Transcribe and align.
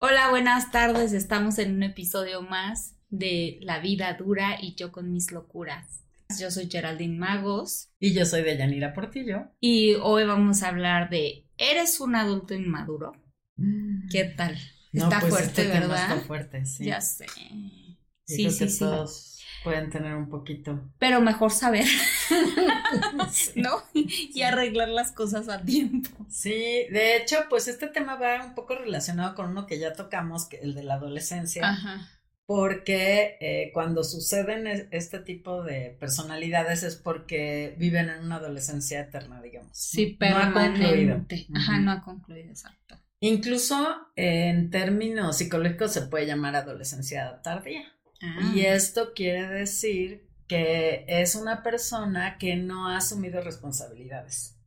Hola, 0.00 0.30
buenas 0.30 0.70
tardes. 0.70 1.12
Estamos 1.12 1.58
en 1.58 1.74
un 1.74 1.82
episodio 1.82 2.40
más 2.40 2.94
de 3.08 3.58
La 3.62 3.80
vida 3.80 4.12
dura 4.14 4.56
y 4.62 4.76
yo 4.76 4.92
con 4.92 5.12
mis 5.12 5.32
locuras. 5.32 6.04
Yo 6.38 6.52
soy 6.52 6.70
Geraldine 6.70 7.18
Magos. 7.18 7.90
Y 7.98 8.14
yo 8.14 8.24
soy 8.24 8.42
Deyanira 8.42 8.94
Portillo. 8.94 9.50
Y 9.58 9.94
hoy 9.94 10.24
vamos 10.24 10.62
a 10.62 10.68
hablar 10.68 11.10
de 11.10 11.48
¿Eres 11.56 11.98
un 11.98 12.14
adulto 12.14 12.54
inmaduro? 12.54 13.12
Mm. 13.56 14.08
¿Qué 14.08 14.22
tal? 14.22 14.56
está 14.92 15.18
pues 15.18 15.34
fuerte, 15.34 15.62
este 15.62 15.66
¿verdad? 15.66 16.12
Está 16.12 16.26
fuerte, 16.28 16.64
sí. 16.64 16.84
Ya 16.84 17.00
sé. 17.00 17.26
Yo 17.26 17.96
sí, 18.24 18.36
creo 18.44 18.50
sí, 18.52 18.58
que 18.60 18.70
sí. 18.70 18.78
todos 18.78 19.37
pueden 19.64 19.90
tener 19.90 20.14
un 20.14 20.28
poquito. 20.28 20.80
Pero 20.98 21.20
mejor 21.20 21.50
saber, 21.50 21.86
¿no? 23.56 23.82
Y 23.94 24.42
arreglar 24.42 24.88
las 24.88 25.12
cosas 25.12 25.48
a 25.48 25.62
tiempo. 25.62 26.10
Sí, 26.28 26.50
de 26.90 27.16
hecho, 27.16 27.36
pues 27.48 27.68
este 27.68 27.88
tema 27.88 28.16
va 28.16 28.44
un 28.44 28.54
poco 28.54 28.74
relacionado 28.74 29.34
con 29.34 29.50
uno 29.50 29.66
que 29.66 29.78
ya 29.78 29.92
tocamos, 29.92 30.46
que 30.46 30.58
el 30.58 30.74
de 30.74 30.82
la 30.84 30.94
adolescencia. 30.94 31.68
Ajá. 31.68 32.08
porque 32.46 33.36
eh, 33.42 33.70
cuando 33.74 34.02
suceden 34.02 34.66
es- 34.66 34.86
este 34.90 35.18
tipo 35.18 35.62
de 35.62 35.94
personalidades 36.00 36.82
es 36.82 36.96
porque 36.96 37.74
viven 37.78 38.08
en 38.08 38.24
una 38.24 38.36
adolescencia 38.36 39.00
eterna, 39.00 39.42
digamos. 39.42 39.70
Sí, 39.76 40.16
No 40.18 40.36
ha 40.38 40.52
concluido. 40.54 41.26
Ajá, 41.54 41.78
no 41.78 41.92
ha 41.92 42.02
concluido, 42.02 42.48
exacto. 42.48 42.96
Incluso 43.20 43.98
eh, 44.16 44.48
en 44.48 44.70
términos 44.70 45.36
psicológicos 45.36 45.92
se 45.92 46.02
puede 46.06 46.24
llamar 46.24 46.56
adolescencia 46.56 47.42
tardía. 47.42 47.82
Ah. 48.22 48.52
Y 48.54 48.60
esto 48.60 49.12
quiere 49.14 49.48
decir 49.48 50.28
que 50.46 51.04
es 51.06 51.34
una 51.34 51.62
persona 51.62 52.38
que 52.38 52.56
no 52.56 52.88
ha 52.88 52.96
asumido 52.96 53.40
responsabilidades. 53.40 54.58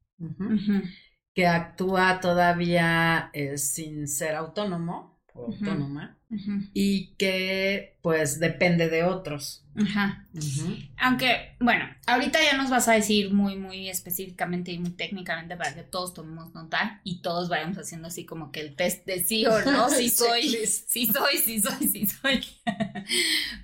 Que 1.33 1.47
actúa 1.47 2.19
todavía 2.19 3.31
eh, 3.33 3.57
sin 3.57 4.07
ser 4.07 4.35
autónomo 4.35 5.19
o 5.33 5.47
autónoma 5.47 6.20
Y 6.73 7.07
que 7.17 7.97
pues 8.01 8.39
depende 8.39 8.89
de 8.89 9.03
otros. 9.03 9.63
Ajá. 9.75 10.25
Aunque, 10.97 11.55
bueno, 11.59 11.85
ahorita 12.07 12.39
ya 12.41 12.57
nos 12.57 12.69
vas 12.69 12.87
a 12.87 12.93
decir 12.93 13.33
muy, 13.33 13.55
muy 13.55 13.89
específicamente 13.89 14.71
y 14.71 14.79
muy 14.79 14.91
técnicamente 14.91 15.55
para 15.55 15.73
que 15.73 15.83
todos 15.83 16.13
tomemos 16.13 16.53
nota 16.53 17.01
y 17.03 17.21
todos 17.21 17.49
vayamos 17.49 17.77
haciendo 17.77 18.07
así 18.07 18.25
como 18.25 18.51
que 18.51 18.61
el 18.61 18.75
test 18.75 19.05
de 19.05 19.23
sí 19.23 19.45
o 19.45 19.61
no, 19.65 19.89
sí 19.89 20.09
soy, 20.09 20.43
sí 20.65 21.07
soy, 21.07 21.37
sí 21.37 21.61
soy, 21.61 21.87
sí 21.87 22.07
soy. 22.21 22.45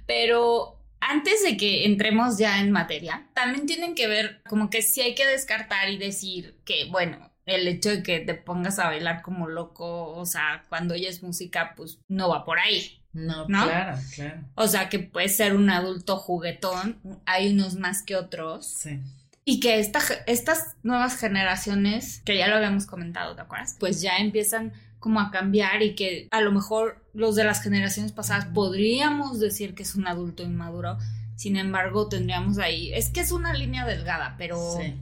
Pero 0.05 0.77
antes 0.99 1.43
de 1.43 1.57
que 1.57 1.85
entremos 1.85 2.37
ya 2.37 2.59
en 2.59 2.71
materia, 2.71 3.27
también 3.33 3.65
tienen 3.65 3.95
que 3.95 4.07
ver 4.07 4.41
como 4.49 4.69
que 4.69 4.81
sí 4.81 5.01
hay 5.01 5.15
que 5.15 5.25
descartar 5.25 5.89
y 5.89 5.97
decir 5.97 6.59
que, 6.65 6.85
bueno, 6.89 7.31
el 7.47 7.67
hecho 7.67 7.89
de 7.89 8.03
que 8.03 8.19
te 8.19 8.35
pongas 8.35 8.77
a 8.77 8.85
bailar 8.87 9.23
como 9.23 9.47
loco, 9.47 10.11
o 10.13 10.25
sea, 10.27 10.63
cuando 10.69 10.93
oyes 10.93 11.23
música, 11.23 11.73
pues 11.75 11.97
no 12.07 12.29
va 12.29 12.45
por 12.45 12.59
ahí. 12.59 13.01
No, 13.13 13.47
¿No? 13.47 13.63
claro, 13.65 13.97
claro. 14.13 14.41
O 14.53 14.67
sea, 14.67 14.89
que 14.89 14.99
puedes 14.99 15.35
ser 15.35 15.55
un 15.55 15.71
adulto 15.71 16.17
juguetón, 16.17 16.99
hay 17.25 17.51
unos 17.51 17.73
más 17.75 18.03
que 18.03 18.15
otros, 18.15 18.67
Sí. 18.67 18.99
y 19.43 19.59
que 19.59 19.79
esta, 19.79 19.99
estas 20.27 20.75
nuevas 20.83 21.17
generaciones, 21.17 22.21
que 22.25 22.37
ya 22.37 22.47
lo 22.47 22.57
habíamos 22.57 22.85
comentado, 22.85 23.33
¿te 23.35 23.41
acuerdas? 23.41 23.75
Pues 23.79 24.01
ya 24.01 24.17
empiezan 24.17 24.73
como 24.99 25.19
a 25.21 25.31
cambiar 25.31 25.81
y 25.83 25.95
que 25.95 26.27
a 26.31 26.41
lo 26.41 26.51
mejor 26.51 27.05
los 27.13 27.35
de 27.35 27.43
las 27.45 27.61
generaciones 27.63 28.11
pasadas 28.11 28.45
podríamos 28.53 29.39
decir 29.39 29.73
que 29.73 29.83
es 29.83 29.95
un 29.95 30.05
adulto 30.07 30.43
inmaduro, 30.43 30.97
sin 31.35 31.55
embargo 31.55 32.09
tendríamos 32.09 32.57
ahí, 32.57 32.93
es 32.93 33.09
que 33.09 33.21
es 33.21 33.31
una 33.31 33.53
línea 33.53 33.85
delgada, 33.85 34.35
pero 34.37 34.75
Sí. 34.79 34.93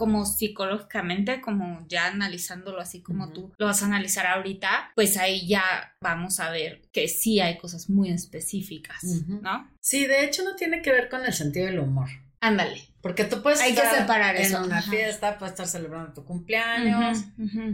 Como 0.00 0.24
psicológicamente, 0.24 1.42
como 1.42 1.86
ya 1.86 2.06
analizándolo 2.06 2.80
así 2.80 3.02
como 3.02 3.34
tú 3.34 3.52
lo 3.58 3.66
vas 3.66 3.82
a 3.82 3.84
analizar 3.84 4.26
ahorita, 4.26 4.92
pues 4.94 5.18
ahí 5.18 5.46
ya 5.46 5.94
vamos 6.00 6.40
a 6.40 6.50
ver 6.50 6.80
que 6.90 7.06
sí 7.06 7.38
hay 7.38 7.58
cosas 7.58 7.90
muy 7.90 8.08
específicas. 8.08 9.04
¿no? 9.28 9.70
Sí, 9.78 10.06
de 10.06 10.24
hecho 10.24 10.42
no 10.42 10.56
tiene 10.56 10.80
que 10.80 10.90
ver 10.90 11.10
con 11.10 11.22
el 11.26 11.34
sentido 11.34 11.66
del 11.66 11.80
humor. 11.80 12.08
Ándale. 12.40 12.89
Porque 13.02 13.24
tú 13.24 13.40
puedes 13.42 13.60
Hay 13.60 13.72
que 13.74 13.80
estar 13.80 14.00
separar 14.00 14.36
en 14.36 14.42
eso, 14.42 14.62
una 14.62 14.78
ajá. 14.78 14.90
fiesta, 14.90 15.38
puedes 15.38 15.52
estar 15.52 15.66
celebrando 15.66 16.12
tu 16.12 16.24
cumpleaños, 16.24 17.24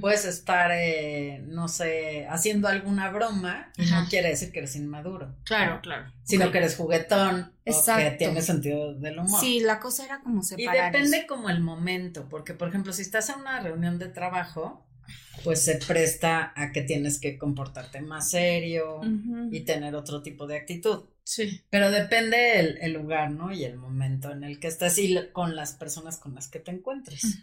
puedes 0.00 0.24
estar, 0.24 0.70
eh, 0.72 1.42
no 1.48 1.66
sé, 1.66 2.26
haciendo 2.28 2.68
alguna 2.68 3.10
broma 3.10 3.72
y 3.76 3.86
no 3.86 4.06
quiere 4.08 4.28
decir 4.28 4.52
que 4.52 4.60
eres 4.60 4.76
inmaduro. 4.76 5.34
Claro, 5.44 5.80
claro. 5.82 6.12
Sino 6.22 6.52
que 6.52 6.58
eres 6.58 6.76
juguetón 6.76 7.52
o 7.66 7.84
que 7.96 8.14
tienes 8.18 8.46
sentido 8.46 8.94
del 8.94 9.18
humor. 9.18 9.40
Sí, 9.40 9.60
la 9.60 9.80
cosa 9.80 10.04
era 10.04 10.20
como 10.20 10.42
Y 10.42 10.44
separar. 10.44 10.92
depende 10.92 11.18
eso. 11.18 11.26
como 11.26 11.50
el 11.50 11.60
momento, 11.60 12.28
porque 12.28 12.54
por 12.54 12.68
ejemplo, 12.68 12.92
si 12.92 13.02
estás 13.02 13.28
en 13.30 13.40
una 13.40 13.60
reunión 13.60 13.98
de 13.98 14.08
trabajo, 14.08 14.86
pues 15.44 15.64
se 15.64 15.76
presta 15.76 16.52
a 16.56 16.72
que 16.72 16.82
tienes 16.82 17.20
que 17.20 17.36
comportarte 17.38 18.00
más 18.00 18.30
serio 18.30 19.00
y 19.50 19.60
tener 19.60 19.94
otro 19.94 20.22
tipo 20.22 20.46
de 20.46 20.56
actitud. 20.56 21.04
Sí. 21.28 21.60
Pero 21.70 21.90
depende 21.90 22.60
el, 22.60 22.78
el 22.80 22.92
lugar, 22.92 23.32
¿no? 23.32 23.52
Y 23.52 23.64
el 23.64 23.76
momento 23.76 24.30
en 24.30 24.44
el 24.44 24.60
que 24.60 24.68
estés 24.68 24.96
y 24.98 25.18
con 25.32 25.56
las 25.56 25.72
personas 25.72 26.18
con 26.18 26.36
las 26.36 26.46
que 26.46 26.60
te 26.60 26.70
encuentres. 26.70 27.38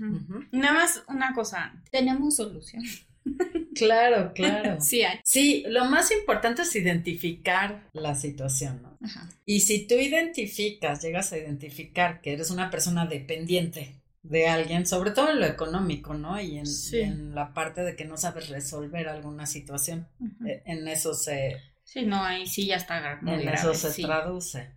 Nada 0.53 0.73
más 0.73 1.03
una 1.09 1.33
cosa, 1.35 1.73
tenemos 1.91 2.37
solución. 2.37 2.81
Claro, 3.75 4.33
claro. 4.33 4.77
Sí 4.81 5.01
hay. 5.03 5.19
Sí, 5.23 5.63
lo 5.67 5.85
más 5.85 6.11
importante 6.11 6.61
es 6.61 6.75
identificar 6.75 7.89
la 7.93 8.15
situación, 8.15 8.81
¿no? 8.83 8.97
Ajá. 9.01 9.29
Y 9.45 9.61
si 9.61 9.87
tú 9.87 9.95
identificas, 9.95 11.01
llegas 11.01 11.31
a 11.33 11.37
identificar 11.37 12.21
que 12.21 12.33
eres 12.33 12.51
una 12.51 12.69
persona 12.69 13.05
dependiente 13.07 13.95
de 14.23 14.47
alguien, 14.47 14.85
sobre 14.85 15.11
todo 15.11 15.31
en 15.31 15.39
lo 15.39 15.45
económico, 15.45 16.13
¿no? 16.13 16.39
Y 16.39 16.57
en, 16.59 16.67
Sí. 16.67 16.97
y 16.97 17.01
en 17.01 17.33
la 17.33 17.53
parte 17.53 17.81
de 17.81 17.95
que 17.95 18.05
no 18.05 18.15
sabes 18.17 18.49
resolver 18.49 19.07
alguna 19.07 19.45
situación, 19.47 20.07
eh, 20.45 20.61
en 20.65 20.87
eso 20.87 21.13
se, 21.13 21.57
Sí, 21.93 22.07
no, 22.07 22.23
ahí 22.23 22.47
sí 22.47 22.65
ya 22.65 22.77
está 22.77 23.19
muy 23.21 23.33
en 23.33 23.41
grave. 23.41 23.55
eso 23.55 23.75
se 23.75 23.91
sí. 23.91 24.01
traduce. 24.01 24.71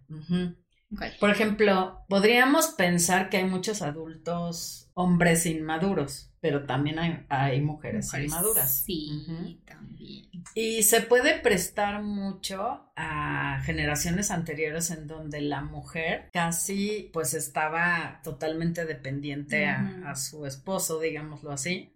Por 1.18 1.30
ejemplo, 1.30 2.04
podríamos 2.10 2.68
pensar 2.68 3.30
que 3.30 3.38
hay 3.38 3.46
muchos 3.46 3.80
adultos 3.80 4.90
hombres 4.92 5.46
inmaduros, 5.46 6.34
pero 6.40 6.66
también 6.66 6.98
hay, 6.98 7.24
hay 7.30 7.62
mujeres, 7.62 8.08
Mujeres, 8.08 8.26
inmaduras. 8.26 8.82
Sí, 8.84 9.62
también. 9.64 10.26
Y 10.54 10.82
se 10.82 11.00
puede 11.00 11.38
prestar 11.38 12.02
mucho 12.02 12.90
a 12.96 13.62
generaciones 13.64 14.30
anteriores 14.30 14.90
en 14.90 15.06
donde 15.06 15.40
la 15.40 15.62
mujer 15.62 16.28
casi 16.34 17.08
pues 17.14 17.32
estaba 17.32 18.20
totalmente 18.22 18.84
dependiente 18.84 19.66
a, 19.66 20.14
su 20.16 20.44
esposo, 20.44 21.00
digámoslo 21.00 21.50
así. 21.50 21.94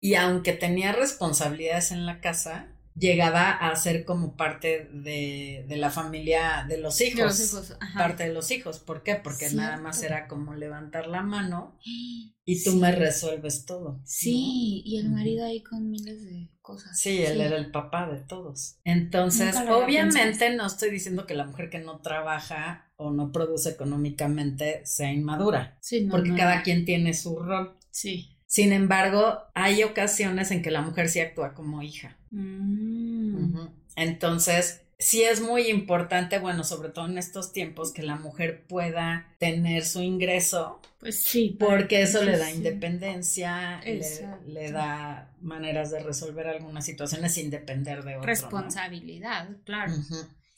Y 0.00 0.14
aunque 0.14 0.52
tenía 0.52 0.90
responsabilidades 0.90 1.92
en 1.92 2.06
la 2.06 2.20
casa, 2.20 2.72
llegaba 2.98 3.50
a 3.52 3.74
ser 3.76 4.04
como 4.04 4.36
parte 4.36 4.88
de, 4.92 5.64
de 5.68 5.76
la 5.76 5.90
familia 5.90 6.64
de 6.68 6.78
los 6.78 7.00
hijos. 7.00 7.16
De 7.18 7.24
los 7.24 7.40
hijos, 7.40 7.76
ajá. 7.80 7.98
Parte 7.98 8.24
de 8.24 8.32
los 8.32 8.50
hijos. 8.50 8.78
¿Por 8.78 9.02
qué? 9.02 9.14
Porque 9.16 9.50
nada 9.50 9.76
más 9.78 10.02
era 10.02 10.26
como 10.28 10.54
levantar 10.54 11.06
la 11.06 11.22
mano 11.22 11.76
y 11.84 12.62
tú 12.64 12.72
Sí. 12.72 12.76
me 12.78 12.92
resuelves 12.92 13.64
todo. 13.66 13.92
¿no? 13.94 14.02
Sí, 14.04 14.82
y 14.84 14.98
el 14.98 15.10
marido 15.10 15.44
ahí 15.44 15.62
con 15.62 15.90
miles 15.90 16.24
de 16.24 16.48
cosas. 16.62 16.98
Sí, 16.98 17.22
él 17.22 17.40
era 17.40 17.56
el 17.56 17.70
papá 17.70 18.08
de 18.10 18.20
todos. 18.20 18.78
Entonces, 18.84 19.54
obviamente 19.70 20.54
no 20.54 20.66
estoy 20.66 20.90
diciendo 20.90 21.26
que 21.26 21.34
la 21.34 21.44
mujer 21.46 21.70
que 21.70 21.78
no 21.78 22.00
trabaja 22.00 22.90
o 22.96 23.10
no 23.10 23.32
produce 23.32 23.70
económicamente 23.70 24.84
sea 24.84 25.12
inmadura, 25.12 25.78
Sí, 25.80 26.04
no, 26.04 26.10
porque 26.10 26.30
no, 26.30 26.36
cada 26.36 26.62
quien 26.62 26.84
tiene 26.84 27.14
su 27.14 27.38
rol. 27.38 27.76
Sí. 27.90 28.37
Sin 28.48 28.72
embargo, 28.72 29.42
hay 29.54 29.84
ocasiones 29.84 30.50
en 30.50 30.62
que 30.62 30.70
la 30.72 30.80
mujer 30.82 31.08
sí 31.10 31.20
actúa 31.20 31.54
como 31.54 31.82
hija. 31.82 32.16
Mm. 32.30 33.66
Entonces, 33.94 34.80
sí 34.98 35.22
es 35.22 35.40
muy 35.42 35.68
importante, 35.68 36.38
bueno, 36.38 36.64
sobre 36.64 36.88
todo 36.88 37.06
en 37.06 37.18
estos 37.18 37.52
tiempos, 37.52 37.92
que 37.92 38.02
la 38.02 38.16
mujer 38.16 38.64
pueda 38.66 39.26
tener 39.38 39.84
su 39.84 40.00
ingreso, 40.00 40.80
Pues 40.98 41.22
sí. 41.22 41.56
porque 41.60 41.86
que 41.88 42.02
eso 42.02 42.24
le 42.24 42.38
da 42.38 42.46
sí. 42.46 42.56
independencia, 42.56 43.80
le, 43.84 44.00
le 44.46 44.72
da 44.72 45.30
maneras 45.42 45.90
de 45.90 46.00
resolver 46.00 46.46
algunas 46.48 46.84
situaciones 46.86 47.34
sin 47.34 47.50
depender 47.50 48.02
de 48.02 48.16
otro. 48.16 48.20
¿no? 48.20 48.26
Responsabilidad, 48.26 49.48
claro. 49.64 49.92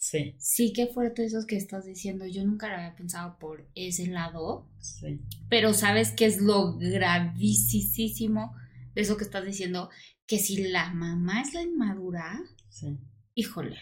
Sí, 0.02 0.34
Sí, 0.38 0.72
qué 0.72 0.86
fuerte 0.86 1.26
eso 1.26 1.46
que 1.46 1.56
estás 1.56 1.84
diciendo. 1.84 2.24
Yo 2.26 2.42
nunca 2.42 2.68
lo 2.68 2.74
había 2.76 2.96
pensado 2.96 3.38
por 3.38 3.68
ese 3.74 4.06
lado, 4.06 4.66
sí. 4.80 5.20
pero 5.50 5.74
sabes 5.74 6.12
que 6.12 6.24
es 6.24 6.40
lo 6.40 6.78
gravísimo 6.78 8.54
de 8.94 9.02
eso 9.02 9.18
que 9.18 9.24
estás 9.24 9.44
diciendo, 9.44 9.90
que 10.26 10.38
si 10.38 10.64
la 10.70 10.90
mamá 10.94 11.42
es 11.42 11.52
la 11.52 11.62
inmadura, 11.62 12.40
Sí. 12.70 12.98
híjole. 13.34 13.76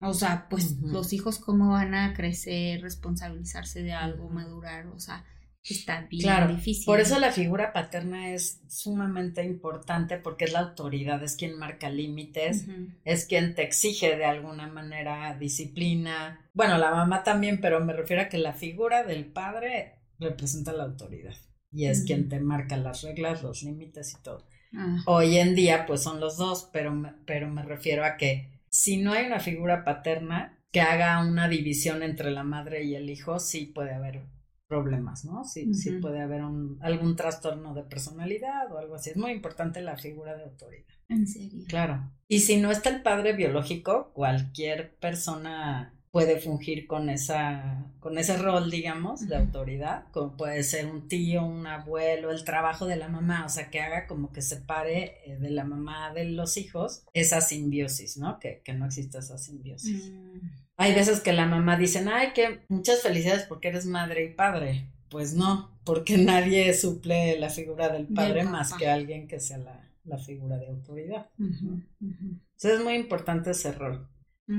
O 0.00 0.12
sea, 0.12 0.48
pues 0.50 0.78
los 0.80 1.12
hijos 1.14 1.38
cómo 1.38 1.70
van 1.70 1.94
a 1.94 2.12
crecer, 2.12 2.82
responsabilizarse 2.82 3.82
de 3.82 3.92
algo, 3.92 4.28
madurar, 4.28 4.88
o 4.88 4.98
sea, 5.00 5.24
está 5.64 6.00
bien 6.02 6.22
Claro, 6.22 6.48
difícil. 6.54 6.84
Por 6.84 7.00
eso 7.00 7.18
la 7.18 7.32
figura 7.32 7.72
paterna 7.72 8.32
es 8.34 8.62
sumamente 8.68 9.44
importante 9.44 10.18
porque 10.18 10.44
es 10.46 10.52
la 10.52 10.60
autoridad, 10.60 11.22
es 11.22 11.36
quien 11.36 11.58
marca 11.58 11.88
límites, 11.90 12.66
es 13.04 13.26
quien 13.26 13.54
te 13.54 13.62
exige 13.62 14.16
de 14.16 14.24
alguna 14.24 14.66
manera 14.66 15.36
disciplina. 15.38 16.40
Bueno, 16.54 16.78
la 16.78 16.90
mamá 16.90 17.22
también, 17.22 17.60
pero 17.60 17.80
me 17.80 17.92
refiero 17.92 18.22
a 18.22 18.28
que 18.28 18.38
la 18.38 18.52
figura 18.54 19.04
del 19.04 19.26
padre 19.26 20.00
representa 20.18 20.72
la 20.72 20.84
autoridad 20.84 21.34
y 21.70 21.86
es 21.86 22.04
quien 22.04 22.28
te 22.28 22.38
marca 22.40 22.76
las 22.76 23.02
reglas, 23.02 23.42
los 23.42 23.62
límites 23.62 24.16
y 24.18 24.22
todo. 24.22 24.46
Ah, 24.74 24.96
Hoy 25.06 25.36
en 25.38 25.54
día, 25.54 25.86
pues 25.86 26.02
son 26.02 26.20
los 26.20 26.36
dos, 26.36 26.68
pero 26.72 26.92
me, 26.92 27.12
pero 27.26 27.48
me 27.48 27.62
refiero 27.62 28.04
a 28.04 28.16
que 28.16 28.60
si 28.68 28.96
no 28.98 29.12
hay 29.12 29.26
una 29.26 29.40
figura 29.40 29.84
paterna 29.84 30.58
que 30.70 30.80
haga 30.80 31.20
una 31.24 31.48
división 31.48 32.02
entre 32.02 32.30
la 32.30 32.42
madre 32.42 32.84
y 32.84 32.94
el 32.94 33.10
hijo, 33.10 33.38
sí 33.38 33.66
puede 33.66 33.92
haber 33.94 34.22
problemas, 34.72 35.24
¿no? 35.24 35.44
Sí, 35.44 35.74
sí 35.74 35.90
Ujú. 35.90 36.00
puede 36.00 36.20
haber 36.20 36.42
un, 36.42 36.78
algún 36.80 37.14
trastorno 37.16 37.74
de 37.74 37.82
personalidad 37.82 38.72
o 38.72 38.78
algo 38.78 38.94
así. 38.94 39.10
Es 39.10 39.16
muy 39.16 39.32
importante 39.32 39.80
la 39.82 39.96
figura 39.96 40.36
de 40.36 40.44
autoridad. 40.44 40.86
en 41.08 41.26
serio. 41.26 41.64
Claro. 41.68 42.10
Y 42.28 42.40
si 42.40 42.56
no 42.56 42.70
está 42.70 42.88
el 42.88 43.02
padre 43.02 43.34
biológico, 43.34 44.12
cualquier 44.14 44.96
persona 44.98 45.94
puede 46.10 46.38
fungir 46.40 46.86
con 46.86 47.08
esa, 47.08 47.86
con 48.00 48.18
ese 48.18 48.36
rol, 48.36 48.70
digamos, 48.70 49.26
de 49.28 49.36
autoridad, 49.36 50.04
como 50.12 50.36
puede 50.36 50.62
ser 50.62 50.86
un 50.86 51.08
tío, 51.08 51.42
un 51.44 51.66
abuelo, 51.66 52.30
el 52.30 52.44
trabajo 52.44 52.84
de 52.86 52.96
la 52.96 53.08
mamá, 53.08 53.46
o 53.46 53.48
sea, 53.48 53.70
que 53.70 53.80
haga 53.80 54.06
como 54.06 54.30
que 54.30 54.42
separe 54.42 55.16
eh, 55.24 55.38
de 55.38 55.50
la 55.50 55.64
mamá 55.64 56.12
de 56.12 56.26
los 56.26 56.56
hijos 56.58 57.04
esa 57.14 57.40
simbiosis, 57.40 58.18
¿no? 58.18 58.38
Que, 58.40 58.60
que 58.62 58.74
no 58.74 58.84
exista 58.86 59.20
esa 59.20 59.38
simbiosis. 59.38 60.10
Mm, 60.10 60.38
Hay 60.82 60.94
veces 60.94 61.20
que 61.20 61.32
la 61.32 61.46
mamá 61.46 61.76
dicen, 61.76 62.08
ay, 62.08 62.32
que 62.34 62.60
muchas 62.68 63.02
felicidades 63.02 63.44
porque 63.44 63.68
eres 63.68 63.86
madre 63.86 64.24
y 64.24 64.34
padre. 64.34 64.86
Pues 65.08 65.34
no, 65.34 65.70
porque 65.84 66.16
nadie 66.18 66.72
suple 66.74 67.38
la 67.38 67.50
figura 67.50 67.88
del 67.88 68.06
Del 68.06 68.14
padre 68.14 68.44
más 68.44 68.72
que 68.74 68.88
alguien 68.88 69.28
que 69.28 69.40
sea 69.40 69.58
la, 69.58 69.80
la 70.04 70.18
figura 70.18 70.56
de 70.56 70.68
autoridad. 70.68 71.26
Entonces 71.38 72.78
es 72.78 72.84
muy 72.84 72.94
importante 72.94 73.50
ese 73.50 73.72
rol. 73.72 74.08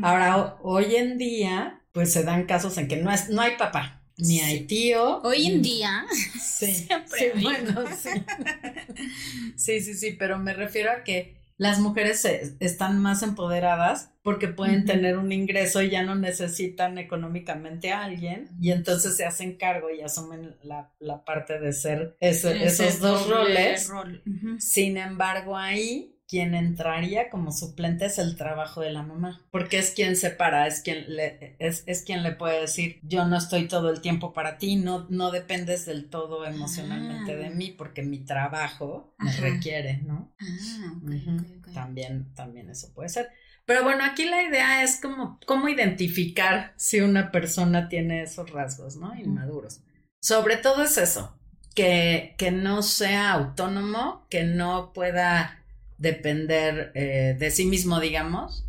Ahora, 0.01 0.37
ho- 0.37 0.59
hoy 0.63 0.95
en 0.95 1.17
día, 1.17 1.81
pues 1.91 2.11
se 2.13 2.23
dan 2.23 2.45
casos 2.45 2.77
en 2.77 2.87
que 2.87 2.97
no, 2.97 3.11
es, 3.11 3.29
no 3.29 3.41
hay 3.41 3.57
papá, 3.57 4.01
ni 4.17 4.39
hay 4.41 4.65
tío. 4.65 5.21
Hoy 5.23 5.45
en 5.47 5.61
día, 5.61 6.05
Sí, 6.39 6.73
siempre 6.73 7.19
sí, 7.33 7.41
bueno, 7.41 7.83
sí. 7.95 8.09
Sí, 9.55 9.81
sí, 9.81 9.93
sí, 9.93 10.11
pero 10.17 10.39
me 10.39 10.53
refiero 10.53 10.91
a 10.91 11.03
que 11.03 11.35
las 11.57 11.79
mujeres 11.79 12.21
se- 12.21 12.55
están 12.59 12.99
más 13.01 13.23
empoderadas 13.23 14.11
porque 14.23 14.47
pueden 14.47 14.85
tener 14.85 15.17
un 15.17 15.31
ingreso 15.31 15.81
y 15.81 15.89
ya 15.89 16.03
no 16.03 16.15
necesitan 16.15 16.97
económicamente 16.97 17.91
a 17.91 18.03
alguien 18.03 18.49
y 18.59 18.71
entonces 18.71 19.15
se 19.17 19.25
hacen 19.25 19.57
cargo 19.57 19.89
y 19.89 20.01
asumen 20.01 20.55
la, 20.63 20.91
la 20.99 21.23
parte 21.25 21.59
de 21.59 21.73
ser 21.73 22.15
ese- 22.19 22.63
esos 22.65 22.99
dos 22.99 23.29
roles. 23.29 23.87
rol. 23.89 24.23
Sin 24.59 24.97
embargo, 24.97 25.57
ahí 25.57 26.12
quien 26.33 26.55
entraría 26.55 27.29
como 27.29 27.51
suplente 27.51 28.05
es 28.05 28.17
el 28.17 28.35
trabajo 28.35 28.81
de 28.81 28.89
la 28.91 29.03
mamá, 29.03 29.39
porque 29.51 29.77
es 29.77 29.91
quien 29.91 30.15
separa, 30.15 30.65
es 30.65 30.81
quien 30.81 31.15
le, 31.15 31.55
es, 31.59 31.83
es 31.85 32.01
quien 32.01 32.23
le 32.23 32.31
puede 32.31 32.59
decir, 32.61 32.99
yo 33.03 33.25
no 33.25 33.37
estoy 33.37 33.67
todo 33.67 33.91
el 33.91 34.01
tiempo 34.01 34.33
para 34.33 34.57
ti, 34.57 34.75
no, 34.75 35.05
no 35.11 35.29
dependes 35.29 35.85
del 35.85 36.09
todo 36.09 36.43
emocionalmente 36.43 37.35
de 37.35 37.45
Ah. 37.45 37.51
mí, 37.51 37.69
porque 37.69 38.01
mi 38.01 38.17
trabajo 38.17 39.13
me 39.19 39.29
Ajá. 39.29 39.41
requiere, 39.41 39.97
¿no? 40.07 40.33
Ah, 40.41 40.93
ok, 41.03 41.03
Ujú. 41.11 41.35
ok, 41.37 41.45
ok. 41.67 41.73
También, 41.75 42.33
también 42.33 42.67
eso 42.71 42.91
puede 42.95 43.09
ser. 43.09 43.29
Pero 43.65 43.83
bueno, 43.83 44.03
aquí 44.03 44.25
la 44.25 44.41
idea 44.41 44.81
es 44.83 44.99
como 44.99 45.39
cómo 45.45 45.69
identificar 45.69 46.73
si 46.77 46.99
una 46.99 47.31
persona 47.31 47.89
tiene 47.89 48.23
esos 48.23 48.49
rasgos, 48.49 48.95
¿no? 48.95 49.13
Inmaduros. 49.15 49.81
Sobre 50.19 50.57
todo 50.57 50.81
es 50.81 50.97
eso, 50.97 51.37
que, 51.75 52.33
que 52.39 52.49
no 52.49 52.81
sea 52.81 53.33
autónomo, 53.33 54.25
que 54.31 54.43
no 54.45 54.93
pueda 54.93 55.62
depender 56.03 56.91
eh, 56.95 57.35
de 57.39 57.49
sí 57.49 57.65
mismo, 57.65 57.99
digamos. 57.99 58.67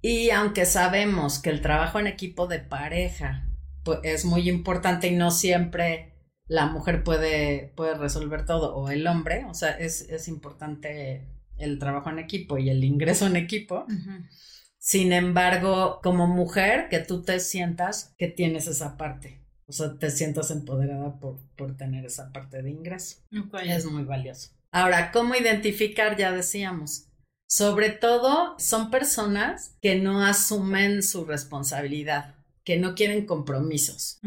Y 0.00 0.30
aunque 0.30 0.64
sabemos 0.64 1.38
que 1.38 1.50
el 1.50 1.60
trabajo 1.60 2.00
en 2.00 2.06
equipo 2.06 2.46
de 2.46 2.58
pareja 2.58 3.46
pues, 3.84 4.00
es 4.02 4.24
muy 4.24 4.48
importante 4.48 5.08
y 5.08 5.14
no 5.14 5.30
siempre 5.30 6.14
la 6.46 6.66
mujer 6.66 7.04
puede, 7.04 7.72
puede 7.76 7.94
resolver 7.94 8.46
todo, 8.46 8.74
o 8.74 8.88
el 8.88 9.06
hombre, 9.06 9.44
o 9.44 9.52
sea, 9.52 9.72
es, 9.72 10.08
es 10.08 10.28
importante 10.28 11.28
el 11.58 11.78
trabajo 11.78 12.08
en 12.08 12.18
equipo 12.18 12.56
y 12.56 12.70
el 12.70 12.82
ingreso 12.82 13.26
en 13.26 13.36
equipo. 13.36 13.84
Sin 14.78 15.12
embargo, 15.12 16.00
como 16.02 16.26
mujer, 16.26 16.88
que 16.88 17.00
tú 17.00 17.22
te 17.22 17.40
sientas 17.40 18.14
que 18.16 18.28
tienes 18.28 18.66
esa 18.66 18.96
parte, 18.96 19.44
o 19.66 19.72
sea, 19.72 19.98
te 19.98 20.10
sientas 20.10 20.50
empoderada 20.50 21.18
por, 21.20 21.38
por 21.56 21.76
tener 21.76 22.06
esa 22.06 22.32
parte 22.32 22.62
de 22.62 22.70
ingreso. 22.70 23.18
Es 23.76 23.84
muy 23.84 24.04
valioso. 24.04 24.57
Ahora, 24.72 25.10
¿cómo 25.12 25.34
identificar? 25.34 26.16
Ya 26.16 26.32
decíamos. 26.32 27.04
Sobre 27.46 27.90
todo, 27.90 28.54
son 28.58 28.90
personas 28.90 29.76
que 29.80 29.96
no 29.96 30.24
asumen 30.24 31.02
su 31.02 31.24
responsabilidad, 31.24 32.34
que 32.64 32.76
no 32.76 32.94
quieren 32.94 33.24
compromisos. 33.24 34.20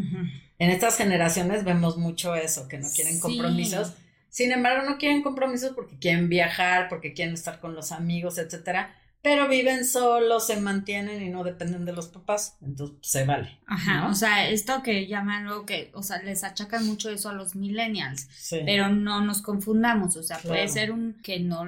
En 0.58 0.70
estas 0.70 0.98
generaciones 0.98 1.64
vemos 1.64 1.98
mucho 1.98 2.36
eso, 2.36 2.68
que 2.68 2.80
no 2.80 2.90
quieren 2.90 3.16
Sí. 3.16 3.20
compromisos. 3.22 3.94
Sin 4.30 4.52
embargo, 4.52 4.90
no 4.90 4.98
quieren 4.98 5.22
compromisos 5.22 5.74
porque 5.76 6.00
quieren 6.00 6.30
viajar, 6.30 6.90
porque 6.90 7.14
quieren 7.14 7.34
estar 7.36 7.60
con 7.60 7.76
los 7.76 7.92
amigos, 7.92 8.38
etcétera. 8.40 8.96
Pero 9.24 9.48
viven 9.48 9.86
solos, 9.86 10.48
se 10.48 10.60
mantienen 10.60 11.22
y 11.22 11.30
no 11.30 11.44
dependen 11.44 11.86
de 11.86 11.94
los 11.94 12.08
papás. 12.08 12.58
Entonces, 12.62 12.98
pues, 13.00 13.12
se 13.12 13.26
vale. 13.26 13.60
Ajá, 13.68 14.02
¿no? 14.02 14.10
o 14.10 14.16
sea, 14.16 14.50
esto 14.50 14.82
que 14.82 15.06
llaman 15.08 15.46
lo 15.46 15.66
que, 15.66 15.92
o 15.94 16.02
sea, 16.02 16.22
les 16.24 16.44
achacan 16.44 16.88
mucho 16.88 17.10
eso 17.10 17.30
a 17.30 17.34
los 17.34 17.56
millennials, 17.56 18.28
Sí. 18.36 18.60
pero 18.66 18.90
no 18.90 19.22
nos 19.24 19.42
confundamos, 19.42 20.16
o 20.18 20.24
sea, 20.24 20.40
puede 20.40 20.68
ser 20.68 20.92
un 20.92 21.22
que 21.22 21.40
no, 21.40 21.66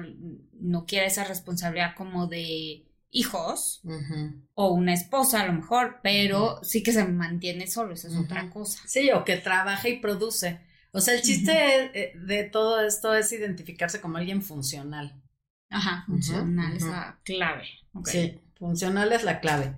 no 0.52 0.84
quiere 0.86 1.06
esa 1.06 1.24
responsabilidad 1.24 1.94
como 1.96 2.26
de 2.26 2.88
hijos 3.10 3.82
o 4.54 4.72
una 4.72 4.92
esposa 4.92 5.42
a 5.42 5.46
lo 5.46 5.52
mejor, 5.52 6.00
pero 6.02 6.58
sí 6.64 6.82
que 6.82 6.92
se 6.92 7.04
mantiene 7.04 7.68
solo, 7.68 7.94
esa 7.94 8.08
es 8.08 8.16
otra 8.16 8.50
cosa. 8.50 8.80
Sí, 8.86 9.12
o 9.12 9.24
que 9.24 9.36
trabaja 9.36 9.88
y 9.88 10.00
produce. 10.00 10.60
O 10.90 11.00
sea, 11.00 11.14
el 11.14 11.22
chiste 11.22 11.52
eh, 11.94 12.12
de 12.16 12.44
todo 12.44 12.80
esto 12.80 13.14
es 13.14 13.32
identificarse 13.32 14.00
como 14.00 14.16
alguien 14.18 14.42
funcional. 14.42 15.20
Ajá, 15.74 16.04
funcional 16.06 16.76
es 16.76 16.84
la 16.84 17.18
clave. 17.24 17.64
Sí, 18.04 18.40
funcional 18.58 19.12
es 19.12 19.24
la 19.24 19.40
clave. 19.40 19.74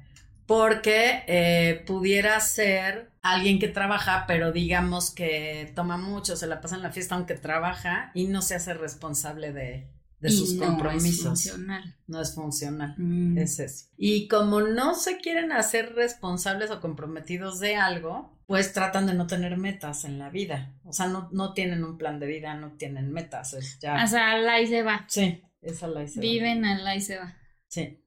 Porque 0.47 1.25
eh, 1.27 1.83
pudiera 1.87 2.39
ser 2.41 3.11
alguien 3.23 3.59
que 3.59 3.69
trabaja, 3.69 4.25
pero 4.29 4.53
digamos 4.53 5.11
que 5.11 5.73
toma 5.75 5.97
mucho, 5.97 6.37
se 6.37 6.47
la 6.47 6.61
pasa 6.61 6.77
en 6.77 6.83
la 6.83 6.93
fiesta 6.93 7.17
aunque 7.17 7.35
trabaja 7.35 8.13
y 8.15 8.29
no 8.29 8.43
se 8.43 8.55
hace 8.55 8.75
responsable 8.75 9.53
de, 9.53 9.89
de 10.21 10.31
sus 10.31 10.55
no 10.55 10.63
es 10.63 10.69
compromisos. 10.71 11.27
funcional. 11.27 11.97
no 12.07 12.21
es 12.21 12.35
funcional. 12.35 12.95
Mm. 12.97 13.39
Es 13.39 13.59
eso. 13.59 13.87
Y 13.97 14.29
como 14.29 14.61
no 14.61 14.95
se 14.95 15.17
quieren 15.19 15.51
hacer 15.51 15.95
responsables 15.95 16.71
o 16.71 16.81
comprometidos 16.81 17.59
de 17.59 17.75
algo, 17.75 18.39
pues 18.47 18.73
tratan 18.73 19.07
de 19.09 19.15
no 19.15 19.27
tener 19.27 19.57
metas 19.57 20.05
en 20.05 20.21
la 20.21 20.31
vida. 20.31 20.73
O 20.85 20.93
sea, 20.93 21.09
no, 21.09 21.29
no 21.33 21.55
tienen 21.55 21.83
un 21.83 21.99
plan 21.99 22.21
de 22.21 22.27
vida, 22.29 22.55
no 22.55 22.73
tienen 22.73 23.13
metas. 23.13 23.55
Es 23.55 23.81
ya. 23.81 24.05
O 24.05 24.07
sea, 24.07 24.39
la 24.39 24.61
y 24.61 24.69
se 24.69 24.83
va. 24.85 25.05
sí, 25.09 25.43
esa 25.67 25.89
la 25.89 26.05
hice. 26.05 26.21
Viven 26.21 26.65
a 26.65 26.79
la 26.79 26.97
y 26.97 27.01
se 27.01 27.19
va. 27.19 27.37
Sí. 27.69 27.99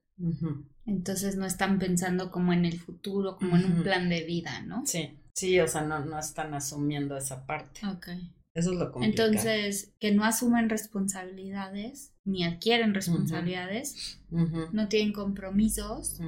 Entonces 0.86 1.36
no 1.36 1.46
están 1.46 1.78
pensando 1.78 2.30
como 2.30 2.52
en 2.52 2.64
el 2.64 2.78
futuro, 2.78 3.36
como 3.36 3.56
en 3.56 3.64
un 3.64 3.82
plan 3.82 4.08
de 4.08 4.24
vida, 4.24 4.62
¿no? 4.62 4.84
Sí. 4.86 5.16
Sí, 5.32 5.58
o 5.60 5.68
sea, 5.68 5.82
no, 5.82 6.04
no 6.04 6.18
están 6.18 6.52
asumiendo 6.54 7.16
esa 7.16 7.46
parte. 7.46 7.80
Ok. 7.86 8.08
Eso 8.52 8.72
es 8.72 8.78
lo 8.78 8.90
complicado. 8.90 9.28
Entonces, 9.28 9.94
que 10.00 10.12
no 10.12 10.24
asumen 10.24 10.68
responsabilidades, 10.68 12.14
ni 12.24 12.44
adquieren 12.44 12.94
responsabilidades, 12.94 14.20
no 14.30 14.88
tienen 14.88 15.12
compromisos 15.12 16.20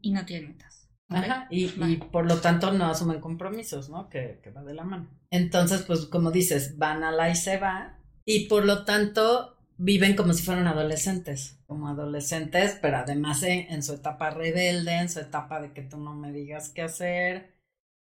y 0.00 0.12
no 0.12 0.24
tienen 0.24 0.50
metas. 0.50 0.88
Ajá, 1.08 1.46
y, 1.50 1.66
Va. 1.76 1.90
y 1.90 1.96
por 1.96 2.26
lo 2.26 2.40
tanto 2.40 2.72
no 2.72 2.86
asumen 2.86 3.20
compromisos, 3.20 3.90
¿no? 3.90 4.08
Que, 4.08 4.40
que 4.42 4.50
va 4.50 4.64
de 4.64 4.74
la 4.74 4.84
mano. 4.84 5.10
Entonces, 5.30 5.82
pues 5.82 6.06
como 6.06 6.30
dices, 6.30 6.78
van 6.78 7.04
a 7.04 7.12
la 7.12 7.28
y 7.30 7.36
se 7.36 7.58
va, 7.58 7.98
y 8.24 8.48
por 8.48 8.64
lo 8.64 8.84
tanto 8.84 9.53
viven 9.76 10.14
como 10.16 10.32
si 10.32 10.42
fueran 10.44 10.66
adolescentes, 10.66 11.58
como 11.66 11.88
adolescentes, 11.88 12.78
pero 12.80 12.98
además 12.98 13.42
en, 13.42 13.72
en 13.72 13.82
su 13.82 13.94
etapa 13.94 14.30
rebelde, 14.30 14.92
en 14.98 15.08
su 15.08 15.20
etapa 15.20 15.60
de 15.60 15.72
que 15.72 15.82
tú 15.82 15.98
no 15.98 16.14
me 16.14 16.32
digas 16.32 16.68
qué 16.70 16.82
hacer, 16.82 17.54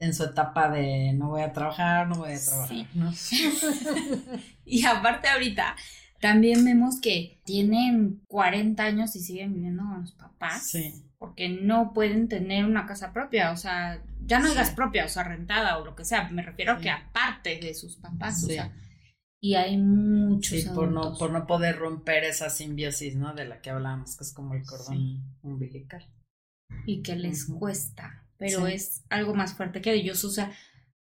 en 0.01 0.15
su 0.15 0.25
etapa 0.25 0.71
de 0.71 1.13
no 1.15 1.29
voy 1.31 1.43
a 1.43 1.53
trabajar, 1.53 2.07
no 2.09 2.17
voy 2.17 2.33
a 2.33 2.39
trabajar, 2.41 2.69
Sí. 2.69 2.87
¿no? 2.95 3.13
Y 4.65 4.85
aparte 4.85 5.29
ahorita 5.29 5.77
también 6.21 6.65
vemos 6.65 7.01
que 7.01 7.41
tienen 7.45 8.23
40 8.27 8.83
años 8.83 9.15
y 9.17 9.21
siguen 9.21 9.55
viviendo 9.55 9.83
con 9.85 10.03
los 10.03 10.13
papás. 10.13 10.69
Sí. 10.69 11.05
Porque 11.19 11.49
no 11.49 11.93
pueden 11.95 12.29
tener 12.29 12.65
una 12.65 12.87
casa 12.87 13.13
propia, 13.13 13.51
o 13.53 13.57
sea, 13.57 14.01
ya 14.25 14.39
no 14.39 14.47
Sí. 14.47 14.53
digas 14.53 14.71
propia, 14.71 15.05
o 15.05 15.09
sea, 15.09 15.25
rentada 15.25 15.79
o 15.79 15.85
lo 15.85 15.97
que 15.97 16.05
sea, 16.05 16.29
me 16.31 16.43
refiero 16.43 16.77
Sí. 16.77 16.83
que 16.83 16.91
aparte 16.91 17.59
de 17.61 17.75
sus 17.75 17.97
papás, 17.97 18.45
o 18.45 18.47
sea, 18.47 18.73
Y 19.41 19.55
hay 19.55 19.77
muchos. 19.77 20.63
Sí, 20.63 20.69
por 20.75 20.91
no, 20.91 21.17
por 21.17 21.31
no 21.31 21.47
poder 21.47 21.77
romper 21.79 22.25
esa 22.25 22.51
simbiosis, 22.51 23.17
¿no? 23.17 23.35
De 23.35 23.45
la 23.45 23.61
que 23.61 23.71
hablábamos, 23.71 24.17
que 24.17 24.25
es 24.25 24.33
como 24.33 24.55
el 24.55 24.65
cordón 24.65 25.23
umbilical. 25.43 26.05
Y 26.87 27.03
que 27.03 27.17
les 27.17 27.47
cuesta, 27.47 28.25
pero 28.37 28.67
es 28.67 29.05
algo 29.11 29.35
más 29.35 29.55
fuerte 29.55 29.81
que 29.81 29.93
ellos. 29.93 30.25
O 30.25 30.31
sea, 30.31 30.53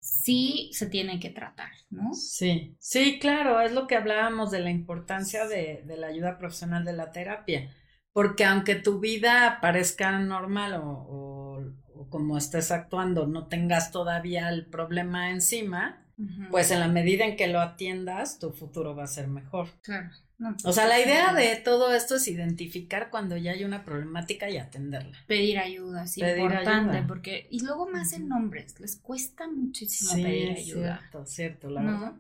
sí 0.01 0.71
se 0.73 0.87
tiene 0.87 1.21
que 1.21 1.31
tratar, 1.31 1.71
¿no? 1.91 2.13
Sí, 2.13 2.77
sí, 2.81 3.19
claro, 3.21 3.61
es 3.61 3.73
lo 3.73 3.87
que 3.87 3.97
hablábamos 3.97 4.51
de 4.51 4.61
la 4.61 4.71
importancia 4.71 5.47
de, 5.47 5.83
de 5.87 5.97
la 5.97 6.09
ayuda 6.09 6.39
profesional 6.39 6.85
de 6.85 6.93
la 6.95 7.13
terapia. 7.13 7.71
Porque 8.13 8.45
aunque 8.45 8.75
tu 8.75 8.99
vida 9.01 9.59
parezca 9.61 10.19
normal 10.19 10.75
o, 10.75 10.83
o, 10.89 11.63
o 11.95 12.09
como 12.11 12.37
estés 12.39 12.71
actuando, 12.73 13.27
no 13.27 13.47
tengas 13.49 13.93
todavía 13.93 14.49
el 14.49 14.67
problema 14.67 15.31
encima, 15.31 16.08
pues 16.51 16.71
en 16.71 16.81
la 16.81 16.89
medida 16.89 17.25
en 17.25 17.37
que 17.37 17.47
lo 17.47 17.61
atiendas, 17.61 18.39
tu 18.39 18.51
futuro 18.51 18.95
va 18.97 19.05
a 19.05 19.09
ser 19.09 19.29
mejor. 19.29 19.69
Claro. 19.83 20.11
Pues 20.39 20.65
o 20.65 20.73
sea, 20.73 20.87
la 20.87 21.01
idea 21.01 21.35
de 21.35 21.57
todo 21.57 21.93
esto 21.93 22.15
es 22.15 22.29
identificar 22.29 23.11
cuando 23.11 23.37
ya 23.37 23.51
hay 23.53 23.65
una 23.65 23.85
problemática 23.85 24.49
y 24.49 24.57
atenderla. 24.57 25.19
Pedir 25.27 25.59
ayuda, 25.59 26.07
sí, 26.07 26.21
pedir 26.21 26.45
importante, 26.45 27.03
porque 27.09 27.49
y 27.51 27.65
luego 27.65 27.89
más 27.89 28.13
en 28.13 28.31
hombres, 28.31 28.79
les 28.79 28.95
cuesta 28.97 29.49
muchísimo 29.49 30.13
pedir 30.15 30.51
ayuda. 30.53 30.99
Cierto, 31.01 31.27
cierto, 31.27 31.71
la 31.71 31.83
verdad. 31.83 32.15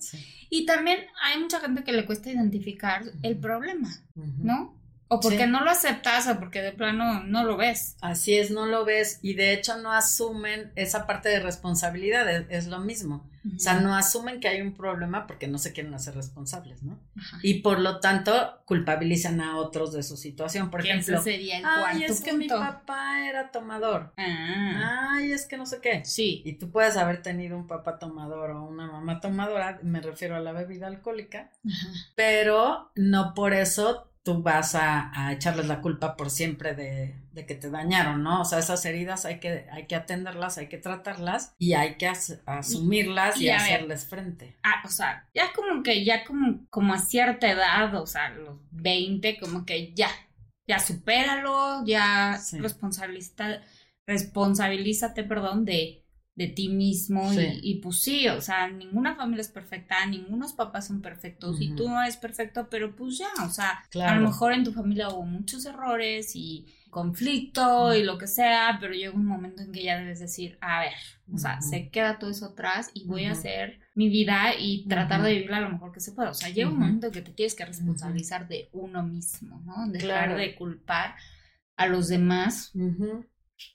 Y 0.50 0.66
también 0.66 0.98
hay 1.22 1.40
mucha 1.40 1.60
gente 1.60 1.84
que 1.84 1.92
le 1.92 2.06
cuesta 2.06 2.28
identificar 2.28 3.04
el 3.22 3.36
problema, 3.36 3.88
¿no? 4.16 4.77
O 5.08 5.20
porque 5.20 5.46
no 5.46 5.64
lo 5.64 5.70
aceptas 5.70 6.28
o 6.28 6.38
porque 6.38 6.60
de 6.60 6.72
plano 6.72 7.24
no 7.24 7.44
lo 7.44 7.56
ves. 7.56 7.96
Así 8.00 8.36
es, 8.36 8.50
no 8.50 8.66
lo 8.66 8.84
ves 8.84 9.18
y 9.22 9.34
de 9.34 9.54
hecho 9.54 9.78
no 9.78 9.92
asumen 9.92 10.70
esa 10.76 11.06
parte 11.06 11.30
de 11.30 11.40
responsabilidad, 11.40 12.28
es, 12.28 12.66
lo 12.66 12.78
mismo. 12.80 13.28
O 13.56 13.58
sea, 13.58 13.80
no 13.80 13.96
asumen 13.96 14.40
que 14.40 14.48
hay 14.48 14.60
un 14.60 14.74
problema 14.74 15.26
porque 15.26 15.48
no 15.48 15.56
se 15.56 15.72
quieren 15.72 15.94
hacer 15.94 16.14
responsables, 16.14 16.82
¿no? 16.82 17.00
Y 17.42 17.60
por 17.60 17.80
lo 17.80 18.00
tanto 18.00 18.60
culpabilizan 18.66 19.40
a 19.40 19.56
otros 19.56 19.94
de 19.94 20.02
su 20.02 20.18
situación. 20.18 20.70
Por 20.70 20.84
ejemplo, 20.84 21.22
sería 21.22 21.58
el 21.58 21.64
ay, 21.64 22.04
es 22.04 22.20
que 22.20 22.34
mi 22.34 22.46
papá 22.46 23.26
era 23.26 23.50
tomador. 23.50 24.12
Ah. 24.18 25.12
Ay, 25.12 25.32
es 25.32 25.46
que 25.46 25.56
no 25.56 25.64
sé 25.64 25.80
qué. 25.80 26.04
Sí. 26.04 26.42
Y 26.44 26.54
tú 26.54 26.70
puedes 26.70 26.98
haber 26.98 27.22
tenido 27.22 27.56
un 27.56 27.66
papá 27.66 27.98
tomador 27.98 28.50
o 28.50 28.64
una 28.64 28.86
mamá 28.86 29.20
tomadora, 29.20 29.78
me 29.82 30.02
refiero 30.02 30.36
a 30.36 30.40
la 30.40 30.52
bebida 30.52 30.86
alcohólica, 30.86 31.50
pero 32.14 32.92
no 32.94 33.32
por 33.32 33.54
eso 33.54 34.08
tú 34.28 34.42
vas 34.42 34.74
a, 34.74 35.32
echarles 35.32 35.68
la 35.68 35.80
culpa 35.80 36.14
por 36.14 36.28
siempre 36.28 36.74
de, 36.74 37.14
que 37.46 37.54
te 37.54 37.70
dañaron, 37.70 38.22
¿no? 38.22 38.42
O 38.42 38.44
sea, 38.44 38.58
esas 38.58 38.84
heridas 38.84 39.24
hay 39.24 39.40
que, 39.40 39.64
hay 39.72 39.86
que 39.86 39.96
atenderlas, 39.96 40.58
hay 40.58 40.68
que 40.68 40.76
tratarlas 40.76 41.54
y 41.58 41.72
hay 41.72 41.96
que 41.96 42.12
asumirlas 42.44 43.40
y, 43.40 43.48
hacerles 43.48 44.06
frente. 44.06 44.58
Ah, 44.62 44.82
o 44.84 44.88
sea, 44.88 45.26
ya 45.34 45.50
como 45.54 45.82
que, 45.82 46.04
ya 46.04 46.26
como, 46.26 46.66
como 46.68 46.92
a 46.92 46.98
cierta 46.98 47.50
edad, 47.50 47.94
o 47.94 48.06
sea, 48.06 48.28
los 48.28 48.58
20, 48.72 49.38
como 49.40 49.64
que 49.64 49.94
ya, 49.94 50.10
ya 50.66 50.78
supéralo, 50.78 51.86
ya 51.86 52.38
responsabilízate, 54.06 55.24
perdón, 55.24 55.64
de 55.64 56.04
de 56.38 56.46
ti 56.46 56.68
mismo 56.68 57.32
y, 57.34 57.80
pues 57.82 58.00
sí, 58.00 58.28
o 58.28 58.40
sea, 58.40 58.68
ninguna 58.68 59.16
familia 59.16 59.40
es 59.40 59.48
perfecta, 59.48 60.06
ningunos 60.06 60.52
papás 60.52 60.86
son 60.86 61.02
perfectos 61.02 61.60
y 61.60 61.74
tú 61.74 61.88
no 61.88 62.00
eres 62.00 62.16
perfecto, 62.16 62.68
pero 62.70 62.94
pues 62.94 63.18
ya, 63.18 63.44
o 63.44 63.50
sea, 63.50 63.82
a 64.00 64.14
lo 64.14 64.28
mejor 64.28 64.52
en 64.52 64.62
tu 64.62 64.72
familia 64.72 65.08
hubo 65.08 65.24
muchos 65.24 65.66
errores 65.66 66.36
y 66.36 66.64
conflicto 66.90 67.92
y 67.92 68.04
lo 68.04 68.18
que 68.18 68.28
sea, 68.28 68.78
pero 68.80 68.94
llega 68.94 69.12
un 69.12 69.26
momento 69.26 69.62
en 69.62 69.72
que 69.72 69.82
ya 69.82 69.98
debes 69.98 70.20
decir, 70.20 70.58
a 70.60 70.78
ver, 70.78 70.92
o 71.34 71.38
sea, 71.38 71.60
se 71.60 71.88
queda 71.90 72.20
todo 72.20 72.30
eso 72.30 72.46
atrás 72.46 72.92
y 72.94 73.04
voy 73.04 73.24
a 73.24 73.32
hacer 73.32 73.80
mi 73.96 74.08
vida 74.08 74.54
y 74.56 74.86
tratar 74.86 75.22
de 75.22 75.34
vivirla 75.34 75.58
lo 75.58 75.70
mejor 75.70 75.90
que 75.90 75.98
se 75.98 76.12
pueda. 76.12 76.30
O 76.30 76.34
sea, 76.34 76.50
llega 76.50 76.70
un 76.70 76.78
momento 76.78 77.08
en 77.08 77.12
que 77.12 77.22
te 77.22 77.32
tienes 77.32 77.56
que 77.56 77.64
responsabilizar 77.64 78.46
de 78.46 78.68
uno 78.72 79.02
mismo, 79.02 79.60
¿no? 79.66 79.88
Dejar 79.88 80.36
de 80.36 80.54
culpar 80.54 81.16
a 81.76 81.88
los 81.88 82.06
demás 82.06 82.72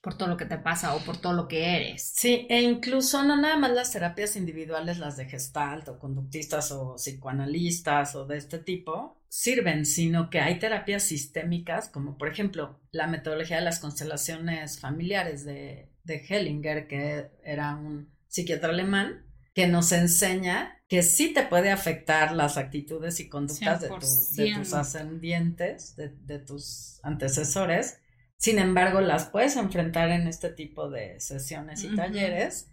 por 0.02 0.16
todo 0.16 0.28
lo 0.28 0.36
que 0.36 0.46
te 0.46 0.58
pasa 0.58 0.94
o 0.94 1.00
por 1.00 1.16
todo 1.16 1.32
lo 1.32 1.48
que 1.48 1.76
eres. 1.76 2.12
Sí, 2.14 2.46
e 2.48 2.62
incluso 2.62 3.22
no 3.24 3.36
nada 3.36 3.56
más 3.56 3.72
las 3.72 3.92
terapias 3.92 4.36
individuales, 4.36 4.98
las 4.98 5.16
de 5.16 5.26
gestalt 5.26 5.88
o 5.88 5.98
conductistas 5.98 6.72
o 6.72 6.96
psicoanalistas 6.96 8.14
o 8.14 8.26
de 8.26 8.38
este 8.38 8.58
tipo, 8.58 9.20
sirven, 9.28 9.84
sino 9.84 10.30
que 10.30 10.40
hay 10.40 10.58
terapias 10.58 11.02
sistémicas, 11.02 11.88
como 11.88 12.16
por 12.16 12.28
ejemplo 12.28 12.80
la 12.92 13.06
metodología 13.06 13.56
de 13.56 13.64
las 13.64 13.80
constelaciones 13.80 14.78
familiares 14.78 15.44
de, 15.44 15.90
de 16.04 16.24
Hellinger, 16.28 16.86
que 16.86 17.30
era 17.42 17.74
un 17.74 18.12
psiquiatra 18.28 18.70
alemán, 18.70 19.24
que 19.54 19.66
nos 19.68 19.92
enseña 19.92 20.80
que 20.88 21.02
sí 21.02 21.32
te 21.32 21.44
puede 21.44 21.70
afectar 21.70 22.32
las 22.32 22.56
actitudes 22.56 23.20
y 23.20 23.28
conductas 23.28 23.80
de, 23.80 23.88
de, 23.88 24.54
tus 24.54 24.74
ascendientes, 24.74 25.96
de, 25.96 26.10
de 26.10 26.38
tus 26.38 27.00
antecesores, 27.02 27.98
sin 28.38 28.58
embargo, 28.58 29.00
las 29.00 29.26
puedes 29.26 29.56
enfrentar 29.56 30.10
en 30.10 30.26
este 30.26 30.50
tipo 30.50 30.90
de 30.90 31.18
sesiones 31.20 31.84
y 31.84 31.94
talleres 31.94 32.72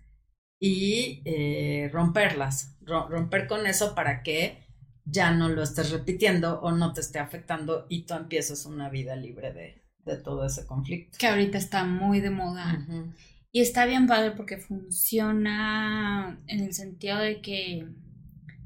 y 0.60 1.22
eh, 1.26 1.90
romperlas, 1.92 2.78
romper 2.82 3.48
con 3.48 3.66
eso 3.66 3.96
para 3.96 4.22
que 4.22 4.68
ya 5.06 5.32
no 5.32 5.50
lo 5.50 5.64
estés 5.64 5.92
repitiendo 5.92 6.60
o 6.62 6.72
no 6.72 6.94
te 6.94 7.02
esté 7.02 7.20
afectando 7.20 7.86
y 7.90 8.06
tú 8.06 8.14
empieces 8.14 8.66
una 8.66 8.90
vida 8.90 9.16
libre 9.16 9.54
de, 9.54 9.84
de 10.06 10.18
todo 10.18 10.46
ese 10.46 10.66
conflicto. 10.66 11.18
Que 11.20 11.28
ahorita 11.28 11.58
está 11.58 11.84
muy 11.84 12.22
de 12.22 12.30
moda. 12.30 12.86
Y 13.52 13.62
está 13.62 13.86
bien 13.86 14.08
padre 14.08 14.32
porque 14.32 14.58
funciona 14.58 16.42
en 16.48 16.60
el 16.62 16.74
sentido 16.74 17.18
de 17.18 17.42
que 17.42 17.88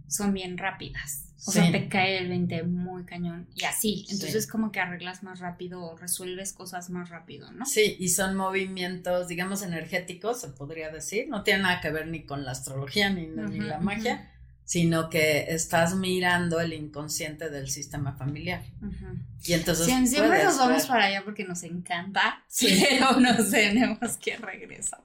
son 0.07 0.33
bien 0.33 0.57
rápidas. 0.57 1.25
O 1.47 1.51
sea, 1.51 1.71
te 1.71 1.87
cae 1.89 2.17
el 2.17 2.29
20 2.29 2.63
muy 2.63 3.03
cañón 3.03 3.47
y 3.53 3.65
así. 3.65 4.07
Entonces, 4.09 4.47
como 4.47 4.71
que 4.71 4.79
arreglas 4.79 5.21
más 5.21 5.39
rápido 5.39 5.83
o 5.83 5.95
resuelves 5.95 6.53
cosas 6.53 6.89
más 6.89 7.09
rápido, 7.09 7.51
¿no? 7.51 7.67
Sí, 7.67 7.97
y 7.99 8.09
son 8.09 8.35
movimientos, 8.35 9.27
digamos, 9.27 9.61
energéticos, 9.61 10.41
se 10.41 10.47
podría 10.47 10.89
decir. 10.89 11.27
No 11.29 11.43
tiene 11.43 11.63
nada 11.63 11.81
que 11.81 11.91
ver 11.91 12.07
ni 12.07 12.25
con 12.25 12.45
la 12.45 12.51
astrología 12.51 13.11
ni, 13.11 13.27
ni 13.27 13.59
la 13.59 13.79
magia, 13.79 14.31
sino 14.63 15.07
que 15.11 15.45
estás 15.49 15.95
mirando 15.95 16.59
el 16.59 16.73
inconsciente 16.73 17.51
del 17.51 17.69
sistema 17.69 18.13
familiar. 18.13 18.63
Y 19.43 19.53
entonces. 19.53 19.85
Sí, 19.85 20.07
siempre 20.07 20.43
nos 20.43 20.57
vamos 20.57 20.87
para 20.87 21.05
allá 21.05 21.21
porque 21.23 21.43
nos 21.43 21.61
encanta, 21.61 22.43
pero 22.59 23.11
nos 23.19 23.51
tenemos 23.51 24.17
que 24.17 24.37
regresar. 24.37 25.03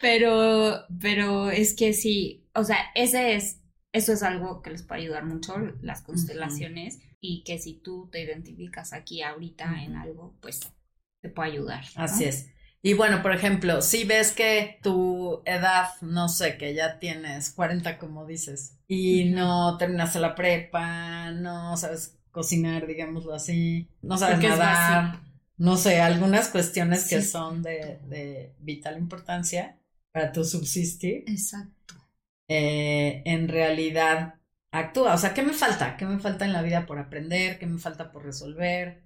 pero, 0.00 0.86
pero 0.98 1.50
es 1.50 1.74
que 1.74 1.92
sí, 1.92 2.46
o 2.54 2.64
sea, 2.64 2.78
ese 2.94 3.34
es 3.34 3.58
eso 3.96 4.12
es 4.12 4.22
algo 4.22 4.62
que 4.62 4.70
les 4.70 4.82
puede 4.82 5.02
ayudar 5.02 5.24
mucho, 5.24 5.56
las 5.80 6.02
constelaciones, 6.02 7.00
y 7.20 7.42
que 7.44 7.58
si 7.58 7.74
tú 7.74 8.08
te 8.12 8.22
identificas 8.22 8.92
aquí 8.92 9.22
ahorita 9.22 9.82
en 9.82 9.96
algo, 9.96 10.36
pues 10.40 10.60
te 11.22 11.30
puede 11.30 11.52
ayudar. 11.52 11.84
Así 11.94 12.24
es. 12.24 12.50
Y 12.82 12.92
bueno, 12.92 13.22
por 13.22 13.34
ejemplo, 13.34 13.82
si 13.82 14.04
ves 14.04 14.32
que 14.32 14.78
tu 14.82 15.42
edad, 15.44 15.88
no 16.02 16.28
sé, 16.28 16.56
que 16.56 16.74
ya 16.74 16.98
tienes 16.98 17.50
40 17.50 17.98
como 17.98 18.26
dices, 18.26 18.78
y 18.86 19.24
no 19.24 19.76
terminaste 19.78 20.20
la 20.20 20.34
prepa, 20.34 21.32
no 21.32 21.76
sabes 21.76 22.18
cocinar, 22.30 22.86
digámoslo 22.86 23.34
así, 23.34 23.88
no 24.02 24.18
sabes 24.18 24.38
nadar, 24.40 25.20
no 25.56 25.76
sé, 25.76 26.00
algunas 26.00 26.48
cuestiones 26.48 27.08
que 27.08 27.22
son 27.22 27.62
de, 27.62 27.98
de 28.06 28.54
vital 28.60 28.98
importancia 28.98 29.80
para 30.12 30.30
tu 30.30 30.44
subsistir. 30.44 31.24
Exacto 31.26 32.05
eh, 32.48 33.22
en 33.24 33.48
realidad 33.48 34.34
actúa. 34.70 35.14
O 35.14 35.18
sea, 35.18 35.34
¿qué 35.34 35.42
me 35.42 35.52
falta? 35.52 35.96
¿Qué 35.96 36.04
me 36.06 36.18
falta 36.18 36.44
en 36.44 36.52
la 36.52 36.62
vida 36.62 36.86
por 36.86 36.98
aprender? 36.98 37.58
¿Qué 37.58 37.66
me 37.66 37.78
falta 37.78 38.12
por 38.12 38.24
resolver? 38.24 39.02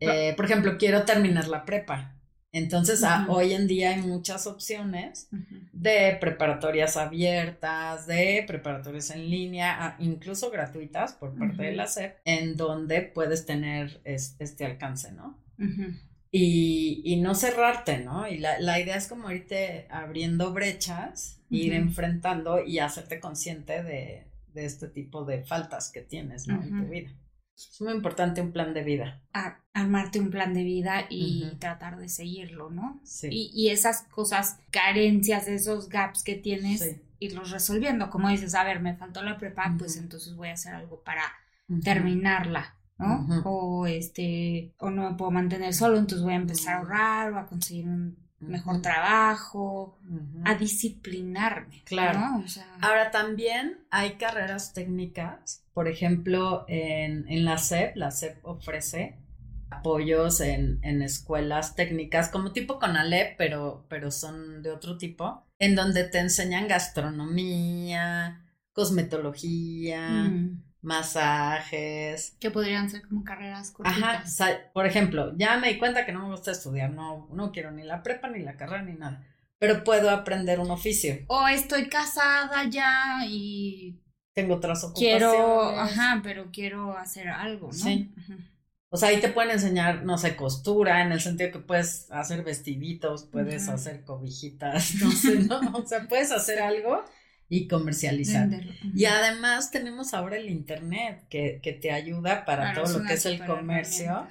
Eh, 0.00 0.34
por 0.36 0.44
ejemplo, 0.44 0.76
quiero 0.78 1.04
terminar 1.04 1.48
la 1.48 1.64
prepa. 1.64 2.14
Entonces, 2.50 3.02
hoy 3.28 3.52
en 3.52 3.66
día 3.66 3.90
hay 3.90 4.00
muchas 4.00 4.46
opciones 4.46 5.28
de 5.72 6.16
preparatorias 6.18 6.96
abiertas, 6.96 8.06
de 8.06 8.42
preparatorias 8.46 9.10
en 9.10 9.28
línea, 9.28 9.96
incluso 9.98 10.50
gratuitas 10.50 11.12
por 11.12 11.36
parte 11.38 11.64
de 11.64 11.72
la 11.72 11.86
SEP, 11.86 12.16
en 12.24 12.56
donde 12.56 13.02
puedes 13.02 13.44
tener 13.44 14.00
este 14.04 14.64
alcance, 14.64 15.12
¿no? 15.12 15.38
Y, 16.30 17.00
y, 17.04 17.16
no 17.16 17.34
cerrarte, 17.34 17.98
¿no? 17.98 18.28
Y 18.28 18.38
la, 18.38 18.60
la, 18.60 18.78
idea 18.80 18.96
es 18.96 19.08
como 19.08 19.30
irte 19.30 19.86
abriendo 19.90 20.52
brechas, 20.52 21.40
ir 21.48 21.72
enfrentando 21.72 22.62
y 22.62 22.80
hacerte 22.80 23.18
consciente 23.18 23.82
de, 23.82 24.26
de, 24.52 24.64
este 24.64 24.88
tipo 24.88 25.24
de 25.24 25.42
faltas 25.44 25.90
que 25.90 26.02
tienes, 26.02 26.46
¿no? 26.46 26.62
En 26.62 26.82
tu 26.82 26.88
vida. 26.90 27.10
Es 27.56 27.80
muy 27.80 27.92
importante 27.92 28.40
un 28.40 28.52
plan 28.52 28.74
de 28.74 28.84
vida. 28.84 29.22
armarte 29.72 30.20
un 30.20 30.30
plan 30.30 30.54
de 30.54 30.64
vida 30.64 31.06
y 31.08 31.56
tratar 31.58 31.98
de 31.98 32.08
seguirlo, 32.08 32.70
¿no? 32.70 33.00
Sí. 33.04 33.28
Y, 33.30 33.50
y, 33.54 33.70
esas 33.70 34.02
cosas, 34.02 34.58
carencias, 34.70 35.48
esos 35.48 35.88
gaps 35.88 36.22
que 36.22 36.34
tienes, 36.34 37.00
irlos 37.18 37.50
resolviendo. 37.50 38.10
Como 38.10 38.28
dices, 38.28 38.54
a 38.54 38.64
ver, 38.64 38.80
me 38.80 38.94
faltó 38.96 39.22
la 39.22 39.38
prepa, 39.38 39.74
pues 39.78 39.96
entonces 39.96 40.36
voy 40.36 40.48
a 40.48 40.52
hacer 40.52 40.74
algo 40.74 41.02
para 41.02 41.22
terminarla 41.82 42.77
¿no? 42.98 43.42
O 43.44 43.86
este, 43.86 44.74
o 44.78 44.90
no 44.90 45.10
me 45.10 45.16
puedo 45.16 45.30
mantener 45.30 45.72
solo, 45.72 45.98
entonces 45.98 46.24
voy 46.24 46.34
a 46.34 46.36
empezar 46.36 46.74
a 46.74 46.78
ahorrar 46.78 47.32
o 47.32 47.38
a 47.38 47.46
conseguir 47.46 47.86
un 47.86 48.16
mejor 48.40 48.80
trabajo, 48.82 49.98
a 50.44 50.54
disciplinarme. 50.54 51.82
Claro. 51.84 52.44
Ahora 52.80 53.10
también 53.10 53.78
hay 53.90 54.12
carreras 54.12 54.72
técnicas, 54.72 55.64
por 55.72 55.88
ejemplo, 55.88 56.64
en, 56.68 57.28
en 57.28 57.44
la 57.44 57.58
SEP, 57.58 57.96
la 57.96 58.10
SEP 58.10 58.44
ofrece 58.44 59.16
apoyos 59.70 60.40
en, 60.40 60.78
en, 60.82 61.02
escuelas 61.02 61.74
técnicas, 61.74 62.30
como 62.30 62.52
tipo 62.52 62.78
Conalep, 62.78 63.36
pero, 63.36 63.84
pero 63.88 64.10
son 64.10 64.62
de 64.62 64.70
otro 64.70 64.96
tipo, 64.96 65.44
en 65.58 65.74
donde 65.74 66.04
te 66.04 66.18
enseñan 66.18 66.68
gastronomía, 66.68 68.46
cosmetología, 68.72 70.08
mm. 70.08 70.62
Masajes. 70.82 72.36
Que 72.40 72.50
podrían 72.50 72.90
ser 72.90 73.02
como 73.02 73.24
carreras 73.24 73.70
cortitas. 73.70 74.40
Ajá, 74.40 74.58
por 74.72 74.86
ejemplo, 74.86 75.32
ya 75.36 75.56
me 75.58 75.72
di 75.72 75.78
cuenta 75.78 76.06
que 76.06 76.12
no 76.12 76.22
me 76.22 76.30
gusta 76.30 76.52
estudiar, 76.52 76.90
no, 76.90 77.28
no 77.32 77.52
quiero 77.52 77.70
ni 77.70 77.82
la 77.82 78.02
prepa, 78.02 78.28
ni 78.28 78.40
la 78.40 78.56
carrera, 78.56 78.82
ni 78.82 78.94
nada, 78.94 79.26
pero 79.58 79.84
puedo 79.84 80.10
aprender 80.10 80.60
un 80.60 80.70
oficio. 80.70 81.18
O 81.28 81.46
estoy 81.48 81.88
casada 81.88 82.64
ya 82.68 83.20
y... 83.26 84.00
Tengo 84.34 84.54
otras 84.54 84.84
ocupaciones. 84.84 85.18
Quiero, 85.18 85.70
ajá, 85.70 86.20
pero 86.22 86.50
quiero 86.52 86.96
hacer 86.96 87.28
algo, 87.28 87.66
¿no? 87.68 87.72
Sí. 87.72 88.12
O 88.90 88.96
sea, 88.96 89.10
ahí 89.10 89.20
te 89.20 89.28
pueden 89.28 89.50
enseñar, 89.50 90.04
no 90.04 90.16
sé, 90.16 90.34
costura, 90.36 91.02
en 91.02 91.12
el 91.12 91.20
sentido 91.20 91.50
que 91.50 91.58
puedes 91.58 92.10
hacer 92.10 92.42
vestiditos, 92.42 93.24
puedes 93.24 93.68
hacer 93.68 94.04
cobijitas, 94.04 94.94
no 95.02 95.10
sé, 95.12 95.40
¿no? 95.40 95.60
O 95.74 95.84
sea, 95.84 96.06
puedes 96.08 96.30
hacer 96.30 96.60
algo 96.60 97.04
y 97.48 97.66
comercializar. 97.66 98.48
Y 98.94 99.06
además 99.06 99.70
tenemos 99.70 100.12
ahora 100.12 100.36
el 100.36 100.50
Internet 100.50 101.24
que, 101.28 101.60
que 101.62 101.72
te 101.72 101.92
ayuda 101.92 102.44
para 102.44 102.74
todo 102.74 102.98
lo 102.98 103.04
que 103.04 103.14
es 103.14 103.26
el 103.26 103.44
comercio 103.44 104.26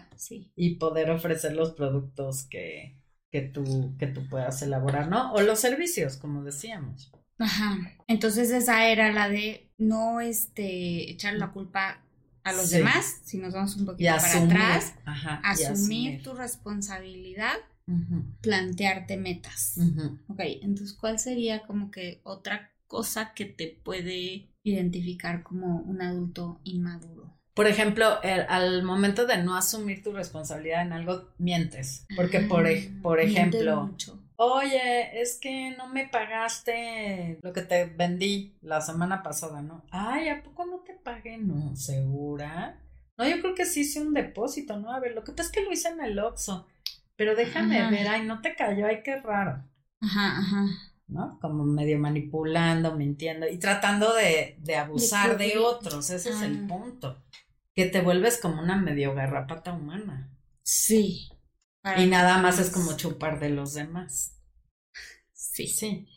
y 0.56 0.76
poder 0.76 1.10
ofrecer 1.10 1.54
los 1.54 1.72
productos 1.72 2.44
que, 2.44 2.96
que, 3.32 3.42
tú, 3.42 3.96
que 3.98 4.08
tú 4.08 4.28
puedas 4.30 4.62
elaborar, 4.62 5.08
¿no? 5.08 5.34
O 5.34 5.42
los 5.42 5.60
servicios, 5.60 6.18
como 6.18 6.44
decíamos. 6.44 7.12
Ajá. 7.40 7.78
Entonces 8.08 8.52
esa 8.52 8.88
era 8.88 9.12
la 9.12 9.30
de 9.30 9.72
no 9.78 10.22
este 10.22 11.12
echar 11.12 11.36
la 11.36 11.52
culpa 11.52 12.04
a 12.44 12.54
los 12.54 12.70
demás, 12.70 13.20
si 13.26 13.38
nos 13.38 13.54
vamos 13.54 13.76
un 13.76 13.86
poquito 13.86 14.10
para 14.16 14.44
atrás, 14.44 14.94
asumir, 15.44 16.24
tu 16.24 16.34
responsabilidad, 16.34 17.56
plantearte 18.42 19.18
metas. 19.18 19.78
Ok, 20.28 20.40
entonces, 20.62 20.94
¿cuál 20.94 21.20
sería 21.20 21.64
como 21.64 21.92
que 21.92 22.22
otra 22.24 22.72
cosa 22.88 23.34
que 23.34 23.46
te 23.46 23.80
puede 23.84 24.50
identificar 24.64 25.44
como 25.44 25.82
un 25.82 26.02
adulto 26.02 26.60
inmaduro? 26.64 27.38
Por 27.54 27.66
ejemplo, 27.66 28.20
al 28.50 28.84
momento 28.84 29.26
de 29.26 29.42
no 29.42 29.56
asumir 29.58 30.04
tu 30.04 30.12
responsabilidad 30.12 30.84
en 30.84 30.94
algo, 30.94 31.30
mientes. 31.40 32.06
Porque, 32.16 32.42
por, 32.42 32.68
ah, 32.68 32.72
por 33.02 33.20
ejemplo, 33.20 33.90
oye, 34.36 35.20
es 35.20 35.40
que 35.42 35.72
no 35.76 35.88
me 35.88 36.08
pagaste 36.08 37.40
lo 37.42 37.54
que 37.54 37.64
te 37.64 37.86
vendí 37.86 38.56
la 38.62 38.82
semana 38.82 39.24
pasada, 39.24 39.64
¿no? 39.64 39.84
Ay, 39.90 40.30
¿a 40.30 40.44
poco 40.44 40.66
no 40.66 40.82
te 40.86 40.94
pagué? 40.94 41.38
No, 41.40 41.76
¿segura? 41.76 42.80
No, 43.18 43.28
yo 43.28 43.42
creo 43.42 43.56
que 43.56 43.66
sí 43.66 43.82
hice 43.82 44.02
un 44.02 44.14
depósito, 44.14 44.78
¿no? 44.78 44.94
A 44.94 45.00
ver, 45.00 45.16
lo 45.16 45.24
que 45.24 45.32
pasa 45.32 45.50
es 45.50 45.52
que 45.52 45.64
lo 45.64 45.72
hice 45.72 45.90
en 45.90 46.02
el 46.02 46.20
Oxxo, 46.20 46.68
pero 47.16 47.36
déjame 47.36 47.90
ver, 47.90 48.08
ay, 48.08 48.24
no 48.24 48.42
te 48.42 48.56
cayó, 48.56 48.86
ay, 48.86 49.02
qué 49.04 49.20
raro. 49.20 49.64
Ajá, 50.00 50.38
ajá. 50.38 50.68
¿No? 51.08 51.40
Como 51.40 51.64
medio 51.64 52.00
manipulando, 52.00 52.96
mintiendo 52.96 53.48
y 53.48 53.58
tratando 53.58 54.14
de, 54.14 54.58
de 54.60 54.76
abusar 54.76 55.38
de, 55.38 55.58
otros, 55.58 56.10
ese 56.10 56.32
es 56.32 56.42
el 56.42 56.68
punto. 56.68 57.24
Que 57.74 57.86
te 57.86 58.02
vuelves 58.02 58.40
como 58.42 58.62
una 58.62 58.76
medio 58.76 59.16
garrapata 59.16 59.72
humana. 59.72 60.30
Sí 60.64 61.30
y 61.96 62.08
nada 62.08 62.40
más 62.40 62.60
es 62.60 62.70
como 62.70 62.98
chupar 62.98 63.40
de 63.40 63.50
los 63.50 63.74
demás. 63.74 64.36
Sí. 65.34 65.68
Sí. 65.68 66.08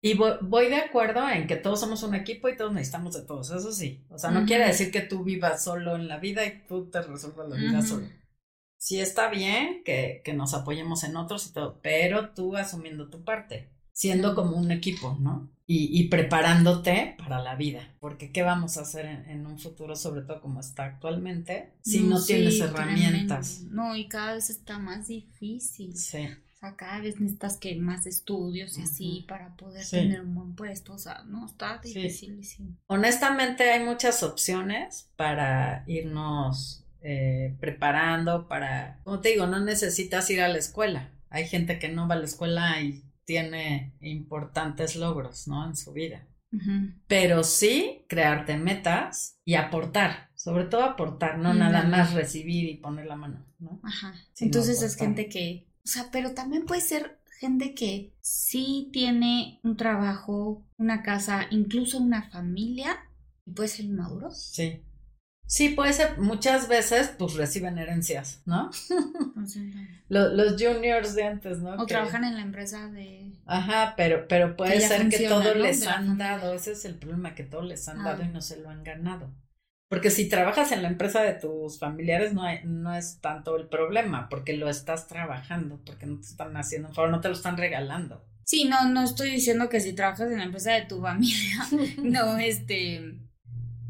Y 0.00 0.14
voy, 0.14 0.68
de 0.68 0.76
acuerdo 0.76 1.26
en 1.30 1.46
que 1.46 1.56
todos 1.56 1.80
somos 1.80 2.02
un 2.02 2.14
equipo 2.14 2.50
y 2.50 2.56
todos 2.56 2.72
necesitamos 2.72 3.14
de 3.14 3.22
todos, 3.22 3.50
eso 3.50 3.72
sí. 3.72 4.04
O 4.10 4.18
sea, 4.18 4.30
no 4.30 4.44
quiere 4.44 4.66
decir 4.66 4.90
que 4.90 5.00
tú 5.00 5.24
vivas 5.24 5.64
solo 5.64 5.96
en 5.96 6.08
la 6.08 6.18
vida 6.18 6.44
y 6.44 6.66
tú 6.66 6.90
te 6.90 7.00
resuelvas 7.00 7.48
la 7.48 7.56
vida 7.56 7.80
solo. 7.80 8.06
Sí 8.76 9.00
está 9.00 9.30
bien 9.30 9.82
que, 9.82 10.20
que, 10.22 10.34
nos 10.34 10.52
apoyemos 10.52 11.04
en 11.04 11.16
otros 11.16 11.46
y 11.46 11.54
todo, 11.54 11.80
pero 11.80 12.34
tú 12.34 12.54
asumiendo 12.54 13.08
tu 13.08 13.24
parte, 13.24 13.70
siendo 13.94 14.34
como 14.34 14.56
un 14.56 14.70
equipo, 14.70 15.16
¿no? 15.20 15.50
Y, 15.66 15.98
y, 15.98 16.08
preparándote 16.08 17.14
para 17.16 17.40
la 17.40 17.54
vida, 17.54 17.94
porque 17.98 18.32
¿qué 18.32 18.42
vamos 18.42 18.76
a 18.76 18.82
hacer 18.82 19.06
en, 19.06 19.46
un 19.46 19.58
futuro, 19.58 19.96
sobre 19.96 20.20
todo 20.20 20.42
como 20.42 20.60
está 20.60 20.84
actualmente, 20.84 21.72
si 21.80 22.00
no, 22.00 22.22
tienes 22.22 22.60
herramientas? 22.60 23.62
No, 23.70 23.96
y 23.96 24.06
cada 24.06 24.34
vez 24.34 24.50
está 24.50 24.78
más 24.78 25.06
difícil. 25.06 25.96
Sí. 25.96 26.26
O 26.26 26.58
sea, 26.58 26.76
cada 26.76 27.00
vez 27.00 27.18
necesitas 27.18 27.56
que 27.56 27.76
más 27.76 28.04
estudios 28.04 28.76
y 28.76 28.82
así 28.82 29.24
para 29.26 29.56
poder 29.56 29.88
tener 29.88 30.20
un 30.20 30.34
buen 30.34 30.54
puesto, 30.54 30.92
o 30.92 30.98
sea, 30.98 31.22
no, 31.24 31.46
está 31.46 31.78
dificilísimo. 31.78 32.76
Honestamente 32.86 33.70
hay 33.70 33.82
muchas 33.86 34.22
opciones 34.22 35.08
para 35.16 35.84
irnos 35.86 36.84
eh, 37.00 37.56
preparando, 37.58 38.48
para, 38.48 39.00
como 39.04 39.20
te 39.20 39.30
digo, 39.30 39.46
no 39.46 39.60
necesitas 39.60 40.28
ir 40.28 40.42
a 40.42 40.48
la 40.48 40.58
escuela. 40.58 41.10
Hay 41.30 41.48
gente 41.48 41.78
que 41.78 41.88
no 41.88 42.06
va 42.06 42.16
a 42.16 42.18
la 42.18 42.26
escuela 42.26 42.82
y 42.82 43.02
tiene 43.24 43.94
importantes 44.00 44.96
logros, 44.96 45.48
¿no? 45.48 45.66
En 45.66 45.76
su 45.76 45.92
vida. 45.92 46.26
Pero 47.08 47.42
sí 47.42 48.04
crearte 48.08 48.56
metas 48.56 49.40
y 49.44 49.54
aportar, 49.54 50.30
sobre 50.36 50.64
todo 50.64 50.84
aportar, 50.84 51.38
no 51.38 51.52
nada 51.52 51.82
más 51.82 52.12
recibir 52.12 52.68
y 52.68 52.76
poner 52.76 53.06
la 53.06 53.16
mano, 53.16 53.44
¿no? 53.58 53.80
Ajá. 53.82 54.14
Entonces 54.38 54.80
es 54.82 54.94
gente 54.94 55.28
que, 55.28 55.66
o 55.84 55.88
sea, 55.88 56.10
pero 56.12 56.32
también 56.32 56.64
puede 56.64 56.80
ser 56.80 57.18
gente 57.40 57.74
que 57.74 58.14
sí 58.20 58.88
tiene 58.92 59.58
un 59.64 59.76
trabajo, 59.76 60.64
una 60.76 61.02
casa, 61.02 61.46
incluso 61.50 61.98
una 61.98 62.30
familia 62.30 62.98
y 63.44 63.50
puede 63.50 63.68
ser 63.68 63.86
inmaduro. 63.86 64.30
Sí. 64.30 64.80
Sí, 65.46 65.70
puede 65.70 65.92
ser, 65.92 66.18
muchas 66.18 66.68
veces 66.68 67.12
pues 67.18 67.34
reciben 67.34 67.78
herencias, 67.78 68.42
¿no? 68.46 68.70
los, 70.08 70.32
los, 70.32 70.52
juniors 70.60 71.14
de 71.14 71.24
antes, 71.24 71.58
¿no? 71.58 71.74
O 71.74 71.86
trabajan 71.86 72.24
en 72.24 72.34
la 72.34 72.40
empresa 72.40 72.88
de... 72.88 73.32
Ajá, 73.44 73.94
pero, 73.96 74.26
pero 74.26 74.56
puede 74.56 74.80
ser 74.80 75.08
que 75.10 75.28
todo 75.28 75.54
les 75.54 75.86
han 75.86 76.16
dado, 76.16 76.54
ese 76.54 76.72
es 76.72 76.84
el 76.86 76.94
problema, 76.94 77.34
que 77.34 77.44
todo 77.44 77.62
les 77.62 77.86
han 77.88 78.02
dado 78.02 78.22
y 78.22 78.28
no 78.28 78.40
se 78.40 78.58
lo 78.58 78.70
han 78.70 78.82
ganado. 78.82 79.30
Porque 79.88 80.10
si 80.10 80.28
trabajas 80.28 80.72
en 80.72 80.82
la 80.82 80.88
empresa 80.88 81.22
de 81.22 81.34
tus 81.34 81.78
familiares 81.78 82.32
no, 82.32 82.42
hay, 82.42 82.60
no 82.64 82.94
es 82.94 83.20
tanto 83.20 83.56
el 83.56 83.68
problema, 83.68 84.28
porque 84.30 84.54
lo 84.54 84.70
estás 84.70 85.06
trabajando, 85.08 85.80
porque 85.84 86.06
no 86.06 86.16
te 86.16 86.26
están 86.26 86.56
haciendo 86.56 86.88
un 86.88 86.94
favor, 86.94 87.10
no 87.10 87.20
te 87.20 87.28
lo 87.28 87.34
están 87.34 87.58
regalando. 87.58 88.24
Sí, 88.44 88.64
no, 88.64 88.88
no 88.88 89.04
estoy 89.04 89.30
diciendo 89.30 89.68
que 89.68 89.80
si 89.80 89.92
trabajas 89.92 90.30
en 90.30 90.38
la 90.38 90.44
empresa 90.44 90.72
de 90.72 90.86
tu 90.86 91.00
familia, 91.00 91.66
no, 92.02 92.38
este 92.38 93.20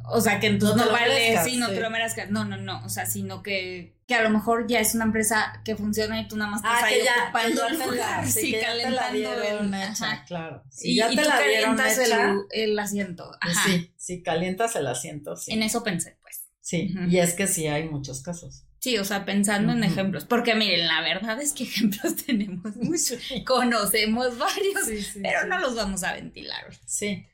o 0.06 0.20
sea, 0.20 0.40
que 0.40 0.48
entonces 0.48 0.84
no, 0.84 0.92
vale, 0.92 1.38
sí, 1.44 1.56
no 1.56 1.68
te 1.68 1.80
lo 1.80 1.90
merezcas. 1.90 2.30
No, 2.30 2.44
no, 2.44 2.56
no. 2.56 2.84
O 2.84 2.88
sea, 2.88 3.06
sino 3.06 3.42
que, 3.42 3.96
que 4.06 4.14
a 4.14 4.22
lo 4.22 4.30
mejor 4.30 4.66
ya 4.66 4.80
es 4.80 4.94
una 4.94 5.04
empresa 5.04 5.60
que 5.64 5.76
funciona 5.76 6.20
y 6.20 6.28
tú 6.28 6.36
nada 6.36 6.50
más 6.50 6.60
estás 6.60 6.82
ah, 6.82 6.86
ahí 6.86 6.98
que 6.98 7.04
ya, 7.04 7.12
ocupando 7.24 7.66
el 7.66 7.78
lugar. 7.78 8.26
Sí, 8.28 8.52
que 8.52 8.60
calentando 8.60 9.18
ya 9.18 9.30
te 9.30 9.36
la 9.36 9.42
dieron 9.42 9.74
hecha, 9.74 10.24
claro. 10.26 10.62
y, 10.80 10.96
ya 10.96 11.08
te 11.08 11.16
tú 11.16 11.22
la 11.22 11.38
calientas 11.38 11.98
el, 11.98 12.12
el, 12.50 12.78
asiento. 12.78 13.30
Pues 13.42 13.56
Ajá. 13.56 13.68
Sí, 13.68 13.92
sí, 13.96 14.22
calientas 14.22 14.76
el 14.76 14.86
asiento, 14.86 15.36
sí. 15.36 15.52
En 15.52 15.62
eso 15.62 15.82
pensé, 15.82 16.18
pues. 16.20 16.44
Sí, 16.60 16.94
y 17.08 17.18
es 17.18 17.34
que 17.34 17.46
sí 17.46 17.66
hay 17.66 17.88
muchos 17.88 18.22
casos. 18.22 18.64
Sí, 18.84 18.98
o 18.98 19.04
sea, 19.04 19.24
pensando 19.24 19.72
en 19.72 19.82
ejemplos, 19.82 20.26
porque 20.26 20.54
miren, 20.54 20.86
la 20.86 21.00
verdad 21.00 21.40
es 21.40 21.54
que 21.54 21.64
ejemplos 21.64 22.16
tenemos 22.16 22.76
muchos, 22.76 23.18
conocemos 23.46 24.36
varios, 24.36 25.14
pero 25.22 25.46
no 25.46 25.58
los 25.58 25.74
vamos 25.74 26.04
a 26.04 26.12
ventilar. 26.12 26.64
Sí. 26.84 27.26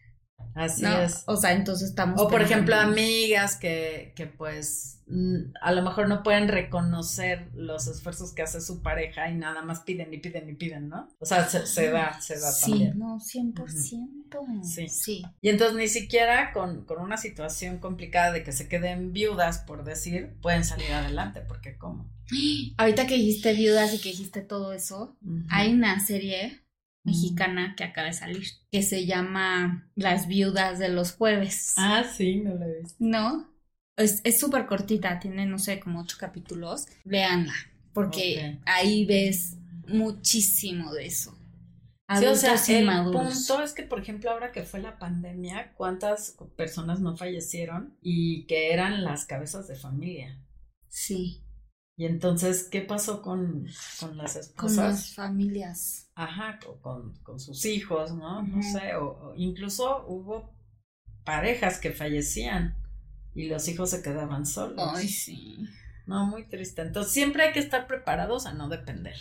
Así 0.55 0.85
es. 0.85 1.23
O 1.27 1.37
sea, 1.37 1.53
entonces 1.53 1.91
estamos. 1.91 2.21
O 2.21 2.29
por 2.29 2.43
ejemplo, 2.43 2.75
amigas 2.77 3.57
que, 3.57 4.13
que 4.17 4.27
pues 4.27 5.01
a 5.61 5.73
lo 5.73 5.83
mejor 5.83 6.09
no 6.09 6.23
pueden 6.23 6.49
reconocer 6.49 7.49
los 7.55 7.87
esfuerzos 7.89 8.33
que 8.33 8.43
hace 8.43 8.61
su 8.61 8.83
pareja 8.83 9.29
y 9.29 9.35
nada 9.35 9.63
más 9.63 9.81
piden 9.81 10.13
y 10.15 10.19
piden 10.19 10.49
y 10.49 10.55
piden, 10.55 10.89
¿no? 10.89 11.09
O 11.19 11.27
sea, 11.27 11.49
se, 11.49 11.67
se 11.67 11.91
da, 11.91 12.21
se 12.21 12.39
da 12.39 12.53
sí, 12.53 12.71
también. 12.71 12.99
no, 12.99 13.19
100%. 13.19 14.63
Sí. 14.63 14.89
sí. 14.89 15.25
Y 15.41 15.49
entonces 15.49 15.77
ni 15.77 15.89
siquiera 15.89 16.53
con, 16.53 16.85
con, 16.85 17.01
una 17.01 17.17
situación 17.17 17.79
complicada 17.79 18.33
de 18.33 18.45
que 18.45 18.53
se 18.53 18.69
queden 18.69 19.13
viudas, 19.13 19.59
por 19.59 19.85
decir, 19.85 20.37
pueden 20.41 20.65
salir 20.65 20.93
adelante, 20.93 21.41
porque 21.41 21.77
¿cómo? 21.77 22.09
Ahorita 22.77 23.07
que 23.07 23.17
dijiste 23.17 23.53
viudas 23.55 23.93
y 23.95 23.99
que 24.01 24.11
dijiste 24.11 24.43
todo 24.43 24.73
eso, 24.73 25.17
hay 25.49 25.73
una 25.75 25.99
serie 25.99 26.60
mexicana 27.03 27.75
que 27.77 27.85
acaba 27.85 28.09
de 28.09 28.13
salir, 28.13 28.45
que 28.71 28.83
se 28.83 29.07
llama 29.07 29.91
Las 29.95 30.27
viudas 30.27 30.79
de 30.79 30.89
los 30.89 31.13
jueves. 31.13 31.75
Ah, 31.77 32.05
sí, 32.05 32.37
no 32.37 32.55
la 32.55 32.67
he 32.67 32.81
visto. 32.81 32.97
¿No? 32.99 33.49
Es 33.97 34.41
súper 34.41 34.67
cortita, 34.67 35.19
tiene, 35.19 35.45
no 35.47 35.59
sé, 35.59 35.79
como 35.81 36.01
ocho 36.01 36.17
capítulos. 36.19 36.87
Véanla, 37.05 37.55
porque 37.93 38.59
ahí 38.65 39.05
ves 39.05 39.57
muchísimo 39.87 40.93
de 40.95 41.07
eso. 41.07 41.37
Sí, 42.19 42.25
o 42.27 42.35
sea, 42.35 42.57
el 42.67 43.13
punto 43.13 43.63
es 43.63 43.73
que, 43.73 43.85
por 43.85 44.01
ejemplo, 44.01 44.31
ahora 44.31 44.51
que 44.51 44.65
fue 44.65 44.81
la 44.81 44.99
pandemia, 44.99 45.75
¿cuántas 45.75 46.37
personas 46.57 46.99
no 47.01 47.17
fallecieron 47.17 47.97
y 48.03 48.47
que 48.47 48.73
eran 48.73 49.05
las 49.05 49.27
cabezas 49.27 49.69
de 49.69 49.77
familia? 49.77 50.37
Sí. 50.89 51.45
Y 52.01 52.07
entonces, 52.07 52.67
¿qué 52.71 52.81
pasó 52.81 53.21
con, 53.21 53.67
con 54.01 54.17
las 54.17 54.35
esposas? 54.35 54.55
Con 54.57 54.77
las 54.77 55.15
familias. 55.15 56.09
Ajá, 56.15 56.59
con, 56.81 57.13
con 57.19 57.39
sus 57.39 57.67
hijos, 57.67 58.15
¿no? 58.15 58.41
No 58.41 58.63
sé, 58.63 58.95
o, 58.95 59.35
incluso 59.37 60.07
hubo 60.09 60.51
parejas 61.25 61.79
que 61.79 61.91
fallecían 61.91 62.75
y 63.35 63.51
los 63.51 63.69
hijos 63.69 63.91
se 63.91 64.01
quedaban 64.01 64.47
solos. 64.47 64.93
Ay, 64.95 65.09
sí. 65.09 65.59
No, 66.07 66.25
muy 66.25 66.49
triste. 66.49 66.81
Entonces, 66.81 67.13
siempre 67.13 67.43
hay 67.43 67.53
que 67.53 67.59
estar 67.59 67.87
preparados 67.87 68.47
a 68.47 68.55
no 68.55 68.71
depender. 68.71 69.17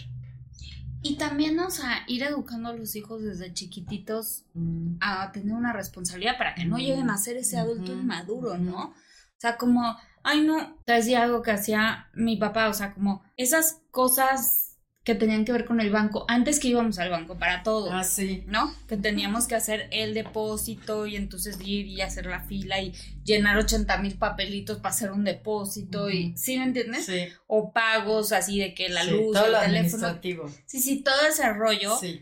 Y 1.01 1.17
también, 1.17 1.59
o 1.59 1.71
sea, 1.71 2.05
ir 2.07 2.23
educando 2.23 2.69
a 2.69 2.73
los 2.73 2.95
hijos 2.95 3.21
desde 3.21 3.53
chiquititos 3.53 4.45
mm. 4.53 4.99
a 5.01 5.33
tener 5.33 5.53
una 5.53 5.73
responsabilidad 5.73 6.37
para 6.37 6.55
que 6.55 6.63
no 6.63 6.77
lleguen 6.77 7.09
a 7.09 7.17
ser 7.17 7.35
ese 7.35 7.57
adulto 7.57 7.91
inmaduro, 7.91 8.57
¿no? 8.57 8.93
O 9.39 9.41
sea, 9.41 9.57
como 9.57 9.97
ay 10.29 10.41
no, 10.41 10.77
te 10.85 10.93
decía 10.93 11.23
algo 11.23 11.41
que 11.41 11.51
hacía 11.51 12.09
mi 12.13 12.37
papá, 12.37 12.69
o 12.69 12.73
sea, 12.73 12.93
como 12.93 13.23
esas 13.35 13.81
cosas 13.91 14.69
que 15.03 15.15
tenían 15.15 15.43
que 15.43 15.51
ver 15.51 15.65
con 15.65 15.79
el 15.81 15.89
banco, 15.89 16.25
antes 16.27 16.59
que 16.59 16.67
íbamos 16.67 16.99
al 16.99 17.09
banco 17.09 17.39
para 17.39 17.63
todo. 17.63 17.91
Ah, 17.91 18.03
sí. 18.03 18.43
¿No? 18.47 18.71
Que 18.87 18.95
teníamos 18.95 19.47
que 19.47 19.55
hacer 19.55 19.87
el 19.91 20.13
depósito 20.13 21.07
y 21.07 21.15
entonces 21.15 21.57
ir 21.61 21.87
y 21.87 22.01
hacer 22.01 22.27
la 22.27 22.41
fila 22.41 22.79
y 22.79 22.93
llenar 23.23 23.57
80 23.57 23.97
mil 23.99 24.19
papelitos 24.19 24.77
para 24.77 24.93
hacer 24.93 25.11
un 25.11 25.23
depósito 25.23 26.11
y, 26.11 26.37
¿sí 26.37 26.59
me 26.59 26.65
entiendes? 26.65 27.07
Sí. 27.07 27.27
O 27.47 27.73
pagos 27.73 28.31
así 28.31 28.59
de 28.59 28.75
que 28.75 28.89
la 28.89 29.03
luz, 29.03 29.33
todo 29.33 29.47
el 29.47 29.65
teléfono. 29.65 30.19
Sí, 30.67 30.79
sí, 30.79 31.01
todo 31.01 31.27
ese 31.27 31.51
rollo. 31.53 31.97
Sí. 31.97 32.21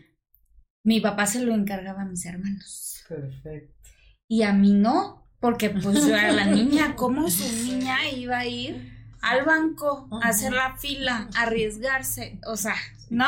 Mi 0.84 1.02
papá 1.02 1.26
se 1.26 1.42
lo 1.42 1.54
encargaba 1.54 2.04
a 2.04 2.06
mis 2.06 2.26
hermanos. 2.26 3.04
Perfecto. 3.10 3.74
Y 4.30 4.44
a 4.44 4.54
mí 4.54 4.72
no, 4.72 5.27
porque 5.40 5.70
pues 5.70 6.06
yo 6.08 6.16
era 6.16 6.32
la 6.32 6.46
niña, 6.56 6.96
¿cómo 6.96 7.30
su 7.30 7.44
niña 7.66 8.10
iba 8.10 8.40
a 8.40 8.46
ir 8.46 8.94
al 9.22 9.46
banco 9.46 10.08
a 10.24 10.30
hacer 10.30 10.54
la 10.54 10.78
fila, 10.78 11.30
a 11.36 11.44
arriesgarse? 11.44 12.40
O 12.46 12.56
sea, 12.58 12.76
¿no? 13.10 13.28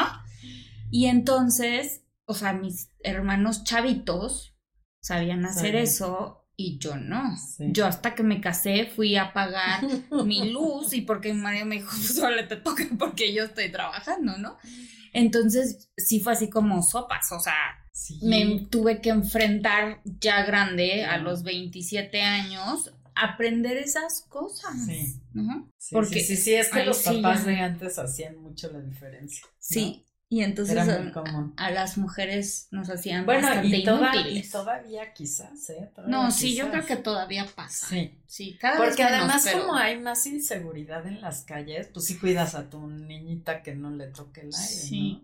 Y 0.92 1.06
entonces, 1.06 2.04
o 2.26 2.34
sea, 2.34 2.54
mis 2.54 2.92
hermanos 3.04 3.64
chavitos 3.64 4.56
sabían 5.02 5.46
hacer 5.46 5.76
eso 5.76 6.48
y 6.56 6.78
yo 6.78 6.98
no. 6.98 7.36
Yo 7.60 7.86
hasta 7.86 8.16
que 8.16 8.24
me 8.24 8.42
casé 8.42 8.92
fui 8.94 9.16
a 9.16 9.32
pagar 9.32 9.82
mi 10.26 10.52
luz 10.52 10.94
y 10.94 11.02
porque 11.02 11.34
mi 11.34 11.42
marido 11.42 11.66
me 11.66 11.76
dijo, 11.76 11.90
pues 11.90 12.16
solo 12.16 12.48
te 12.48 12.58
toca 12.58 12.84
porque 12.98 13.34
yo 13.34 13.46
estoy 13.46 13.72
trabajando, 13.72 14.38
¿no? 14.38 14.58
Entonces 15.14 15.90
sí 15.98 16.20
fue 16.20 16.34
así 16.34 16.50
como 16.50 16.84
sopas, 16.84 17.32
o 17.32 17.40
sea, 17.40 17.54
me 18.22 18.68
tuve 18.70 19.02
que 19.02 19.10
enfrentar 19.10 20.02
ya 20.04 20.44
grande, 20.46 21.06
a 21.06 21.18
los 21.18 21.44
27 21.44 22.22
años, 22.22 22.92
aprender 23.16 23.78
esas 23.78 24.22
cosas. 24.30 24.74
Sí. 24.86 25.22
¿no? 25.34 25.72
Porque 25.92 26.22
sí, 26.22 26.36
sí, 26.36 26.54
es 26.54 26.70
que 26.70 26.86
los 26.86 27.00
papás 27.04 27.46
de 27.46 27.58
antes 27.58 28.00
hacían 28.00 28.38
mucho 28.38 28.72
la 28.72 28.80
diferencia. 28.80 29.46
Sí. 29.58 30.06
Y 30.32 30.44
entonces 30.44 30.78
a, 30.78 31.72
las 31.72 31.98
mujeres 31.98 32.68
nos 32.70 32.88
hacían 32.92 33.26
bueno, 33.26 33.48
bastante 33.48 33.78
y, 33.78 34.38
y 34.38 34.48
todavía 34.48 35.12
quizás, 35.12 35.72
¿eh? 35.72 35.90
no, 36.06 36.30
sí, 36.30 36.56
yo 36.56 36.70
creo 36.70 36.86
que 36.86 36.98
todavía 36.98 37.48
pasa. 37.56 37.88
Sí. 37.88 38.16
Sí, 38.28 38.56
cada 38.62 38.78
Porque 38.78 39.02
además 39.02 39.50
como 39.52 39.74
hay 39.74 40.00
más 40.00 40.28
inseguridad 40.28 41.08
en 41.08 41.20
las 41.20 41.42
calles, 41.46 41.90
pues 41.92 42.06
sí 42.06 42.20
cuidas 42.20 42.54
a 42.54 42.70
tu 42.70 42.86
niñita 42.86 43.64
que 43.64 43.74
no 43.74 43.90
le 43.90 44.06
toque 44.06 44.42
el 44.42 44.54
aire, 44.54 44.68
Sí. 44.68 45.24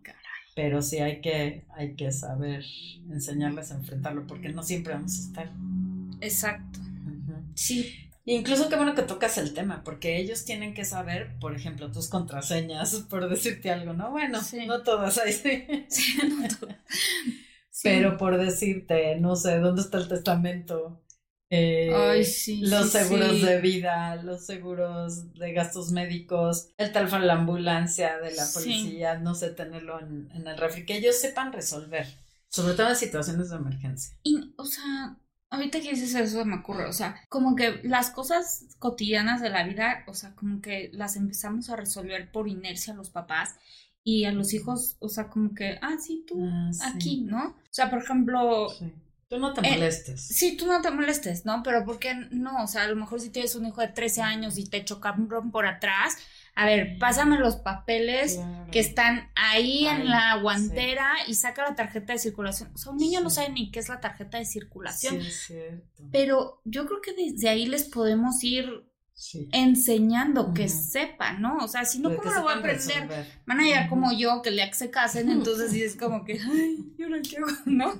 Pero 0.56 0.82
sí 0.82 0.98
hay 0.98 1.22
que, 1.22 1.66
hay 1.76 1.96
que 1.96 2.12
saber 2.12 2.66
enseñarles 3.12 3.72
a 3.72 3.76
enfrentarlo, 3.76 4.26
porque 4.26 4.50
no 4.50 4.64
siempre 4.64 4.94
vamos 4.94 5.20
a 5.20 5.22
estar. 5.22 5.52
Exacto. 6.22 6.80
Sí, 7.54 8.06
Incluso 8.28 8.70
qué 8.70 8.76
bueno 8.76 8.96
que 8.96 9.04
tocas 9.04 9.38
el 9.38 9.54
tema, 9.54 9.84
porque 9.84 10.18
ellos 10.18 10.46
tienen 10.46 10.74
que 10.74 10.84
saber, 10.84 11.38
por 11.40 11.56
ejemplo, 11.56 11.92
tus 11.92 12.10
contraseñas, 12.10 12.96
por 13.10 13.30
decirte 13.30 13.70
algo, 13.70 13.94
¿no? 13.94 14.10
Bueno, 14.12 14.40
no 14.66 14.82
todas 14.82 15.20
ahí 15.20 15.32
sí. 15.32 15.66
sí 15.88 16.18
no 16.28 16.48
todas. 16.60 16.78
Pero 17.84 18.18
por 18.18 18.38
decirte, 18.38 19.20
no 19.20 19.36
sé, 19.36 19.60
¿dónde 19.60 19.84
está 19.84 20.00
el 20.00 20.08
testamento? 20.08 21.04
Eh, 21.50 21.94
Ay, 21.94 22.26
sí, 22.26 22.62
los 22.66 22.90
seguros 22.90 23.42
de 23.42 23.62
vida, 23.62 24.16
los 24.24 24.46
seguros 24.46 25.34
de 25.34 25.54
gastos 25.54 25.92
médicos, 25.92 26.70
el 26.78 26.92
teléfono 26.92 27.22
de 27.22 27.28
la 27.28 27.34
ambulancia, 27.36 28.18
de 28.18 28.32
la 28.32 28.46
policía, 28.52 29.20
no 29.20 29.36
sé, 29.36 29.52
tenerlo 29.52 30.00
en, 30.00 30.30
en 30.34 30.48
el 30.48 30.58
refri, 30.58 30.86
que 30.86 30.98
ellos 30.98 31.20
sepan 31.20 31.54
resolver, 31.54 32.08
sobre 32.48 32.74
todo 32.74 32.90
en 32.90 32.96
situaciones 32.96 33.52
de 33.52 33.58
emergencia. 33.58 34.18
Y, 34.24 34.54
o 34.58 34.66
sea, 34.66 35.18
ahorita 35.52 35.80
que 35.82 35.92
dices 35.92 36.16
eso 36.16 36.44
me 36.46 36.58
ocurre, 36.58 36.88
o 36.88 36.94
sea, 36.94 37.16
como 37.30 37.56
que 37.56 37.80
las 37.84 38.10
cosas 38.10 38.76
cotidianas 38.80 39.40
de 39.40 39.52
la 39.52 39.64
vida, 39.64 40.04
o 40.08 40.16
sea, 40.16 40.34
como 40.36 40.62
que 40.62 40.90
las 40.94 41.16
empezamos 41.16 41.70
a 41.70 41.76
resolver 41.76 42.32
por 42.32 42.48
inercia 42.48 42.96
los 42.96 43.12
papás 43.12 43.56
y 44.04 44.26
a 44.26 44.32
los 44.32 44.54
hijos, 44.54 44.98
o 45.00 45.10
sea, 45.10 45.30
como 45.30 45.54
que, 45.54 45.78
ah, 45.82 45.98
sí, 46.00 46.26
tú 46.28 46.40
ah, 46.42 46.72
aquí, 46.94 47.22
¿no? 47.22 47.50
O 47.50 47.56
sea, 47.70 47.90
por 47.90 48.00
ejemplo... 48.00 48.68
Tú 49.28 49.40
no 49.40 49.54
te 49.54 49.68
eh, 49.68 49.72
molestes. 49.72 50.28
sí, 50.28 50.56
tú 50.56 50.68
no 50.68 50.82
te 50.82 50.92
molestes, 50.92 51.46
¿no? 51.46 51.64
Pero 51.64 51.84
¿por 51.84 51.98
qué 51.98 52.14
no? 52.32 52.64
O 52.64 52.68
sea, 52.68 52.84
a 52.84 52.88
lo 52.88 52.96
mejor 52.96 53.20
si 53.20 53.30
tienes 53.32 53.56
un 53.56 53.66
hijo 53.66 53.82
de 53.82 53.88
13 53.88 54.22
años 54.22 54.58
y 54.58 54.66
te 54.66 54.86
chocan 54.86 55.28
por 55.52 55.66
atrás, 55.66 56.18
a 56.58 56.66
ver, 56.66 56.98
pásame 57.00 57.38
los 57.38 57.58
papeles 57.58 58.40
que 58.72 58.80
están 58.80 59.30
ahí 59.36 59.88
en 59.88 60.10
la 60.10 60.38
guantera 60.38 61.12
y 61.28 61.36
saca 61.36 61.64
la 61.64 61.76
tarjeta 61.76 62.14
de 62.14 62.20
circulación. 62.20 62.72
O 62.74 62.78
sea, 62.78 62.94
un 62.94 62.98
niño 62.98 63.20
no 63.20 63.30
sabe 63.30 63.50
ni 63.50 63.72
qué 63.72 63.80
es 63.80 63.90
la 63.90 64.00
tarjeta 64.00 64.38
de 64.38 64.46
circulación. 64.46 65.22
Sí, 65.22 65.28
es 65.28 65.42
cierto. 65.42 66.04
Pero 66.14 66.62
yo 66.64 66.86
creo 66.86 67.02
que 67.02 67.14
desde 67.14 67.50
ahí 67.50 67.66
les 67.66 67.84
podemos 67.84 68.42
ir 68.42 68.86
enseñando 69.52 70.54
que 70.54 70.68
sepan, 70.68 71.42
¿no? 71.42 71.58
O 71.58 71.68
sea, 71.68 71.86
si 71.86 72.00
no, 72.00 72.16
¿cómo 72.16 72.32
lo 72.32 72.42
voy 72.44 72.54
a 72.54 72.58
aprender? 72.58 73.28
Van 73.46 73.60
a 73.60 73.64
llegar 73.64 73.90
como 73.90 74.12
yo, 74.12 74.42
que 74.42 74.52
le 74.52 74.74
se 74.74 74.90
casen, 74.90 75.30
entonces 75.30 75.72
sí 75.72 75.82
es 75.82 75.96
como 75.96 76.26
que, 76.26 76.34
ay, 76.34 76.94
yo 76.98 77.10
no 77.10 77.18
quiero, 77.22 77.48
¿no? 77.66 77.94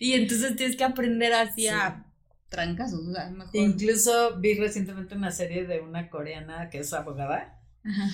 Y 0.00 0.12
entonces 0.14 0.56
tienes 0.56 0.76
que 0.76 0.84
aprender 0.84 1.32
así 1.32 1.68
a 1.68 2.04
trancas, 2.48 2.92
o 2.92 3.12
sea, 3.12 3.30
mejor. 3.30 3.54
Incluso 3.54 4.38
vi 4.38 4.54
recientemente 4.54 5.14
una 5.14 5.30
serie 5.30 5.66
de 5.66 5.80
una 5.80 6.10
coreana 6.10 6.70
que 6.70 6.78
es 6.78 6.92
abogada. 6.92 7.57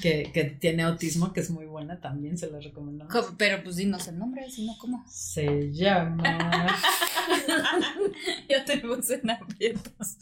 Que, 0.03 0.31
que, 0.33 0.45
tiene 0.45 0.85
autismo, 0.85 1.33
que 1.33 1.41
es 1.41 1.51
muy 1.51 1.67
buena 1.67 2.01
también, 2.01 2.39
se 2.39 2.51
la 2.51 2.61
recomendamos. 2.61 3.13
Pero 3.37 3.63
pues 3.65 3.77
dinos 3.77 4.07
el 4.09 4.19
nombre, 4.19 4.49
si 4.51 4.67
no, 4.67 4.77
¿cómo? 4.79 5.05
Se 5.09 5.73
llama. 5.73 6.67
Yo 8.49 8.65
te 8.65 8.79
puse 8.79 9.21
en 9.23 9.31
aprietos. 9.31 10.17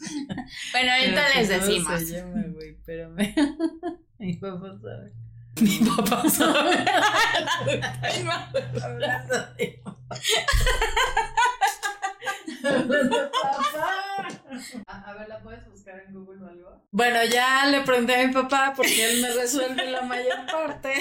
bueno, 0.71 0.91
ahorita 0.91 1.21
les 1.35 1.49
decimos. 1.49 2.01
Se 2.01 2.17
llama, 2.17 2.43
güey, 2.53 2.69
espérame. 2.69 3.35
Mi 4.17 4.33
papá 4.35 4.77
sabe. 4.81 5.11
Mi 5.61 5.79
papá 5.79 6.29
sabe. 6.29 6.85
Hablando 8.83 9.35
de 9.57 9.81
A, 14.87 15.13
ver, 15.13 15.27
¿la 15.27 15.41
puedes 15.41 15.69
buscar 15.69 16.01
en 16.07 16.13
Google 16.13 16.43
o 16.43 16.47
algo? 16.47 16.87
Bueno, 16.91 17.19
ya 17.25 17.65
le 17.67 17.81
pregunté 17.81 18.15
a 18.15 18.27
mi 18.27 18.33
papá 18.33 18.73
porque 18.75 19.11
él 19.11 19.21
me 19.21 19.33
resuelve 19.33 19.91
la 19.91 20.01
mayor 20.03 20.45
parte. 20.51 20.93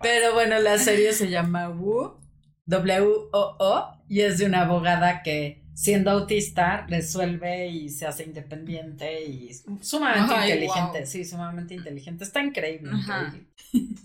Pero 0.00 0.34
bueno, 0.34 0.58
la 0.60 0.78
serie 0.78 1.12
se 1.12 1.30
llama 1.30 1.68
Wu, 1.70 2.20
W-O-O, 2.66 4.04
y 4.08 4.20
es 4.20 4.38
de 4.38 4.46
una 4.46 4.62
abogada 4.62 5.22
que 5.22 5.63
siendo 5.74 6.10
autista, 6.10 6.86
resuelve 6.88 7.66
y 7.68 7.88
se 7.88 8.06
hace 8.06 8.24
independiente 8.24 9.24
y 9.24 9.50
sumamente 9.80 10.34
inteligente, 10.34 11.06
sí, 11.06 11.24
sumamente 11.24 11.74
inteligente. 11.74 12.24
Está 12.24 12.42
increíble, 12.42 12.90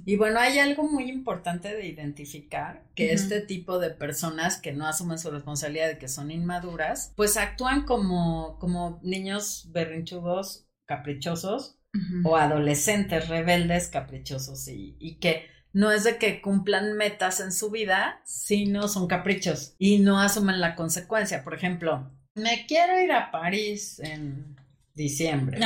Y 0.05 0.15
bueno, 0.15 0.39
hay 0.39 0.57
algo 0.57 0.89
muy 0.89 1.09
importante 1.09 1.75
de 1.75 1.87
identificar, 1.87 2.83
que 2.95 3.13
este 3.13 3.41
tipo 3.41 3.77
de 3.77 3.91
personas 3.91 4.59
que 4.59 4.73
no 4.73 4.87
asumen 4.87 5.19
su 5.19 5.29
responsabilidad 5.29 5.99
que 5.99 6.07
son 6.07 6.31
inmaduras, 6.31 7.13
pues 7.15 7.37
actúan 7.37 7.85
como, 7.85 8.57
como 8.59 8.99
niños 9.03 9.69
berrinchudos, 9.71 10.67
caprichosos, 10.87 11.75
o 12.23 12.37
adolescentes 12.37 13.27
rebeldes, 13.29 13.87
caprichosos 13.87 14.67
y, 14.67 14.95
y 14.99 15.15
que 15.15 15.47
no 15.73 15.91
es 15.91 16.03
de 16.03 16.17
que 16.17 16.41
cumplan 16.41 16.97
metas 16.97 17.39
en 17.39 17.51
su 17.51 17.69
vida, 17.69 18.21
sino 18.25 18.87
son 18.87 19.07
caprichos 19.07 19.75
y 19.77 19.99
no 19.99 20.19
asumen 20.19 20.59
la 20.59 20.75
consecuencia. 20.75 21.43
Por 21.43 21.53
ejemplo, 21.53 22.11
me 22.35 22.65
quiero 22.65 22.99
ir 23.01 23.11
a 23.11 23.31
París 23.31 23.99
en 23.99 24.55
diciembre 24.95 25.59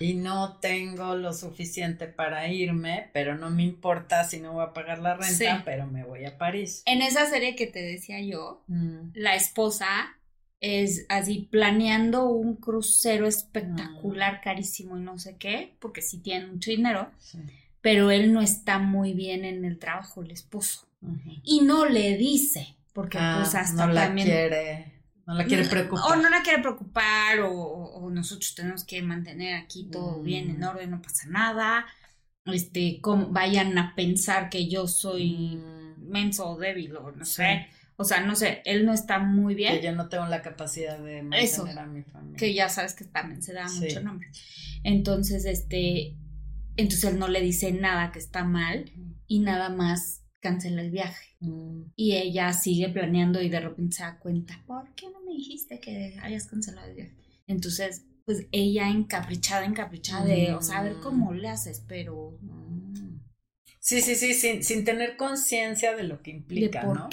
y 0.00 0.14
no 0.14 0.58
tengo 0.58 1.14
lo 1.16 1.32
suficiente 1.32 2.06
para 2.06 2.48
irme, 2.48 3.10
pero 3.12 3.36
no 3.36 3.50
me 3.50 3.62
importa 3.62 4.24
si 4.24 4.40
no 4.40 4.54
voy 4.54 4.64
a 4.64 4.72
pagar 4.72 5.00
la 5.00 5.14
renta, 5.14 5.62
pero 5.64 5.86
me 5.86 6.04
voy 6.04 6.24
a 6.24 6.38
París. 6.38 6.82
En 6.86 7.02
esa 7.02 7.26
serie 7.26 7.54
que 7.56 7.66
te 7.66 7.82
decía 7.82 8.20
yo, 8.20 8.64
mm. 8.68 9.10
la 9.14 9.34
esposa 9.34 9.86
es 10.60 11.06
así 11.08 11.48
planeando 11.50 12.28
un 12.30 12.56
crucero 12.56 13.26
espectacular, 13.26 14.38
mm. 14.38 14.40
carísimo 14.42 14.96
y 14.96 15.00
no 15.00 15.18
sé 15.18 15.36
qué, 15.36 15.76
porque 15.80 16.02
sí 16.02 16.22
tiene 16.22 16.46
mucho 16.46 16.70
dinero 16.70 17.10
pero 17.82 18.10
él 18.10 18.32
no 18.32 18.40
está 18.40 18.78
muy 18.78 19.12
bien 19.12 19.44
en 19.44 19.64
el 19.64 19.78
trabajo, 19.78 20.22
el 20.22 20.30
esposo. 20.30 20.88
Y 21.42 21.62
no 21.62 21.84
le 21.84 22.16
dice, 22.16 22.76
porque 22.92 23.18
ah, 23.20 23.40
pues 23.40 23.56
hasta 23.56 23.86
no 23.86 23.92
la 23.92 24.14
quiere 24.14 25.02
No 25.26 25.34
la 25.34 25.44
quiere 25.44 25.64
preocupar. 25.64 26.04
O 26.12 26.22
no 26.22 26.30
la 26.30 26.42
quiere 26.42 26.62
preocupar, 26.62 27.40
o, 27.40 28.08
nosotros 28.10 28.54
tenemos 28.54 28.84
que 28.84 29.02
mantener 29.02 29.56
aquí 29.56 29.88
todo 29.90 30.22
bien, 30.22 30.50
en 30.50 30.60
mm. 30.60 30.64
orden, 30.64 30.90
no 30.90 31.02
pasa 31.02 31.28
nada. 31.28 31.86
Este, 32.44 33.00
como 33.00 33.28
vayan 33.28 33.76
a 33.78 33.94
pensar 33.96 34.48
que 34.48 34.68
yo 34.68 34.86
soy 34.86 35.56
mm. 35.56 36.08
menso 36.08 36.50
o 36.50 36.58
débil, 36.58 36.96
o 36.96 37.10
no 37.10 37.24
sé. 37.24 37.66
O 37.96 38.04
sea, 38.04 38.20
no 38.20 38.36
sé, 38.36 38.62
él 38.64 38.86
no 38.86 38.92
está 38.92 39.18
muy 39.18 39.56
bien. 39.56 39.76
Que 39.76 39.84
yo 39.84 39.92
no 39.92 40.08
tengo 40.08 40.26
la 40.26 40.40
capacidad 40.40 40.98
de 40.98 41.22
mantener 41.22 41.78
a 41.78 41.86
mi 41.86 42.02
familia. 42.02 42.36
Que 42.36 42.54
ya 42.54 42.68
sabes 42.68 42.94
que 42.94 43.04
también 43.04 43.42
se 43.42 43.52
da 43.52 43.68
mucho 43.68 44.00
nombre. 44.02 44.28
Entonces, 44.84 45.44
este, 45.44 46.16
entonces 46.76 47.12
él 47.12 47.18
no 47.18 47.28
le 47.28 47.40
dice 47.40 47.72
nada 47.72 48.12
que 48.12 48.18
está 48.18 48.44
mal 48.44 48.90
y 49.26 49.40
nada 49.40 49.68
más 49.68 50.22
cancela 50.40 50.82
el 50.82 50.90
viaje. 50.90 51.36
Mm. 51.40 51.92
Y 51.96 52.16
ella 52.16 52.52
sigue 52.52 52.88
planeando 52.88 53.40
y 53.40 53.48
de 53.48 53.60
repente 53.60 53.96
se 53.96 54.02
da 54.02 54.18
cuenta, 54.18 54.62
¿por 54.66 54.92
qué 54.94 55.08
no 55.10 55.20
me 55.20 55.32
dijiste 55.32 55.80
que 55.80 56.18
hayas 56.22 56.46
cancelado 56.46 56.88
el 56.88 56.94
viaje? 56.94 57.14
Entonces, 57.46 58.04
pues 58.24 58.46
ella 58.52 58.88
encaprichada, 58.88 59.64
encaprichada 59.64 60.24
de, 60.24 60.52
o 60.52 60.62
sea, 60.62 60.78
a 60.78 60.82
ver 60.82 60.96
cómo 61.02 61.32
mm. 61.32 61.36
le 61.36 61.48
haces, 61.48 61.84
pero... 61.86 62.38
Mm. 62.40 62.82
Sí, 63.84 64.00
sí, 64.00 64.14
sí, 64.14 64.32
sin, 64.34 64.62
sin 64.62 64.84
tener 64.84 65.16
conciencia 65.16 65.96
de 65.96 66.04
lo 66.04 66.22
que 66.22 66.30
implica, 66.30 66.84
¿no? 66.84 67.08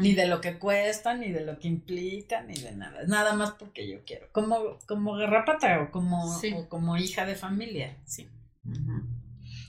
Ni 0.00 0.14
de 0.14 0.26
lo 0.26 0.40
que 0.40 0.60
cuesta, 0.60 1.14
ni 1.14 1.32
de 1.32 1.44
lo 1.44 1.58
que 1.58 1.66
implica, 1.66 2.40
ni 2.44 2.54
de 2.54 2.70
nada. 2.70 3.02
Nada 3.08 3.32
más 3.34 3.54
porque 3.58 3.88
yo 3.88 4.04
quiero. 4.04 4.28
Como, 4.30 4.78
como 4.86 5.14
garrapata 5.16 5.82
o 5.82 5.90
como, 5.90 6.36
o 6.36 6.68
como 6.68 6.96
hija 6.96 7.26
de 7.26 7.34
familia. 7.34 7.96
Sí. 8.04 8.28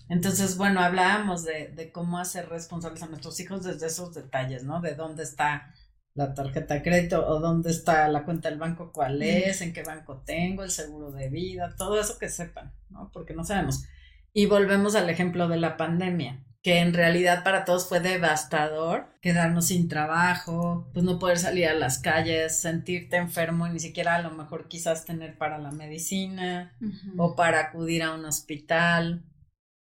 Entonces, 0.07 0.57
bueno, 0.57 0.81
hablábamos 0.81 1.43
de, 1.43 1.91
cómo 1.93 2.19
hacer 2.19 2.47
responsables 2.49 3.01
a 3.01 3.07
nuestros 3.07 3.39
hijos 3.39 3.63
desde 3.63 3.87
esos 3.87 4.13
detalles, 4.13 4.63
¿no? 4.63 4.81
De 4.81 4.95
dónde 4.95 5.23
está 5.23 5.73
la 6.13 6.33
tarjeta 6.33 6.75
de 6.75 6.83
crédito 6.83 7.27
o 7.27 7.39
dónde 7.39 7.71
está 7.71 8.07
la 8.07 8.23
cuenta 8.23 8.49
del 8.49 8.59
banco, 8.59 8.91
cuál 8.93 9.21
es, 9.21 9.61
en 9.61 9.73
qué 9.73 9.83
banco 9.83 10.21
tengo, 10.25 10.63
el 10.63 10.71
seguro 10.71 11.11
de 11.11 11.29
vida, 11.29 11.75
todo 11.77 11.99
eso 11.99 12.17
que 12.17 12.29
sepan, 12.29 12.73
¿no? 12.89 13.09
Porque 13.11 13.33
no 13.33 13.43
sabemos. 13.43 13.85
Y 14.31 14.45
volvemos 14.45 14.95
al 14.95 15.09
ejemplo 15.09 15.47
de 15.47 15.57
la 15.57 15.75
pandemia, 15.75 16.45
que 16.65 16.79
en 16.79 16.95
realidad 16.95 17.43
para 17.43 17.63
todos 17.63 17.87
fue 17.87 17.99
devastador 17.99 19.05
quedarnos 19.21 19.67
sin 19.67 19.87
trabajo, 19.87 20.89
pues 20.93 21.05
no 21.05 21.19
poder 21.19 21.37
salir 21.37 21.67
a 21.67 21.75
las 21.75 21.99
calles, 21.99 22.59
sentirte 22.59 23.17
enfermo 23.17 23.67
y 23.67 23.69
ni 23.69 23.79
siquiera 23.79 24.15
a 24.15 24.21
lo 24.23 24.31
mejor 24.31 24.67
quizás 24.67 25.05
tener 25.05 25.37
para 25.37 25.59
la 25.59 25.69
medicina 25.69 26.75
o 27.19 27.35
para 27.35 27.59
acudir 27.59 28.01
a 28.01 28.15
un 28.15 28.25
hospital 28.25 29.21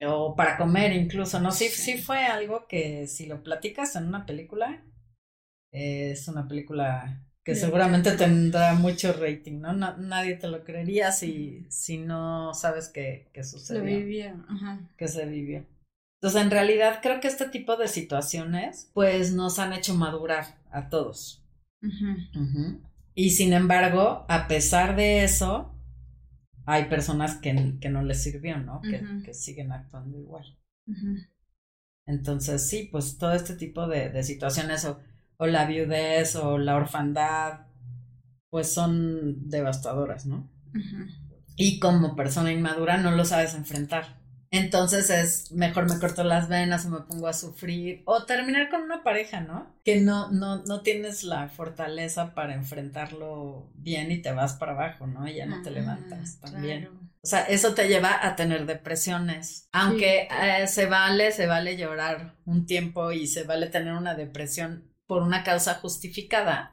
o 0.01 0.35
para 0.35 0.57
comer 0.57 0.91
incluso, 0.91 1.39
¿no? 1.39 1.53
Sí, 1.53 1.69
sí 1.69 1.99
fue 1.99 2.25
algo 2.25 2.67
que 2.67 3.07
si 3.07 3.27
lo 3.27 3.43
platicas 3.43 3.95
en 3.95 4.05
una 4.05 4.25
película, 4.25 4.83
es 5.71 6.27
una 6.27 6.49
película 6.49 7.23
que 7.45 7.55
seguramente 7.55 8.11
tendrá 8.17 8.73
mucho 8.73 9.13
rating, 9.13 9.61
¿no? 9.61 9.71
nadie 9.71 10.35
te 10.35 10.49
lo 10.49 10.65
creería 10.65 11.13
si, 11.13 11.65
si 11.69 11.97
no 11.97 12.53
sabes 12.53 12.89
qué, 12.89 13.29
qué 13.31 13.45
sucedió. 13.45 13.85
Se 13.85 13.87
vivió, 13.87 14.45
ajá. 14.49 14.81
Que 14.97 15.07
se 15.07 15.25
vivió. 15.25 15.65
Entonces, 16.19 16.41
en 16.41 16.51
realidad, 16.51 16.99
creo 17.01 17.19
que 17.19 17.27
este 17.27 17.47
tipo 17.47 17.77
de 17.77 17.87
situaciones, 17.87 18.89
pues, 18.93 19.33
nos 19.33 19.59
han 19.59 19.73
hecho 19.73 19.93
madurar 19.93 20.57
a 20.71 20.89
todos. 20.89 21.43
Y 23.13 23.31
sin 23.31 23.53
embargo, 23.53 24.25
a 24.27 24.47
pesar 24.47 24.95
de 24.95 25.23
eso, 25.23 25.75
hay 26.65 26.85
personas 26.85 27.35
que, 27.35 27.77
que 27.79 27.89
no 27.89 28.01
les 28.01 28.21
sirvió, 28.21 28.57
¿no? 28.57 28.81
que, 28.81 29.33
siguen 29.33 29.71
actuando 29.71 30.19
igual. 30.19 30.57
Entonces, 32.05 32.67
sí, 32.67 32.89
pues 32.91 33.17
todo 33.17 33.33
este 33.33 33.55
tipo 33.55 33.87
de, 33.87 34.23
situaciones 34.23 34.85
o, 34.85 34.99
o, 35.37 35.45
la 35.45 35.65
viudez 35.65 36.35
o 36.35 36.57
la 36.57 36.75
orfandad, 36.75 37.67
pues 38.49 38.73
son 38.73 39.49
devastadoras, 39.49 40.25
¿no? 40.25 40.49
Y 41.55 41.79
como 41.79 42.15
persona 42.15 42.51
inmadura 42.51 42.97
no 42.97 43.11
lo 43.11 43.25
sabes 43.25 43.53
enfrentar. 43.55 44.19
Entonces 44.51 45.09
es 45.09 45.51
mejor 45.51 45.89
me 45.89 45.99
corto 45.99 46.23
las 46.23 46.47
venas 46.47 46.85
o 46.85 46.89
me 46.89 47.01
pongo 47.01 47.27
a 47.27 47.33
sufrir 47.33 48.01
o 48.05 48.23
terminar 48.23 48.69
con 48.69 48.81
una 48.81 49.03
pareja, 49.03 49.41
¿no? 49.41 49.75
Que 49.83 49.99
no, 49.99 50.31
no, 50.31 50.63
no 50.63 50.81
tienes 50.81 51.23
la 51.23 51.49
fortaleza 51.49 52.33
para 52.33 52.55
enfrentarlo 52.55 53.69
bien 53.75 54.11
y 54.11 54.21
te 54.21 54.31
vas 54.31 54.53
para 54.53 54.73
abajo, 54.73 55.07
¿no? 55.07 55.27
Y 55.27 55.35
ya 55.35 55.45
no 55.45 55.61
te 55.61 55.71
levantas 55.71 56.39
también. 56.39 56.89
O 57.21 57.29
sea, 57.29 57.41
eso 57.41 57.73
te 57.73 57.89
lleva 57.89 58.25
a 58.25 58.35
tener 58.37 58.65
depresiones. 58.65 59.67
Aunque 59.73 60.29
eh, 60.31 60.67
se 60.67 60.85
vale, 60.85 61.31
se 61.31 61.45
vale 61.45 61.75
llorar 61.75 62.37
un 62.45 62.65
tiempo 62.65 63.11
y 63.11 63.27
se 63.27 63.43
vale 63.43 63.67
tener 63.67 63.93
una 63.93 64.15
depresión 64.15 64.89
por 65.07 65.23
una 65.23 65.43
causa 65.43 65.75
justificada. 65.75 66.71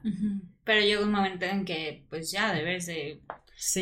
Pero 0.63 0.81
llega 0.81 1.03
un 1.03 1.11
momento 1.11 1.45
en 1.45 1.65
que 1.65 2.05
pues 2.09 2.31
ya 2.31 2.53
debes 2.53 2.85
de 2.85 3.21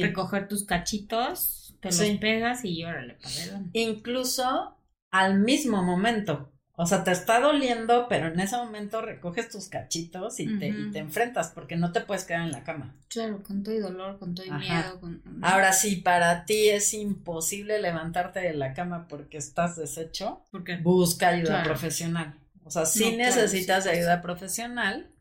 recoger 0.02 0.48
tus 0.48 0.66
cachitos 0.66 1.63
te 1.84 1.90
los 1.90 2.20
pegas 2.20 2.66
y 2.66 2.84
órale, 2.84 3.16
para 3.16 3.62
Incluso 3.74 4.78
al 5.12 5.40
mismo 5.40 5.84
momento. 5.84 6.50
O 6.76 6.88
sea, 6.88 7.04
te 7.04 7.12
está 7.12 7.40
doliendo, 7.40 8.08
pero 8.10 8.30
en 8.30 8.40
ese 8.40 8.58
momento 8.58 9.00
recoges 9.00 9.48
tus 9.48 9.68
cachitos 9.68 10.40
y, 10.40 10.58
te, 10.58 10.70
y 10.70 10.90
te 10.92 10.98
enfrentas 10.98 11.52
porque 11.52 11.76
no 11.76 11.92
te 11.92 12.02
puedes 12.02 12.24
quedar 12.24 12.42
en 12.42 12.52
la 12.52 12.64
cama. 12.64 12.96
Claro, 13.10 13.44
con 13.44 13.62
todo 13.62 13.76
y 13.76 13.78
dolor, 13.78 14.18
con 14.18 14.34
todo 14.34 14.48
y 14.48 14.52
miedo. 14.52 15.00
Ahora 15.44 15.72
sí, 15.72 15.98
para 15.98 16.46
ti 16.46 16.70
es 16.70 16.96
imposible 16.96 17.80
levantarte 17.80 18.40
de 18.40 18.56
la 18.56 18.74
cama 18.74 19.08
porque 19.08 19.38
estás 19.38 19.76
deshecho, 19.76 20.48
busca 20.82 21.28
ayuda 21.28 21.62
profesional. 21.62 22.40
O 22.64 22.72
sea, 22.72 22.88
si 22.88 23.16
necesitas 23.16 23.86
ayuda 23.86 24.24
profesional. 24.24 25.12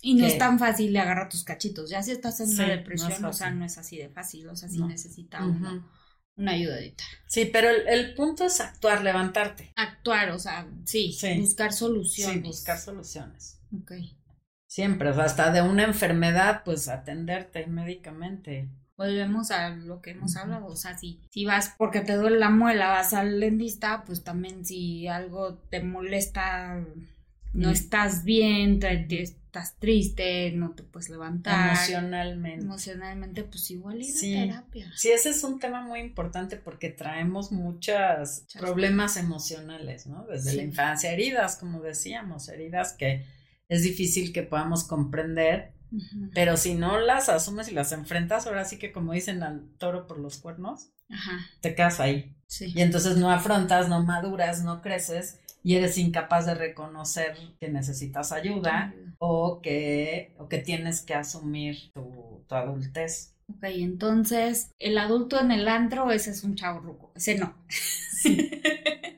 Y 0.00 0.14
no 0.14 0.26
es 0.26 0.38
tan 0.38 0.58
fácil 0.58 0.94
de 0.94 0.98
agarrar 0.98 1.28
tus 1.28 1.44
cachitos. 1.44 1.90
Ya 1.90 2.02
si 2.02 2.12
estás 2.12 2.40
en 2.40 2.48
una 2.48 2.68
depresión, 2.68 3.22
o 3.26 3.32
sea, 3.34 3.50
no 3.50 3.66
es 3.66 3.76
así 3.76 3.98
de 3.98 4.08
fácil. 4.08 4.48
O 4.48 4.56
sea, 4.56 4.70
sí 4.70 4.82
necesita 4.82 5.40
una 6.36 6.52
ayudadita. 6.52 7.04
Sí, 7.26 7.48
pero 7.52 7.68
el, 7.70 8.14
punto 8.14 8.44
es 8.44 8.60
actuar, 8.60 9.02
levantarte. 9.02 9.72
Actuar, 9.76 10.30
o 10.30 10.38
sea, 10.38 10.66
sí, 10.84 11.16
buscar 11.38 11.72
soluciones. 11.72 12.34
Sí, 12.34 12.40
buscar 12.40 12.78
soluciones. 12.78 13.60
Ok. 13.80 13.92
Siempre, 14.66 15.10
o 15.10 15.14
sea, 15.14 15.24
hasta 15.24 15.52
de 15.52 15.62
una 15.62 15.84
enfermedad, 15.84 16.62
pues 16.64 16.88
atenderte 16.88 17.66
médicamente. 17.66 18.70
Volvemos 18.96 19.50
a 19.50 19.70
lo 19.70 20.00
que 20.00 20.10
hemos 20.10 20.36
hablado, 20.36 20.66
o 20.66 20.76
sea, 20.76 20.96
si, 20.96 21.20
si 21.30 21.44
vas 21.44 21.74
porque 21.76 22.00
te 22.00 22.14
duele 22.14 22.38
la 22.38 22.50
muela, 22.50 22.88
vas 22.88 23.14
al 23.14 23.40
dentista, 23.40 24.04
pues 24.04 24.22
también 24.22 24.64
si 24.64 25.08
algo 25.08 25.54
te 25.70 25.82
molesta, 25.82 26.82
no 27.52 27.68
mm. 27.68 27.72
estás 27.72 28.24
bien, 28.24 28.80
te, 28.80 29.06
estás 29.52 29.76
triste, 29.78 30.50
no 30.52 30.70
te 30.70 30.82
puedes 30.82 31.10
levantar. 31.10 31.68
Emocionalmente. 31.68 32.64
Emocionalmente, 32.64 33.44
pues 33.44 33.70
igual 33.70 34.00
ir 34.00 34.16
a 34.16 34.20
terapia. 34.20 34.90
Sí, 34.96 35.10
ese 35.10 35.28
es 35.28 35.44
un 35.44 35.58
tema 35.58 35.82
muy 35.82 36.00
importante 36.00 36.56
porque 36.56 36.88
traemos 36.88 37.52
muchos 37.52 38.46
problemas 38.58 39.18
emocionales, 39.18 40.06
¿no? 40.06 40.24
Desde 40.24 40.54
la 40.54 40.62
infancia, 40.62 41.12
heridas, 41.12 41.56
como 41.56 41.82
decíamos, 41.82 42.48
heridas 42.48 42.94
que 42.94 43.26
es 43.68 43.82
difícil 43.82 44.32
que 44.32 44.42
podamos 44.42 44.84
comprender, 44.84 45.74
pero 46.32 46.56
si 46.56 46.72
no 46.72 46.98
las 46.98 47.28
asumes 47.28 47.68
y 47.68 47.74
las 47.74 47.92
enfrentas, 47.92 48.46
ahora 48.46 48.64
sí 48.64 48.78
que 48.78 48.90
como 48.90 49.12
dicen 49.12 49.42
al 49.42 49.68
toro 49.76 50.06
por 50.06 50.18
los 50.18 50.38
cuernos, 50.38 50.88
te 51.60 51.74
quedas 51.74 52.00
ahí. 52.00 52.34
Sí. 52.46 52.72
Y 52.74 52.80
entonces 52.80 53.18
no 53.18 53.30
afrontas, 53.30 53.90
no 53.90 54.02
maduras, 54.02 54.64
no 54.64 54.80
creces 54.80 55.40
y 55.62 55.76
eres 55.76 55.98
incapaz 55.98 56.46
de 56.46 56.54
reconocer 56.54 57.36
que 57.60 57.68
necesitas 57.68 58.32
ayuda 58.32 58.94
o 59.18 59.60
que, 59.62 60.34
o 60.38 60.48
que 60.48 60.58
tienes 60.58 61.02
que 61.02 61.14
asumir 61.14 61.92
tu, 61.92 62.44
tu 62.48 62.54
adultez. 62.54 63.36
Ok, 63.48 63.64
entonces 63.64 64.70
el 64.78 64.98
adulto 64.98 65.40
en 65.40 65.50
el 65.52 65.68
antro, 65.68 66.10
ese 66.10 66.30
es 66.30 66.42
un 66.44 66.54
chavo 66.54 66.80
ruco, 66.80 67.12
ese 67.14 67.36
no. 67.36 67.54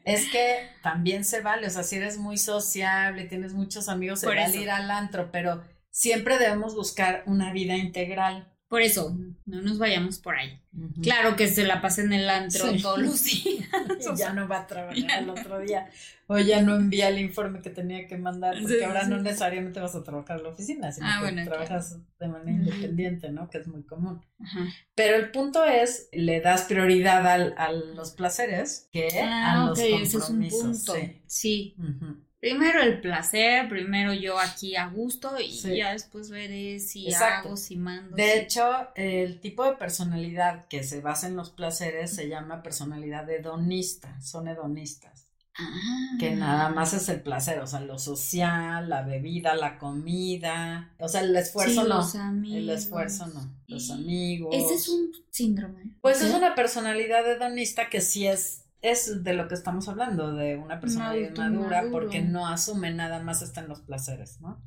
es 0.05 0.31
que 0.31 0.69
también 0.83 1.25
se 1.25 1.41
vale, 1.41 1.67
o 1.67 1.71
sea, 1.71 1.83
si 1.83 1.97
eres 1.97 2.19
muy 2.19 2.37
sociable, 2.37 3.25
tienes 3.25 3.55
muchos 3.55 3.89
amigos, 3.89 4.21
se 4.21 4.27
vale 4.27 4.57
ir 4.57 4.71
al 4.71 4.91
antro, 4.91 5.31
pero 5.31 5.63
siempre 5.91 6.39
debemos 6.39 6.75
buscar 6.75 7.23
una 7.27 7.53
vida 7.53 7.77
integral. 7.77 8.54
Por 8.75 8.83
eso, 8.83 9.17
no 9.47 9.63
nos 9.63 9.79
vayamos 9.79 10.19
por 10.19 10.35
ahí. 10.35 10.61
Claro 11.01 11.37
que 11.37 11.47
se 11.47 11.63
la 11.63 11.81
pasa 11.81 12.03
en 12.03 12.13
el 12.13 12.29
antro 12.29 12.73
todos 12.83 12.99
los 12.99 13.23
días. 13.25 13.69
ya 14.17 14.33
no 14.33 14.49
va 14.49 14.63
a 14.63 14.67
trabajar 14.67 15.23
el 15.23 15.31
otro 15.31 15.61
día. 15.61 15.89
O 16.27 16.41
ya 16.41 16.61
no 16.61 16.75
envía 16.75 17.07
el 17.07 17.21
informe 17.21 17.63
que 17.63 17.71
tenía 17.71 18.09
que 18.09 18.19
mandar, 18.19 18.57
porque 18.61 18.85
ahora 18.85 19.07
no 19.07 19.23
necesariamente 19.23 19.79
vas 19.79 19.95
a 19.95 20.03
trabajar 20.03 20.39
en 20.39 20.43
la 20.43 20.49
oficina, 20.49 20.91
sino 20.91 21.07
ah, 21.09 21.23
que 21.25 21.45
trabajas 21.45 22.01
de 22.19 22.27
manera 22.27 22.51
independiente, 22.51 23.31
¿no? 23.31 23.49
Que 23.49 23.59
es 23.59 23.69
muy 23.69 23.85
común. 23.85 24.21
Pero 24.97 25.19
el 25.19 25.31
punto 25.31 25.65
es, 25.65 26.09
le 26.11 26.41
das 26.41 26.63
prioridad 26.63 27.25
al, 27.29 27.55
a 27.57 27.71
los 27.71 28.11
placeres 28.11 28.89
que 28.91 29.21
a 29.21 29.53
ah, 29.53 29.67
los 29.69 29.79
compromisos. 30.13 30.85
Sí. 31.29 31.77
Primero 32.45 32.83
el 32.83 33.01
placer, 33.01 33.71
primero 33.71 34.13
yo 34.13 34.39
aquí 34.39 34.77
a 34.77 34.89
gusto 34.89 35.33
y 35.41 35.51
ya 35.79 35.93
después 35.93 36.29
veré 36.29 36.79
si 36.79 37.11
hago, 37.15 37.57
si 37.57 37.77
mando. 37.77 38.15
De 38.15 38.39
hecho, 38.39 38.71
el 38.97 39.41
tipo 39.41 39.65
de 39.65 39.77
personalidad 39.77 40.67
que 40.69 40.85
se 40.85 41.01
basa 41.01 41.27
en 41.27 41.37
los 41.37 41.49
placeres 41.49 42.15
se 42.15 42.29
llama 42.29 42.63
personalidad 42.63 43.31
hedonista, 43.31 44.21
son 44.21 44.49
hedonistas. 44.49 45.25
Ah. 45.57 46.17
que 46.19 46.35
nada 46.35 46.69
más 46.69 46.95
es 46.95 47.09
el 47.09 47.23
placer, 47.23 47.61
o 47.61 47.67
sea, 47.69 47.79
lo 47.79 47.97
social, 47.97 48.89
la 48.89 49.03
bebida, 49.03 49.55
la 49.55 49.79
comida, 49.79 50.93
o 50.99 51.09
sea, 51.09 51.21
el 51.21 51.35
esfuerzo 51.37 51.83
Sí, 51.83 51.89
no. 51.89 51.97
los 51.97 52.15
amigos. 52.17 52.59
El 52.59 52.71
esfuerzo 52.71 53.27
no. 53.29 53.55
Los 53.69 53.91
amigos. 53.91 54.53
Ese 54.53 54.75
es 54.75 54.89
un 54.89 55.13
síndrome. 55.31 55.95
Pues 56.01 56.19
¿Sí? 56.19 56.27
es 56.27 56.35
una 56.35 56.57
personalidad 56.57 57.25
hedonista 57.31 57.89
que 57.89 58.01
sí 58.01 58.27
es, 58.27 58.64
es 58.85 59.25
de 59.25 59.33
lo 59.33 59.49
que 59.49 59.55
estamos 59.55 59.89
hablando, 59.89 60.35
de 60.35 60.57
una 60.57 60.75
adulto 60.75 61.41
madura, 61.41 61.85
porque 61.91 62.21
no 62.21 62.47
asume 62.47 62.93
nada 62.93 63.21
más 63.23 63.41
está 63.43 63.63
en 63.63 63.69
los 63.69 63.81
placeres, 63.81 64.41
¿no? 64.43 64.63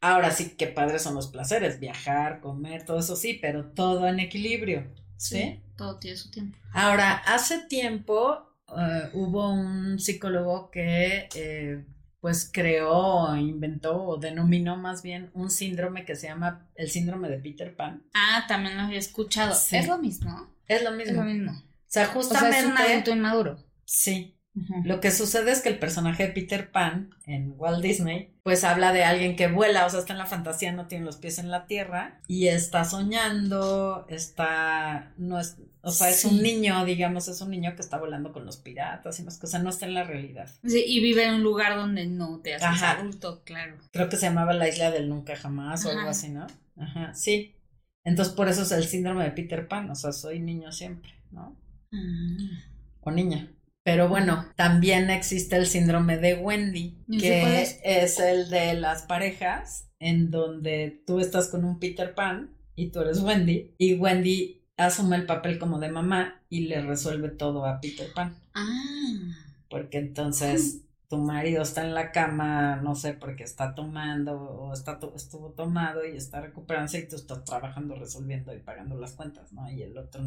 Ahora 0.00 0.30
sí, 0.30 0.54
qué 0.56 0.68
padres 0.68 1.02
son 1.02 1.16
los 1.16 1.26
placeres, 1.26 1.80
viajar, 1.80 2.40
comer, 2.40 2.84
todo 2.84 3.00
eso 3.00 3.16
sí, 3.16 3.38
pero 3.42 3.64
todo 3.72 4.06
en 4.06 4.20
equilibrio, 4.20 4.86
¿sí? 5.16 5.60
Todo 5.76 5.98
tiene 5.98 6.16
su 6.16 6.30
tiempo. 6.30 6.56
Ahora, 6.72 7.14
hace 7.26 7.66
tiempo 7.66 8.48
eh, 8.78 9.10
hubo 9.14 9.52
un 9.52 9.98
psicólogo 9.98 10.70
que 10.70 11.28
eh, 11.34 11.84
pues 12.20 12.48
creó, 12.52 13.34
inventó 13.34 14.00
o 14.04 14.16
denominó 14.16 14.76
más 14.76 15.02
bien 15.02 15.30
un 15.34 15.50
síndrome 15.50 16.04
que 16.04 16.14
se 16.14 16.28
llama 16.28 16.68
el 16.76 16.88
síndrome 16.88 17.28
de 17.28 17.38
Peter 17.38 17.74
Pan. 17.74 18.04
Ah, 18.14 18.44
también 18.46 18.76
lo 18.76 18.84
había 18.84 19.00
escuchado. 19.00 19.54
Sí. 19.56 19.74
Es 19.76 19.88
lo 19.88 19.98
mismo. 19.98 20.54
Es 20.68 20.84
lo 20.84 20.90
Es 20.90 20.96
mismo. 20.96 21.22
lo 21.24 21.24
mismo. 21.28 21.62
O 21.92 21.94
sea, 21.94 22.10
O 22.16 22.22
sea, 22.22 22.48
es 22.48 22.64
un 22.64 22.72
justamente, 22.72 22.82
adulto 22.92 23.10
inmaduro. 23.12 23.58
sí. 23.84 24.38
Lo 24.84 25.00
que 25.00 25.10
sucede 25.10 25.50
es 25.50 25.62
que 25.62 25.70
el 25.70 25.78
personaje 25.78 26.26
de 26.26 26.32
Peter 26.34 26.70
Pan 26.70 27.08
en 27.24 27.54
Walt 27.56 27.82
Disney, 27.82 28.34
pues 28.42 28.64
habla 28.64 28.92
de 28.92 29.02
alguien 29.02 29.34
que 29.34 29.46
vuela, 29.48 29.86
o 29.86 29.88
sea, 29.88 30.00
está 30.00 30.12
en 30.12 30.18
la 30.18 30.26
fantasía, 30.26 30.72
no 30.72 30.88
tiene 30.88 31.06
los 31.06 31.16
pies 31.16 31.38
en 31.38 31.50
la 31.50 31.64
tierra 31.66 32.20
y 32.28 32.48
está 32.48 32.84
soñando, 32.84 34.04
está, 34.10 35.14
no 35.16 35.40
es, 35.40 35.56
o 35.80 35.90
sea, 35.90 36.10
es 36.10 36.20
Sí. 36.20 36.28
un 36.28 36.42
niño, 36.42 36.84
digamos, 36.84 37.28
es 37.28 37.40
un 37.40 37.48
niño 37.50 37.74
que 37.74 37.80
está 37.80 37.96
volando 37.96 38.30
con 38.34 38.44
los 38.44 38.58
piratas 38.58 39.18
y 39.20 39.22
más 39.22 39.38
cosas, 39.38 39.62
no 39.62 39.70
está 39.70 39.86
en 39.86 39.94
la 39.94 40.04
realidad. 40.04 40.50
Sí, 40.66 40.84
y 40.86 41.00
vive 41.00 41.24
en 41.24 41.34
un 41.36 41.42
lugar 41.42 41.74
donde 41.76 42.04
no 42.06 42.40
te 42.40 42.54
haces 42.54 42.68
Ajá. 42.68 43.00
adulto, 43.00 43.42
claro. 43.44 43.78
Creo 43.90 44.10
que 44.10 44.16
se 44.18 44.26
llamaba 44.26 44.52
la 44.52 44.68
isla 44.68 44.90
del 44.90 45.08
nunca 45.08 45.34
jamás 45.34 45.86
o 45.86 45.90
algo 45.90 46.10
así, 46.10 46.28
¿no? 46.28 46.46
Ajá, 46.76 47.14
sí. 47.14 47.56
Entonces 48.04 48.34
por 48.34 48.48
eso 48.50 48.64
es 48.64 48.72
el 48.72 48.84
síndrome 48.84 49.24
de 49.24 49.30
Peter 49.30 49.66
Pan, 49.66 49.88
o 49.90 49.94
sea, 49.94 50.12
soy 50.12 50.40
niño 50.40 50.72
siempre, 50.72 51.10
¿no? 51.30 51.56
Ah. 51.92 52.58
o 53.00 53.10
niña. 53.10 53.48
Pero 53.84 54.08
bueno, 54.08 54.46
también 54.56 55.10
existe 55.10 55.56
el 55.56 55.66
síndrome 55.66 56.16
de 56.16 56.34
Wendy, 56.34 57.02
¿Y 57.08 57.16
ese 57.18 57.40
cuál 57.40 57.52
que 57.52 57.62
es? 57.62 57.80
es 57.84 58.20
el 58.20 58.48
de 58.50 58.74
las 58.74 59.02
parejas, 59.02 59.90
en 59.98 60.30
donde 60.30 61.02
tú 61.06 61.18
estás 61.18 61.48
con 61.48 61.64
un 61.64 61.80
Peter 61.80 62.14
Pan 62.14 62.56
y 62.76 62.90
tú 62.92 63.00
eres 63.00 63.20
Wendy, 63.20 63.74
y 63.78 63.94
Wendy 63.94 64.62
asume 64.76 65.16
el 65.16 65.26
papel 65.26 65.58
como 65.58 65.80
de 65.80 65.90
mamá 65.90 66.42
y 66.48 66.66
le 66.66 66.80
resuelve 66.80 67.30
todo 67.30 67.66
a 67.66 67.80
Peter 67.80 68.06
Pan, 68.14 68.36
Ah. 68.54 69.34
porque 69.68 69.98
entonces 69.98 70.82
tu 71.08 71.18
marido 71.18 71.62
está 71.62 71.84
en 71.84 71.92
la 71.94 72.12
cama, 72.12 72.76
no 72.76 72.94
sé, 72.94 73.14
porque 73.14 73.42
está 73.42 73.74
tomando 73.74 74.40
o 74.40 74.72
está 74.72 74.98
estuvo 75.16 75.50
tomado 75.52 76.06
y 76.06 76.16
está 76.16 76.40
recuperándose 76.40 77.00
y 77.00 77.08
tú 77.08 77.16
estás 77.16 77.44
trabajando, 77.44 77.96
resolviendo 77.96 78.54
y 78.54 78.60
pagando 78.60 78.96
las 78.96 79.12
cuentas, 79.12 79.52
¿no? 79.52 79.68
Y 79.70 79.82
el 79.82 79.98
otro 79.98 80.22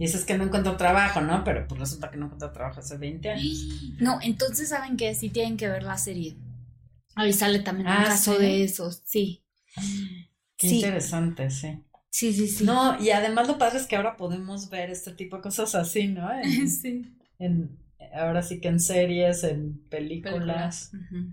Y 0.00 0.06
dices 0.06 0.24
que 0.24 0.36
no 0.38 0.44
encuentro 0.44 0.76
trabajo, 0.78 1.20
¿no? 1.20 1.44
Pero 1.44 1.68
pues 1.68 1.78
resulta 1.78 2.10
que 2.10 2.16
no 2.16 2.24
encuentro 2.26 2.50
trabajo 2.52 2.80
hace 2.80 2.96
20 2.96 3.30
años. 3.30 3.66
No, 4.00 4.18
entonces 4.22 4.70
saben 4.70 4.96
que 4.96 5.14
sí 5.14 5.28
tienen 5.28 5.56
que 5.58 5.68
ver 5.68 5.82
la 5.82 5.98
serie. 5.98 6.36
Ahí 7.14 7.32
sale 7.34 7.58
también 7.58 7.86
un 7.88 7.92
Ah, 7.92 8.04
caso 8.06 8.32
¿sí? 8.36 8.42
de 8.42 8.64
esos, 8.64 9.02
sí. 9.04 9.42
Qué 10.56 10.68
Sí. 10.68 10.76
interesante, 10.76 11.50
sí. 11.50 11.84
Sí, 12.10 12.32
sí, 12.32 12.48
sí. 12.48 12.64
No, 12.64 13.00
y 13.00 13.10
además 13.10 13.46
lo 13.46 13.58
padre 13.58 13.78
es 13.78 13.86
que 13.86 13.96
ahora 13.96 14.16
podemos 14.16 14.70
ver 14.70 14.90
este 14.90 15.12
tipo 15.12 15.36
de 15.36 15.42
cosas 15.42 15.74
así, 15.74 16.08
¿no? 16.08 16.28
En, 16.42 16.68
sí. 16.70 17.04
en- 17.38 17.78
ahora 18.14 18.42
sí 18.42 18.60
que 18.60 18.68
en 18.68 18.80
series, 18.80 19.44
en 19.44 19.78
películas, 19.90 20.92
Ujú. 20.94 21.26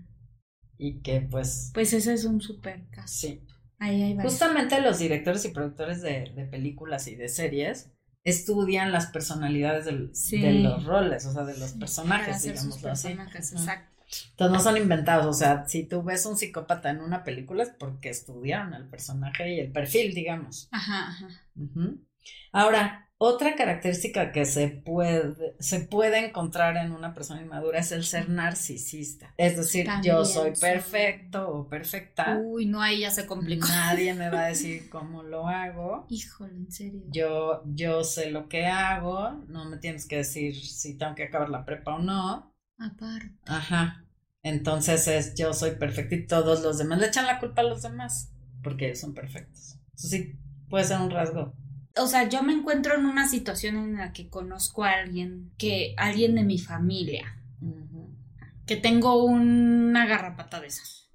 y 0.76 1.00
que 1.00 1.20
pues 1.22 1.70
Pues 1.74 1.92
ese 1.94 2.12
es 2.12 2.24
un 2.24 2.40
super 2.40 2.86
caso. 2.90 3.14
sí. 3.16 3.40
Ahí 3.80 4.14
varios. 4.14 4.32
Justamente 4.34 4.80
los 4.80 4.98
directores 4.98 5.44
y 5.44 5.48
productores 5.50 6.02
de, 6.02 6.32
de 6.34 6.44
películas 6.44 7.06
y 7.08 7.14
de 7.14 7.28
series 7.28 7.90
estudian 8.28 8.92
las 8.92 9.06
personalidades 9.06 9.84
del- 9.84 10.10
Sí. 10.14 10.40
de 10.40 10.52
los 10.54 10.84
roles, 10.84 11.26
o 11.26 11.32
sea, 11.32 11.44
de 11.44 11.56
los 11.58 11.72
personajes, 11.72 12.36
hacer 12.36 12.56
sus 12.58 12.74
así. 12.74 12.82
personajes, 12.82 13.52
exacto. 13.52 13.90
Entonces 14.30 14.56
no 14.56 14.60
son 14.62 14.76
inventados, 14.78 15.26
o 15.26 15.32
sea, 15.38 15.66
si 15.68 15.84
tú 15.84 16.02
ves 16.02 16.24
un 16.24 16.36
psicópata 16.36 16.88
en 16.90 17.00
una 17.02 17.24
película 17.24 17.62
es 17.62 17.70
porque 17.78 18.08
estudiaron 18.08 18.72
el 18.72 18.84
personaje 18.86 19.54
y 19.54 19.60
el 19.60 19.70
perfil, 19.70 20.14
digamos. 20.14 20.68
Ajá, 20.70 21.08
ajá. 21.08 21.28
Ahora, 22.52 23.07
otra 23.18 23.56
característica 23.56 24.30
que 24.32 24.44
se 24.44 24.68
puede, 24.68 25.54
se 25.58 25.80
puede 25.80 26.26
encontrar 26.26 26.76
en 26.76 26.92
una 26.92 27.14
persona 27.14 27.42
inmadura 27.42 27.80
es 27.80 27.90
el 27.92 28.04
ser 28.04 28.28
narcisista. 28.28 29.34
Es 29.36 29.56
decir, 29.56 29.86
También 29.86 30.14
yo 30.14 30.24
soy 30.24 30.52
perfecto 30.52 31.48
o 31.48 31.68
perfecta, 31.68 32.38
Uy, 32.40 32.66
no, 32.66 32.80
ahí 32.80 33.00
ya 33.00 33.10
se 33.10 33.26
complicó. 33.26 33.66
nadie 33.66 34.14
me 34.14 34.30
va 34.30 34.44
a 34.44 34.48
decir 34.50 34.88
cómo 34.88 35.22
lo 35.24 35.48
hago. 35.48 36.06
Híjole, 36.08 36.54
en 36.54 36.70
serio. 36.70 37.02
Yo, 37.10 37.62
yo 37.66 38.04
sé 38.04 38.30
lo 38.30 38.48
que 38.48 38.66
hago, 38.66 39.30
no 39.48 39.64
me 39.64 39.78
tienes 39.78 40.06
que 40.06 40.18
decir 40.18 40.54
si 40.54 40.96
tengo 40.96 41.14
que 41.14 41.24
acabar 41.24 41.48
la 41.48 41.64
prepa 41.64 41.96
o 41.96 41.98
no. 41.98 42.54
Aparte. 42.78 43.34
Ajá. 43.46 44.04
Entonces 44.44 45.08
es 45.08 45.34
yo 45.34 45.52
soy 45.52 45.72
perfecto 45.72 46.14
y 46.14 46.26
todos 46.26 46.62
los 46.62 46.78
demás 46.78 47.00
le 47.00 47.08
echan 47.08 47.26
la 47.26 47.40
culpa 47.40 47.62
a 47.62 47.64
los 47.64 47.82
demás 47.82 48.32
porque 48.62 48.86
ellos 48.86 49.00
son 49.00 49.14
perfectos. 49.14 49.78
Eso 49.96 50.08
sí 50.08 50.38
puede 50.68 50.84
ser 50.84 51.00
un 51.00 51.10
rasgo. 51.10 51.54
O 52.00 52.06
sea, 52.06 52.28
yo 52.28 52.42
me 52.42 52.52
encuentro 52.52 52.94
en 52.94 53.06
una 53.06 53.28
situación 53.28 53.76
en 53.76 53.96
la 53.96 54.12
que 54.12 54.28
conozco 54.28 54.84
a 54.84 54.92
alguien, 54.92 55.50
que 55.58 55.94
alguien 55.96 56.34
de 56.34 56.44
mi 56.44 56.58
familia, 56.58 57.36
que 58.66 58.76
tengo 58.76 59.24
una 59.24 60.06
garrapata 60.06 60.60
de 60.60 60.68
esas. 60.68 61.08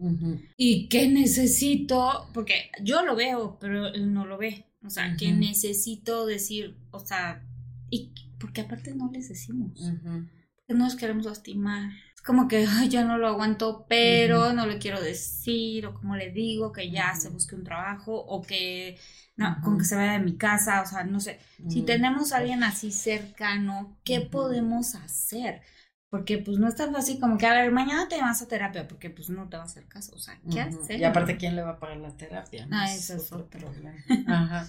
Y 0.57 0.89
que 0.89 1.07
necesito, 1.07 2.29
porque 2.33 2.71
yo 2.81 3.05
lo 3.05 3.15
veo, 3.15 3.57
pero 3.59 3.87
él 3.87 4.13
no 4.13 4.25
lo 4.25 4.37
ve. 4.37 4.65
O 4.85 4.89
sea, 4.89 5.15
que 5.15 5.31
necesito 5.31 6.25
decir, 6.25 6.77
o 6.91 6.99
sea, 6.99 7.41
y 7.89 8.11
porque 8.37 8.61
aparte 8.61 8.93
no 8.93 9.09
les 9.11 9.29
decimos. 9.29 9.79
Ujú, 9.79 10.27
que 10.67 10.73
no 10.73 10.83
nos 10.85 10.95
queremos 10.95 11.25
lastimar. 11.25 11.91
Como 12.25 12.47
que, 12.47 12.65
ay, 12.69 12.87
ya 12.89 13.03
no 13.03 13.17
lo 13.17 13.27
aguanto, 13.27 13.85
pero 13.89 14.53
no 14.53 14.65
le 14.65 14.77
quiero 14.79 15.01
decir, 15.01 15.85
o 15.87 15.93
como 15.93 16.15
le 16.15 16.31
digo, 16.31 16.71
que 16.71 16.89
ya 16.89 17.13
se 17.15 17.29
busque 17.29 17.55
un 17.55 17.63
trabajo, 17.65 18.15
o 18.15 18.41
que, 18.41 18.97
no, 19.35 19.57
con 19.63 19.77
que 19.77 19.83
se 19.85 19.95
vaya 19.95 20.13
de 20.13 20.19
mi 20.19 20.37
casa, 20.37 20.81
o 20.81 20.85
sea, 20.85 21.03
no 21.03 21.19
sé. 21.19 21.39
Si 21.67 21.81
ujú. 21.81 21.85
tenemos 21.85 22.31
a 22.31 22.37
alguien 22.37 22.63
así 22.63 22.91
cercano, 22.91 23.97
¿qué 24.05 24.21
podemos 24.21 24.95
hacer? 24.95 25.61
Porque 26.09 26.37
pues 26.37 26.59
no 26.59 26.67
es 26.69 26.75
tan 26.75 26.93
fácil 26.93 27.19
como 27.19 27.37
que, 27.37 27.47
a 27.47 27.53
ver, 27.53 27.71
mañana 27.71 28.07
te 28.07 28.21
vas 28.21 28.41
a 28.41 28.47
terapia, 28.47 28.87
porque 28.87 29.09
pues 29.09 29.29
no 29.29 29.49
te 29.49 29.57
va 29.57 29.63
a 29.63 29.65
hacer 29.65 29.85
caso, 29.87 30.15
o 30.15 30.19
sea, 30.19 30.39
¿qué 30.49 30.61
hacer? 30.61 30.99
Y 31.01 31.03
aparte, 31.03 31.37
¿quién 31.37 31.55
le 31.55 31.63
va 31.63 31.71
a 31.71 31.79
pagar 31.79 31.97
la 31.97 32.15
terapia? 32.15 32.65
no? 32.67 32.77
Ah, 32.77 32.93
eso 32.93 33.15
es 33.15 33.31
otro. 33.33 33.47
problema. 33.59 33.91
Ajá. 34.27 34.67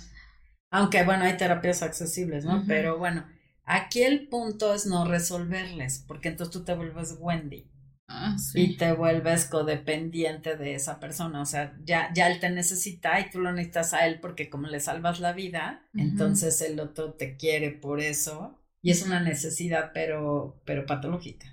Aunque 0.71 1.05
bueno, 1.05 1.25
hay 1.25 1.37
terapias 1.37 1.83
accesibles, 1.83 2.45
¿no? 2.45 2.65
Pero 2.67 2.99
bueno, 2.99 3.25
aquí 3.65 4.03
el 4.03 4.29
punto 4.29 4.75
es 4.75 4.87
no 4.87 5.05
resolverles, 5.07 6.05
porque 6.07 6.29
entonces 6.29 6.53
tú 6.53 6.65
te 6.65 6.75
vuelves 6.75 7.17
Wendy. 7.19 7.67
Ah, 8.07 8.37
y 8.55 8.77
te 8.77 8.93
vuelves 8.93 9.47
codependiente 9.47 10.57
de 10.57 10.75
esa 10.75 11.01
persona, 11.01 11.41
o 11.41 11.47
sea, 11.47 11.77
ya, 11.85 12.13
ya 12.15 12.29
él 12.29 12.39
te 12.41 12.51
necesita 12.51 13.19
y 13.21 13.31
tú 13.31 13.41
lo 13.41 13.51
necesitas 13.53 13.95
a 13.95 14.07
él 14.07 14.21
porque 14.21 14.51
como 14.51 14.67
le 14.69 14.81
salvas 14.81 15.21
la 15.21 15.33
vida, 15.33 15.89
entonces 15.97 16.61
el 16.61 16.79
otro 16.81 17.15
te 17.15 17.37
quiere 17.37 17.71
por 17.71 18.01
eso. 18.01 18.61
Y 18.83 18.91
es 18.91 19.03
una 19.07 19.21
necesidad 19.21 19.93
pero, 19.95 20.61
pero 20.67 20.85
patológica. 20.87 21.47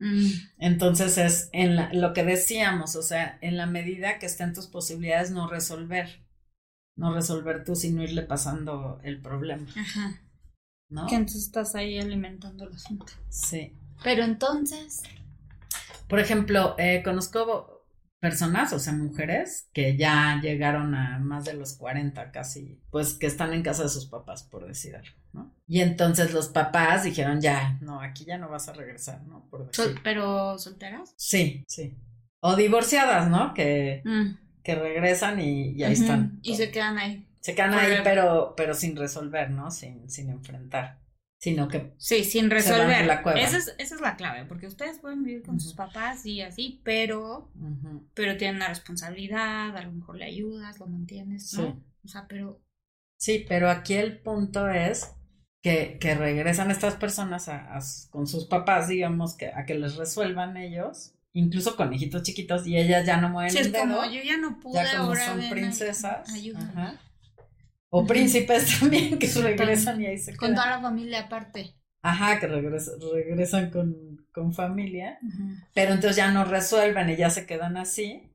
Mm, 0.00 0.30
Entonces 0.58 1.18
es 1.18 1.48
en 1.52 1.76
la- 1.76 1.92
lo 1.92 2.12
que 2.12 2.24
decíamos, 2.24 2.96
o 2.96 3.02
sea, 3.02 3.38
en 3.40 3.56
la 3.56 3.66
medida 3.66 4.18
que 4.18 4.26
estén 4.26 4.52
tus 4.52 4.66
posibilidades 4.66 5.30
no 5.30 5.48
resolver, 5.48 6.20
no 6.96 7.14
resolver 7.14 7.64
tú 7.64 7.76
sino 7.76 8.02
irle 8.04 8.22
pasando 8.22 9.00
el 9.04 9.20
problema, 9.22 9.66
ajá. 9.76 10.20
¿No? 10.88 11.06
Que 11.06 11.16
entonces 11.16 11.42
estás 11.44 11.74
ahí 11.74 11.98
alimentando 11.98 12.64
el 12.68 12.74
asunto. 12.74 13.06
Sí. 13.28 13.72
Pero 14.04 14.24
entonces, 14.24 15.02
Por 16.08 16.20
ejemplo, 16.20 16.76
eh, 16.78 17.02
conozco 17.04 17.84
personas, 18.20 18.72
o 18.72 18.78
sea, 18.78 18.92
mujeres, 18.92 19.68
que 19.72 19.96
ya 19.96 20.38
llegaron 20.40 20.94
a 20.94 21.18
más 21.18 21.44
de 21.44 21.54
los 21.54 21.74
40 21.76 22.30
casi, 22.30 22.80
pues 22.90 23.14
que 23.14 23.26
están 23.26 23.52
en 23.52 23.62
casa 23.62 23.82
de 23.82 23.88
sus 23.88 24.06
papás, 24.06 24.44
por 24.44 24.66
decir 24.66 24.94
algo, 24.96 25.08
¿no? 25.32 25.52
Y 25.66 25.80
entonces 25.80 26.32
los 26.32 26.48
papás 26.48 27.02
dijeron, 27.04 27.40
ya, 27.40 27.78
no, 27.80 28.00
aquí 28.00 28.24
ya 28.24 28.38
no 28.38 28.48
vas 28.48 28.68
a 28.68 28.72
regresar, 28.72 29.22
¿no? 29.24 29.48
Por 29.50 29.68
sol- 29.74 29.88
decir. 29.88 30.00
pero 30.04 30.58
solteras. 30.58 31.12
Sí, 31.16 31.64
sí. 31.68 31.94
O 32.40 32.54
divorciadas, 32.56 33.28
¿no? 33.28 33.52
Que, 33.52 34.02
Mm. 34.04 34.38
que 34.62 34.74
regresan 34.76 35.40
y, 35.40 35.72
y 35.72 35.82
ahí 35.82 35.92
están. 35.94 36.38
Y 36.42 36.54
se 36.56 36.70
quedan 36.70 36.98
ahí. 36.98 37.26
Se 37.46 37.54
quedan 37.54 37.74
ahí, 37.74 37.98
pero, 38.02 38.54
pero 38.56 38.74
sin 38.74 38.96
resolver, 38.96 39.52
¿no? 39.52 39.70
Sin, 39.70 40.10
sin 40.10 40.30
enfrentar. 40.30 40.98
Sino 41.38 41.68
que 41.68 41.94
Sí, 41.96 42.24
sin 42.24 42.50
resolver. 42.50 43.06
la 43.06 43.22
cueva. 43.22 43.38
Esa 43.38 43.58
es, 43.58 43.72
esa 43.78 43.94
es 43.94 44.00
la 44.00 44.16
clave, 44.16 44.46
porque 44.46 44.66
ustedes 44.66 44.98
pueden 44.98 45.22
vivir 45.22 45.44
con 45.44 45.60
sus 45.60 45.72
papás 45.72 46.26
y 46.26 46.40
así, 46.40 46.80
pero, 46.82 47.52
pero 48.14 48.36
tienen 48.36 48.56
una 48.56 48.66
responsabilidad, 48.66 49.76
a 49.76 49.82
lo 49.82 49.92
mejor 49.92 50.16
le 50.16 50.24
ayudas, 50.24 50.80
lo 50.80 50.88
mantienes, 50.88 51.54
¿no? 51.54 51.66
Sí. 51.66 51.74
O 52.04 52.08
sea, 52.08 52.26
pero 52.26 52.64
Sí, 53.16 53.46
pero 53.48 53.70
aquí 53.70 53.94
el 53.94 54.18
punto 54.18 54.68
es 54.68 55.14
que, 55.62 55.98
que 56.00 56.16
regresan 56.16 56.72
estas 56.72 56.96
personas 56.96 57.48
a, 57.48 57.78
con 58.10 58.26
sus 58.26 58.46
papás, 58.46 58.88
digamos, 58.88 59.36
que, 59.36 59.52
a 59.54 59.64
que 59.66 59.76
les 59.76 59.94
resuelvan 59.94 60.56
ellos, 60.56 61.14
incluso 61.32 61.76
con 61.76 61.94
hijitos 61.94 62.24
chiquitos, 62.24 62.66
y 62.66 62.76
ellas 62.76 63.06
ya 63.06 63.20
no 63.20 63.28
mueven 63.28 63.52
sí, 63.52 63.58
es 63.58 63.68
como, 63.68 64.04
yo 64.04 64.20
ya 64.20 64.36
no 64.36 64.58
pude, 64.58 64.82
ya 64.82 64.96
como 64.96 65.10
ahora 65.10 65.26
son 65.26 65.48
princesas. 65.48 66.28
ayúdame. 66.34 66.72
ajá. 66.72 67.00
O 67.98 68.06
príncipes 68.06 68.62
también 68.80 69.18
que 69.18 69.26
regresan 69.28 70.00
y 70.02 70.06
ahí 70.06 70.18
se 70.18 70.36
Con 70.36 70.48
quedan. 70.48 70.54
toda 70.54 70.70
la 70.70 70.80
familia 70.80 71.20
aparte. 71.22 71.74
Ajá, 72.02 72.40
que 72.40 72.46
regresan, 72.46 72.94
regresan 73.12 73.70
con, 73.70 74.26
con 74.32 74.54
familia, 74.54 75.18
pero 75.74 75.92
entonces 75.92 76.16
ya 76.16 76.30
no 76.30 76.44
resuelven 76.44 77.10
y 77.10 77.16
ya 77.16 77.30
se 77.30 77.46
quedan 77.46 77.76
así. 77.76 78.32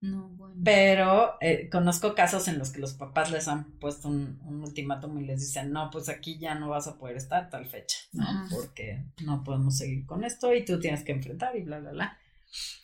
No, 0.00 0.28
bueno. 0.30 0.54
Pero 0.64 1.36
eh, 1.40 1.68
conozco 1.70 2.14
casos 2.14 2.48
en 2.48 2.58
los 2.58 2.70
que 2.70 2.80
los 2.80 2.94
papás 2.94 3.30
les 3.30 3.46
han 3.46 3.78
puesto 3.78 4.08
un, 4.08 4.40
un 4.44 4.62
ultimátum 4.62 5.18
y 5.20 5.26
les 5.26 5.40
dicen, 5.40 5.70
no, 5.70 5.90
pues 5.90 6.08
aquí 6.08 6.38
ya 6.38 6.54
no 6.56 6.68
vas 6.70 6.88
a 6.88 6.98
poder 6.98 7.16
estar 7.16 7.50
tal 7.50 7.66
fecha, 7.66 7.98
¿no? 8.12 8.24
Ajá. 8.24 8.48
Porque 8.48 9.04
no 9.24 9.44
podemos 9.44 9.76
seguir 9.76 10.04
con 10.06 10.24
esto 10.24 10.52
y 10.54 10.64
tú 10.64 10.80
tienes 10.80 11.04
que 11.04 11.12
enfrentar 11.12 11.56
y 11.56 11.62
bla, 11.62 11.78
bla, 11.78 11.92
bla. 11.92 12.18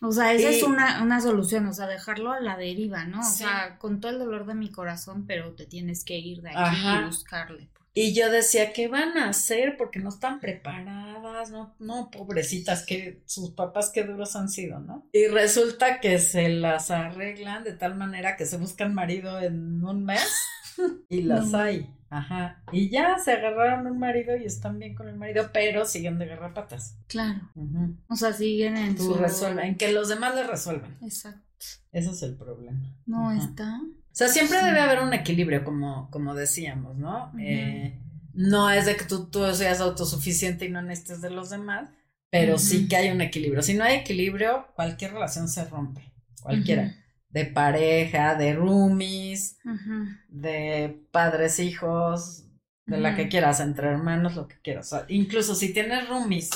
O 0.01 0.13
sea, 0.13 0.33
esa 0.33 0.49
es 0.51 0.63
una, 0.63 1.03
una 1.03 1.21
solución, 1.21 1.67
o 1.67 1.73
sea, 1.73 1.87
dejarlo 1.87 2.33
a 2.33 2.41
la 2.41 2.57
deriva, 2.57 3.05
¿no? 3.07 3.21
O 3.21 3.25
Sí. 3.25 3.39
sea, 3.39 3.79
con 3.79 4.01
todo 4.01 4.13
el 4.13 4.19
dolor 4.19 4.47
de 4.47 4.55
mi 4.55 4.71
corazón, 4.71 5.27
pero 5.27 5.55
te 5.55 5.67
tienes 5.67 6.05
que 6.05 6.19
ir 6.19 6.43
de 6.43 6.51
aquí 6.51 6.61
Ajá. 6.61 7.01
y 7.03 7.05
buscarle. 7.07 7.72
Y 7.95 8.15
yo 8.15 8.31
decía, 8.31 8.73
¿qué 8.73 8.89
van 8.89 9.19
a 9.19 9.29
hacer? 9.29 9.77
Porque 9.77 9.99
no 9.99 10.09
están 10.09 10.41
preparadas, 10.41 11.51
no, 11.51 11.75
no, 11.79 12.11
pobrecitas, 12.11 12.87
que 12.87 13.23
sus 13.27 13.51
papás 13.51 13.91
qué 13.93 14.05
duros 14.05 14.35
han 14.35 14.49
sido, 14.49 14.81
¿no? 14.81 15.07
Y 15.13 15.27
resulta 15.27 16.01
que 16.01 16.19
se 16.19 16.49
las 16.49 16.91
arreglan 16.91 17.65
de 17.65 17.73
tal 17.75 17.95
manera 17.97 18.37
que 18.37 18.47
se 18.47 18.57
buscan 18.57 18.95
marido 18.95 19.41
en 19.41 19.85
un 19.85 20.05
mes 20.05 20.27
y 21.11 21.23
las 21.23 21.51
No. 21.51 21.59
hay. 21.59 21.87
Ajá. 22.09 22.63
Y 22.73 22.91
ya 22.91 23.19
se 23.19 23.33
agarraron 23.33 23.87
un 23.87 23.99
marido 23.99 24.37
y 24.37 24.45
están 24.45 24.79
bien 24.79 24.95
con 24.95 25.09
el 25.09 25.17
marido, 25.17 25.49
pero 25.53 25.87
siguen 25.87 26.19
de 26.19 26.27
garrapatas. 26.27 26.99
Claro. 27.09 27.41
O 28.09 28.17
sea, 28.17 28.35
siguen 28.35 28.77
en 28.77 28.97
Tú 28.97 29.05
su... 29.05 29.15
resuelven, 29.15 29.65
en 29.67 29.77
que 29.79 29.93
los 29.93 30.09
demás 30.09 30.35
les 30.35 30.47
resuelvan. 30.47 30.99
Exacto. 31.03 31.41
Ese 31.91 32.11
es 32.11 32.23
el 32.23 32.37
problema. 32.37 32.95
No 33.07 33.31
Ajá. 33.31 33.39
está. 33.45 33.81
O 34.13 34.15
sea, 34.15 34.29
siempre 34.29 34.59
Sí. 34.61 34.67
debe 34.67 34.81
haber 34.81 35.01
un 35.01 35.13
equilibrio, 35.15 35.65
como, 35.65 36.11
como 36.11 36.35
decíamos, 36.35 36.97
¿no? 36.97 37.33
Eh, 37.41 37.99
no 38.35 38.71
es 38.71 38.87
de 38.87 38.97
que 38.97 39.05
tú, 39.05 39.27
tú 39.31 39.43
seas 39.55 39.81
autosuficiente 39.81 40.67
y 40.67 40.69
no 40.71 40.83
necesites 40.83 41.21
de 41.23 41.31
los 41.31 41.51
demás, 41.51 41.89
pero 42.31 42.59
sí 42.59 42.89
que 42.89 42.97
hay 42.97 43.11
un 43.11 43.21
equilibrio. 43.21 43.63
Si 43.63 43.75
no 43.75 43.85
hay 43.85 43.97
equilibrio, 43.97 44.67
cualquier 44.75 45.13
relación 45.13 45.49
se 45.49 45.65
rompe, 45.65 46.13
cualquiera. 46.43 46.95
De 47.31 47.47
pareja, 47.47 48.35
de 48.35 48.53
roomies, 48.55 49.57
de 50.29 51.03
padres, 51.11 51.59
hijos, 51.59 52.45
de 52.87 52.99
la 52.99 53.17
que 53.17 53.29
quieras, 53.29 53.61
entre 53.61 53.89
hermanos, 53.89 54.35
lo 54.37 54.49
que 54.49 54.61
quieras. 54.61 54.93
O 54.93 54.97
sea, 54.97 55.07
incluso 55.09 55.55
si 55.55 55.73
tienes 55.73 56.09
roomies, 56.09 56.51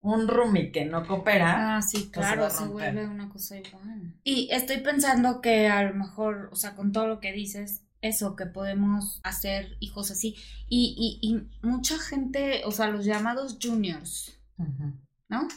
un 0.00 0.28
roomie 0.28 0.70
que 0.70 0.84
no 0.84 1.06
coopera, 1.06 1.76
Ah, 1.76 1.82
sí, 1.82 2.10
pues 2.12 2.26
se 2.26 2.34
claro, 2.34 2.50
se 2.50 2.64
vuelve 2.66 3.06
una 3.06 3.28
cosa 3.28 3.58
igual. 3.58 4.14
Y 4.24 4.48
estoy 4.52 4.78
pensando 4.78 5.40
que 5.40 5.68
a 5.68 5.82
lo 5.82 5.94
mejor, 5.94 6.48
o 6.52 6.56
sea, 6.56 6.74
con 6.76 6.92
todo 6.92 7.06
lo 7.08 7.20
que 7.20 7.32
dices, 7.32 7.84
eso, 8.00 8.36
que 8.36 8.46
podemos 8.46 9.20
hacer 9.24 9.76
hijos 9.80 10.10
así. 10.10 10.36
Y, 10.68 11.18
y, 11.20 11.28
y 11.28 11.66
mucha 11.66 11.98
gente, 11.98 12.62
o 12.64 12.70
sea, 12.70 12.88
los 12.88 13.04
llamados 13.04 13.58
juniors, 13.60 14.38
¿no? 15.28 15.48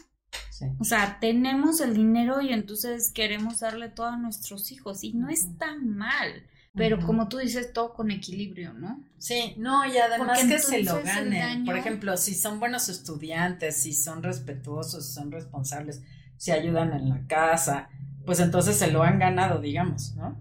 sí. 0.50 0.66
O 0.80 0.84
sea, 0.84 1.20
tenemos 1.20 1.82
el 1.82 1.94
dinero 1.96 2.42
y 2.42 2.52
entonces 2.52 3.12
queremos 3.14 3.60
darle 3.60 3.90
todo 3.90 4.08
a 4.08 4.18
nuestros 4.18 4.72
hijos. 4.72 5.04
Y 5.04 5.14
no 5.14 5.26
Ujú. 5.26 5.34
está 5.34 5.76
mal. 5.78 6.48
Pero 6.74 7.00
como 7.00 7.28
tú 7.28 7.38
dices, 7.38 7.74
todo 7.74 7.94
con 7.94 8.12
equilibrio, 8.12 8.74
¿no? 8.74 9.04
Sí, 9.18 9.56
no, 9.58 9.86
y 9.86 9.98
además 9.98 10.40
Porque 10.40 10.54
que 10.54 10.60
se 10.60 10.84
lo 10.84 11.02
ganen. 11.04 11.66
Por 11.66 11.76
ejemplo, 11.76 12.16
si 12.16 12.34
son 12.34 12.60
buenos 12.60 12.88
estudiantes, 12.88 13.76
si 13.78 13.94
son 13.94 14.24
respetuosos, 14.24 15.06
si 15.06 15.14
son 15.14 15.32
responsables, 15.32 16.02
si 16.38 16.52
ayudan 16.52 16.94
en 16.94 17.10
la 17.10 17.28
casa, 17.28 17.90
pues 18.26 18.40
entonces 18.40 18.78
se 18.78 18.92
lo 18.92 19.04
han 19.04 19.20
ganado, 19.20 19.60
digamos, 19.60 20.16
¿no? 20.16 20.40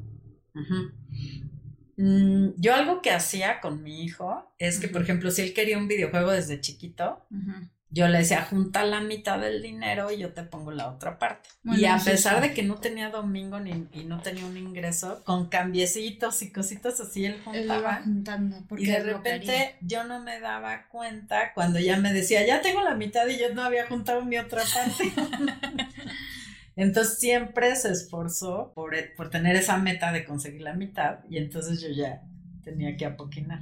Ujú. 0.54 0.92
Mm, 1.96 2.54
yo 2.56 2.74
algo 2.74 3.02
que 3.02 3.10
hacía 3.10 3.60
con 3.60 3.82
mi 3.82 4.02
hijo 4.04 4.54
es 4.58 4.78
que, 4.78 4.88
por 4.88 5.02
ejemplo, 5.02 5.30
si 5.30 5.42
él 5.42 5.52
quería 5.52 5.78
un 5.78 5.88
videojuego 5.88 6.30
desde 6.30 6.60
chiquito. 6.60 7.26
Yo 7.92 8.06
le 8.08 8.18
decía, 8.18 8.42
junta 8.42 8.84
la 8.84 9.00
mitad 9.00 9.40
del 9.40 9.62
dinero 9.62 10.10
y 10.12 10.18
yo 10.18 10.32
te 10.32 10.44
pongo 10.44 10.70
la 10.70 10.88
otra 10.88 11.18
parte. 11.18 11.48
Bueno, 11.64 11.80
y 11.80 11.84
a 11.86 11.98
pesar 11.98 12.40
sí. 12.40 12.48
de 12.48 12.54
que 12.54 12.62
no 12.62 12.76
tenía 12.78 13.10
domingo 13.10 13.58
ni, 13.60 13.88
y 13.92 14.04
no 14.04 14.20
tenía 14.22 14.46
un 14.46 14.56
ingreso, 14.56 15.22
con 15.24 15.48
cambiecitos 15.48 16.40
y 16.42 16.52
cositas 16.52 17.00
así 17.00 17.24
él 17.24 17.42
Él 17.50 17.68
juntaba. 17.68 18.02
juntando. 18.04 18.64
Porque 18.68 18.84
Y 18.84 18.86
de 18.86 19.00
repente 19.02 19.76
yo 19.80 20.04
no 20.04 20.20
me 20.20 20.38
daba 20.40 20.86
cuenta 20.88 21.52
cuando 21.52 21.80
ya 21.80 21.96
me 21.98 22.12
decía, 22.12 22.46
ya 22.46 22.60
tengo 22.60 22.80
la 22.82 22.94
mitad 22.94 23.26
y 23.26 23.38
yo 23.38 23.52
no 23.54 23.62
había 23.62 23.86
juntado 23.88 24.24
mi 24.24 24.38
otra 24.38 24.62
parte. 24.72 25.12
entonces 26.76 27.18
siempre 27.18 27.74
se 27.76 27.90
esforzó 27.90 28.72
por, 28.74 28.94
por 29.16 29.30
tener 29.30 29.56
esa 29.56 29.76
meta 29.78 30.12
de 30.12 30.24
conseguir 30.24 30.62
la 30.62 30.74
mitad 30.74 31.20
y 31.28 31.38
entonces 31.38 31.80
yo 31.80 31.88
ya 31.90 32.22
tenía 32.62 32.96
que 32.96 33.06
apoquinar. 33.06 33.60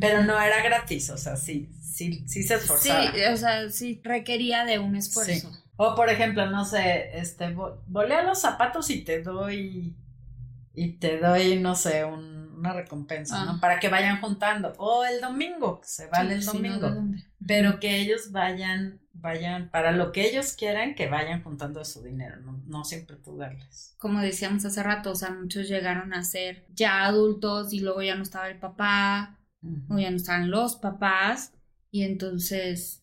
Pero 0.00 0.22
no 0.24 0.40
era 0.40 0.62
gratis, 0.62 1.10
o 1.10 1.18
sea, 1.18 1.36
sí, 1.36 1.70
sí, 1.80 2.24
sí 2.26 2.42
se 2.42 2.56
Sí, 2.58 2.62
esforzaba. 2.64 3.12
o 3.32 3.36
sea, 3.36 3.70
sí 3.70 4.00
requería 4.02 4.64
de 4.64 4.78
un 4.78 4.96
esfuerzo. 4.96 5.50
O 5.76 5.94
por 5.94 6.08
ejemplo, 6.08 6.50
no 6.50 6.64
sé, 6.64 7.18
este, 7.18 7.54
vo- 7.54 7.76
volea 7.86 8.22
los 8.22 8.40
zapatos 8.40 8.88
y 8.90 9.02
te 9.02 9.22
doy, 9.22 9.94
y 10.74 10.88
te 10.92 11.18
doy, 11.18 11.58
no 11.60 11.74
sé, 11.74 12.04
un- 12.04 12.36
una 12.56 12.72
recompensa, 12.72 13.42
Ah. 13.42 13.44
¿no? 13.44 13.60
Para 13.60 13.78
que 13.78 13.88
vayan 13.90 14.18
juntando. 14.20 14.72
O 14.78 15.04
el 15.04 15.20
domingo, 15.20 15.80
se 15.84 16.06
vale 16.06 16.34
el 16.34 16.42
Sí, 16.42 16.48
sí, 16.50 16.56
domingo. 16.56 16.88
Pero 17.46 17.78
que 17.78 18.00
ellos 18.00 18.32
vayan, 18.32 19.00
vayan, 19.12 19.70
para 19.70 19.92
lo 19.92 20.12
que 20.12 20.28
ellos 20.28 20.52
quieran, 20.52 20.94
que 20.94 21.08
vayan 21.08 21.42
juntando 21.42 21.84
su 21.84 22.02
dinero, 22.02 22.40
no, 22.40 22.60
no 22.66 22.84
siempre 22.84 23.16
tú 23.16 23.36
darles. 23.36 23.94
Como 23.98 24.20
decíamos 24.20 24.64
hace 24.64 24.82
rato, 24.82 25.12
o 25.12 25.14
sea, 25.14 25.30
muchos 25.30 25.68
llegaron 25.68 26.12
a 26.12 26.24
ser 26.24 26.66
ya 26.74 27.04
adultos 27.04 27.72
y 27.72 27.80
luego 27.80 28.02
ya 28.02 28.16
no 28.16 28.22
estaba 28.22 28.48
el 28.48 28.58
papá, 28.58 29.38
o 29.88 29.98
ya 29.98 30.10
no 30.10 30.16
estaban 30.16 30.50
los 30.50 30.76
papás, 30.76 31.52
y 31.90 32.02
entonces 32.02 33.02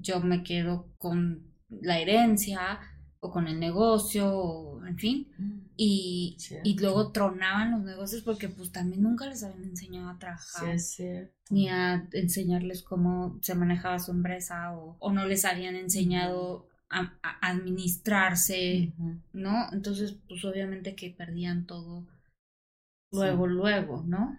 yo 0.00 0.20
me 0.20 0.42
quedo 0.42 0.92
con 0.98 1.54
la 1.68 1.98
herencia 1.98 2.80
o 3.20 3.30
con 3.30 3.46
el 3.46 3.60
negocio, 3.60 4.28
o 4.28 4.86
en 4.86 4.98
fin, 4.98 5.28
y, 5.82 6.36
y 6.62 6.78
luego 6.78 7.10
tronaban 7.12 7.72
los 7.72 7.82
negocios 7.82 8.22
porque 8.22 8.48
pues 8.48 8.70
también 8.72 9.02
nunca 9.02 9.26
les 9.26 9.42
habían 9.42 9.64
enseñado 9.70 10.10
a 10.10 10.18
Sí, 10.18 10.18
trabajar. 10.18 10.78
cierto. 10.78 11.32
ni 11.50 11.68
a 11.68 12.06
enseñarles 12.12 12.82
cómo 12.82 13.38
se 13.42 13.54
manejaba 13.54 13.98
su 13.98 14.10
empresa 14.12 14.72
o, 14.76 14.96
o 15.00 15.12
no 15.12 15.26
les 15.26 15.44
habían 15.44 15.76
enseñado 15.76 16.66
a, 16.90 17.12
a 17.22 17.48
administrarse. 17.50 18.92
¿no? 19.32 19.68
Entonces, 19.72 20.16
pues 20.28 20.44
obviamente 20.44 20.94
que 20.94 21.10
perdían 21.10 21.66
todo 21.66 22.04
luego, 23.12 23.46
luego, 23.46 24.02
¿no? 24.04 24.36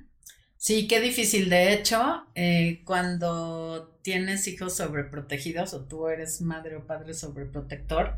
Sí, 0.57 0.87
qué 0.87 1.01
difícil. 1.01 1.49
De 1.49 1.73
hecho, 1.73 2.25
eh, 2.35 2.81
cuando 2.85 3.97
tienes 4.03 4.47
hijos 4.47 4.75
sobreprotegidos 4.77 5.73
o 5.73 5.85
tú 5.85 6.07
eres 6.07 6.41
madre 6.41 6.75
o 6.77 6.85
padre 6.85 7.13
sobreprotector, 7.13 8.17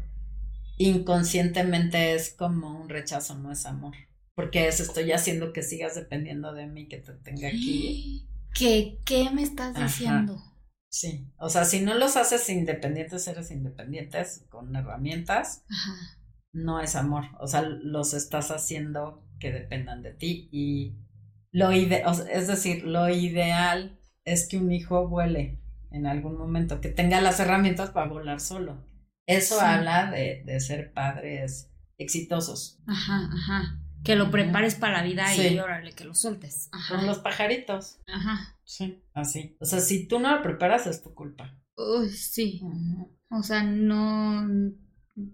inconscientemente 0.78 2.16
es 2.16 2.34
como 2.34 2.80
un 2.82 2.90
rechazo, 2.90 3.36
no 3.36 3.52
es 3.52 3.66
amor. 3.66 3.96
Porque 4.36 4.68
es 4.68 4.80
estoy 4.80 5.12
haciendo 5.12 5.54
que 5.54 5.62
sigas 5.62 5.96
dependiendo 5.96 6.54
de 6.54 6.68
mí, 6.68 6.88
que 6.88 6.98
te 6.98 7.14
tenga 7.14 7.48
aquí. 7.48 8.28
¿Qué, 8.54 9.00
qué 9.06 9.30
me 9.32 9.44
estás 9.44 9.76
Ajá. 9.76 9.86
diciendo? 9.86 10.42
Sí. 10.90 11.28
O 11.38 11.50
sea, 11.50 11.66
si 11.66 11.82
no 11.82 11.96
los 11.96 12.18
haces 12.18 12.48
independientes, 12.50 13.28
eres 13.28 13.50
independientes 13.52 14.46
con 14.50 14.76
herramientas, 14.76 15.64
Ajá. 15.70 15.94
no 16.52 16.80
es 16.80 16.96
amor. 16.96 17.26
O 17.40 17.48
sea, 17.48 17.62
los 17.62 18.14
estás 18.14 18.52
haciendo 18.52 19.24
que 19.40 19.52
dependan 19.52 20.04
de 20.04 20.14
ti. 20.14 20.50
Y 20.52 20.96
lo 21.52 21.72
ide 21.72 22.04
o 22.06 22.14
sea, 22.14 22.26
es 22.32 22.48
decir, 22.48 22.84
lo 22.84 23.10
ideal 23.10 24.00
es 24.26 24.48
que 24.48 24.58
un 24.58 24.72
hijo 24.72 25.08
vuele 25.08 25.60
en 25.92 26.08
algún 26.08 26.38
momento, 26.38 26.82
que 26.82 26.90
tenga 26.90 27.22
las 27.22 27.40
herramientas 27.40 27.92
para 27.92 28.08
volar 28.10 28.40
solo. 28.40 28.84
Eso 29.26 29.56
Sí. 29.60 29.66
habla 29.66 30.12
de, 30.12 30.44
de 30.46 30.60
ser 30.60 30.94
padres 30.94 31.70
exitosos. 31.98 32.80
Ajá, 32.88 33.30
ajá. 33.34 33.80
Que 34.04 34.16
lo 34.18 34.32
prepares 34.32 34.76
para 34.76 34.98
la 34.98 35.04
vida 35.04 35.28
Sí. 35.30 35.48
y 35.48 35.60
órale, 35.60 35.94
que 35.94 36.04
lo 36.04 36.14
sueltes. 36.14 36.68
Ajá. 36.74 36.98
Con 36.98 37.08
los 37.08 37.20
pajaritos. 37.20 38.00
Ajá. 38.08 38.58
Sí. 38.66 39.02
Así. 39.14 39.56
O 39.62 39.66
sea, 39.66 39.80
si 39.80 40.08
tú 40.08 40.20
no 40.20 40.36
lo 40.36 40.42
preparas, 40.42 40.88
es 40.88 41.02
tu 41.02 41.14
culpa. 41.14 41.58
Uy, 41.78 42.10
sí. 42.10 42.62
O 43.30 43.42
sea, 43.44 43.64
no, 43.64 44.46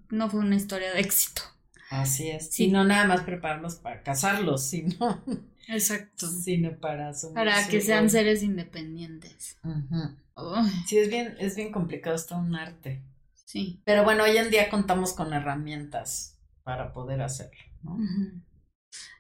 no 0.10 0.30
fue 0.30 0.40
una 0.42 0.56
historia 0.56 0.94
de 0.94 1.00
éxito. 1.00 1.42
Así 1.90 2.30
es. 2.30 2.52
Sí. 2.52 2.66
Y 2.66 2.72
no 2.72 2.84
nada 2.84 3.06
más 3.06 3.22
prepararlos 3.22 3.76
para 3.78 4.04
casarlos, 4.04 4.64
sino, 4.70 5.24
Exacto. 5.68 6.28
sino 6.30 6.78
para 6.80 7.10
asumir 7.10 7.34
Para 7.36 7.64
su 7.66 7.72
que 7.72 7.82
sean 7.82 8.10
seres 8.12 8.44
independientes. 8.44 9.58
Ujú. 9.64 10.16
Uy, 10.38 10.70
Sí, 10.86 10.98
es 11.00 11.10
bien, 11.10 11.36
es 11.40 11.56
bien 11.56 11.72
complicado, 11.72 12.16
es 12.16 12.28
todo 12.28 12.40
un 12.40 12.56
arte. 12.56 13.04
Sí. 13.50 13.82
Pero 13.84 14.04
bueno, 14.04 14.24
hoy 14.26 14.38
en 14.38 14.52
día 14.52 14.70
contamos 14.70 15.14
con 15.14 15.34
herramientas 15.34 16.39
para 16.64 16.93
poder 16.93 17.22
hacerlo, 17.24 17.64
¿no? 17.82 17.97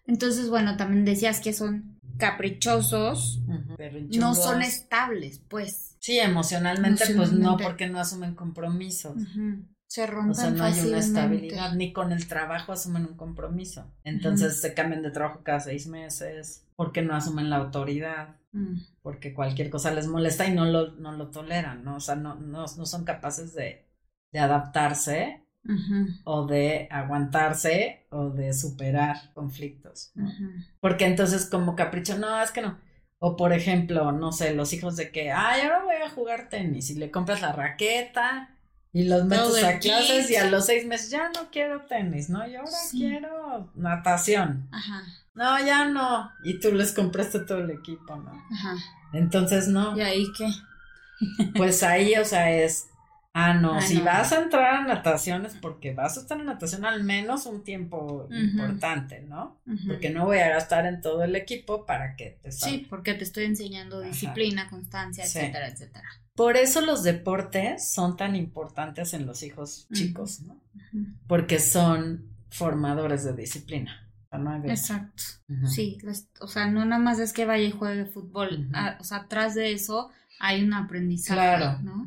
Entonces, 0.05 0.49
bueno, 0.49 0.77
también 0.77 1.03
decías 1.03 1.39
que 1.39 1.53
son 1.53 1.99
caprichosos, 2.17 3.41
no 4.17 4.35
son 4.35 4.61
estables, 4.61 5.39
pues. 5.47 5.95
Sí, 5.99 6.19
emocionalmente, 6.19 7.05
pues 7.15 7.31
no, 7.31 7.57
porque 7.57 7.87
no 7.87 7.99
asumen 7.99 8.35
compromisos. 8.35 9.15
Se 9.87 10.05
rompen. 10.05 10.31
O 10.31 10.33
sea, 10.35 10.51
no 10.51 10.63
hay 10.63 10.79
una 10.79 10.99
estabilidad, 10.99 11.73
ni 11.73 11.91
con 11.93 12.11
el 12.11 12.27
trabajo 12.27 12.71
asumen 12.71 13.05
un 13.07 13.17
compromiso. 13.17 13.91
Entonces 14.03 14.61
se 14.61 14.75
cambian 14.75 15.01
de 15.01 15.11
trabajo 15.11 15.41
cada 15.43 15.59
seis 15.59 15.87
meses, 15.87 16.67
porque 16.75 17.01
no 17.01 17.15
asumen 17.15 17.49
la 17.49 17.57
autoridad, 17.57 18.35
mm. 18.51 18.77
porque 19.01 19.33
cualquier 19.33 19.69
cosa 19.69 19.91
les 19.91 20.07
molesta 20.07 20.45
y 20.47 20.53
no 20.53 20.65
lo, 20.65 20.91
no 20.93 21.13
lo 21.13 21.31
toleran, 21.31 21.83
¿no? 21.83 21.95
O 21.95 21.99
sea, 21.99 22.15
no, 22.15 22.35
no, 22.35 22.65
no 22.65 22.85
son 22.85 23.03
capaces 23.03 23.53
de, 23.55 23.88
de 24.31 24.39
adaptarse 24.39 25.45
o 26.23 26.45
de 26.45 26.87
aguantarse 26.89 28.07
o 28.09 28.29
de 28.29 28.53
superar 28.53 29.33
conflictos. 29.33 30.13
Porque 30.79 31.05
entonces 31.05 31.45
como 31.45 31.75
capricho, 31.75 32.17
no, 32.17 32.41
es 32.41 32.51
que 32.51 32.61
no. 32.61 32.79
O 33.19 33.35
por 33.35 33.51
ejemplo, 33.53 34.11
no 34.11 34.31
sé, 34.31 34.53
los 34.53 34.71
hijos 34.71 34.95
de 34.95 35.11
que, 35.11 35.31
ay, 35.31 35.61
ahora 35.61 35.83
voy 35.83 35.95
a 35.95 36.09
jugar 36.09 36.49
tenis 36.49 36.89
y 36.89 36.95
le 36.95 37.11
compras 37.11 37.41
la 37.41 37.51
raqueta 37.51 38.55
y 38.91 39.03
los 39.03 39.25
metes 39.25 39.63
a 39.63 39.77
clases 39.79 40.31
y 40.31 40.35
a 40.37 40.49
los 40.49 40.65
seis 40.65 40.85
meses 40.85 41.11
ya 41.11 41.29
no 41.29 41.51
quiero 41.51 41.81
tenis, 41.85 42.29
¿no? 42.29 42.47
Yo 42.47 42.59
ahora 42.59 42.71
quiero 42.91 43.71
natación. 43.75 44.67
Ajá. 44.71 45.03
No, 45.35 45.59
ya 45.63 45.85
no. 45.85 46.31
Y 46.43 46.59
tú 46.59 46.71
les 46.71 46.93
compraste 46.93 47.41
todo 47.41 47.59
el 47.59 47.69
equipo, 47.69 48.15
¿no? 48.15 48.31
Ajá. 48.51 48.75
Entonces, 49.13 49.67
no. 49.67 49.95
¿Y 49.97 50.01
ahí 50.01 50.25
qué? 50.37 50.49
Pues 51.55 51.83
ahí, 51.83 52.15
o 52.15 52.25
sea, 52.25 52.51
es 52.51 52.88
Ah, 53.33 53.53
no, 53.53 53.79
si 53.79 53.99
vas 53.99 54.31
a 54.31 54.41
entrar 54.41 54.73
a 54.73 54.83
natación 54.85 55.45
es 55.45 55.53
porque 55.53 55.93
vas 55.93 56.17
a 56.17 56.21
estar 56.21 56.39
en 56.39 56.47
natación 56.47 56.83
al 56.83 57.03
menos 57.03 57.45
un 57.45 57.63
tiempo 57.63 58.27
importante, 58.31 59.21
¿no? 59.21 59.61
Porque 59.87 60.09
no 60.09 60.25
voy 60.25 60.39
a 60.39 60.49
gastar 60.49 60.87
en 60.87 60.99
todo 60.99 61.23
el 61.23 61.35
equipo 61.35 61.85
para 61.85 62.15
que 62.15 62.39
te 62.41 62.51
salga. 62.51 62.77
Sí, 62.77 62.87
porque 62.89 63.13
te 63.13 63.23
estoy 63.23 63.45
enseñando 63.45 64.01
disciplina, 64.01 64.67
constancia, 64.69 65.23
etcétera, 65.23 65.67
etcétera. 65.67 66.09
Por 66.33 66.57
eso 66.57 66.81
los 66.81 67.03
deportes 67.03 67.91
son 67.91 68.17
tan 68.17 68.35
importantes 68.35 69.13
en 69.13 69.25
los 69.25 69.43
hijos 69.43 69.87
chicos, 69.93 70.41
¿no? 70.41 70.59
Porque 71.27 71.59
son 71.59 72.33
formadores 72.49 73.23
de 73.25 73.33
disciplina. 73.33 74.09
Exacto. 74.71 75.23
Sí, 75.67 75.97
o 76.39 76.47
sea, 76.47 76.67
no 76.67 76.85
nada 76.85 77.01
más 77.01 77.19
es 77.19 77.33
que 77.33 77.45
vaya 77.45 77.63
y 77.63 77.71
juegue 77.71 78.05
fútbol, 78.05 78.69
ah, 78.73 78.97
o 78.99 79.03
sea, 79.03 79.19
atrás 79.19 79.55
de 79.55 79.71
eso 79.71 80.11
hay 80.39 80.63
un 80.63 80.73
aprendizaje, 80.73 81.39
claro. 81.39 81.79
¿no? 81.81 82.05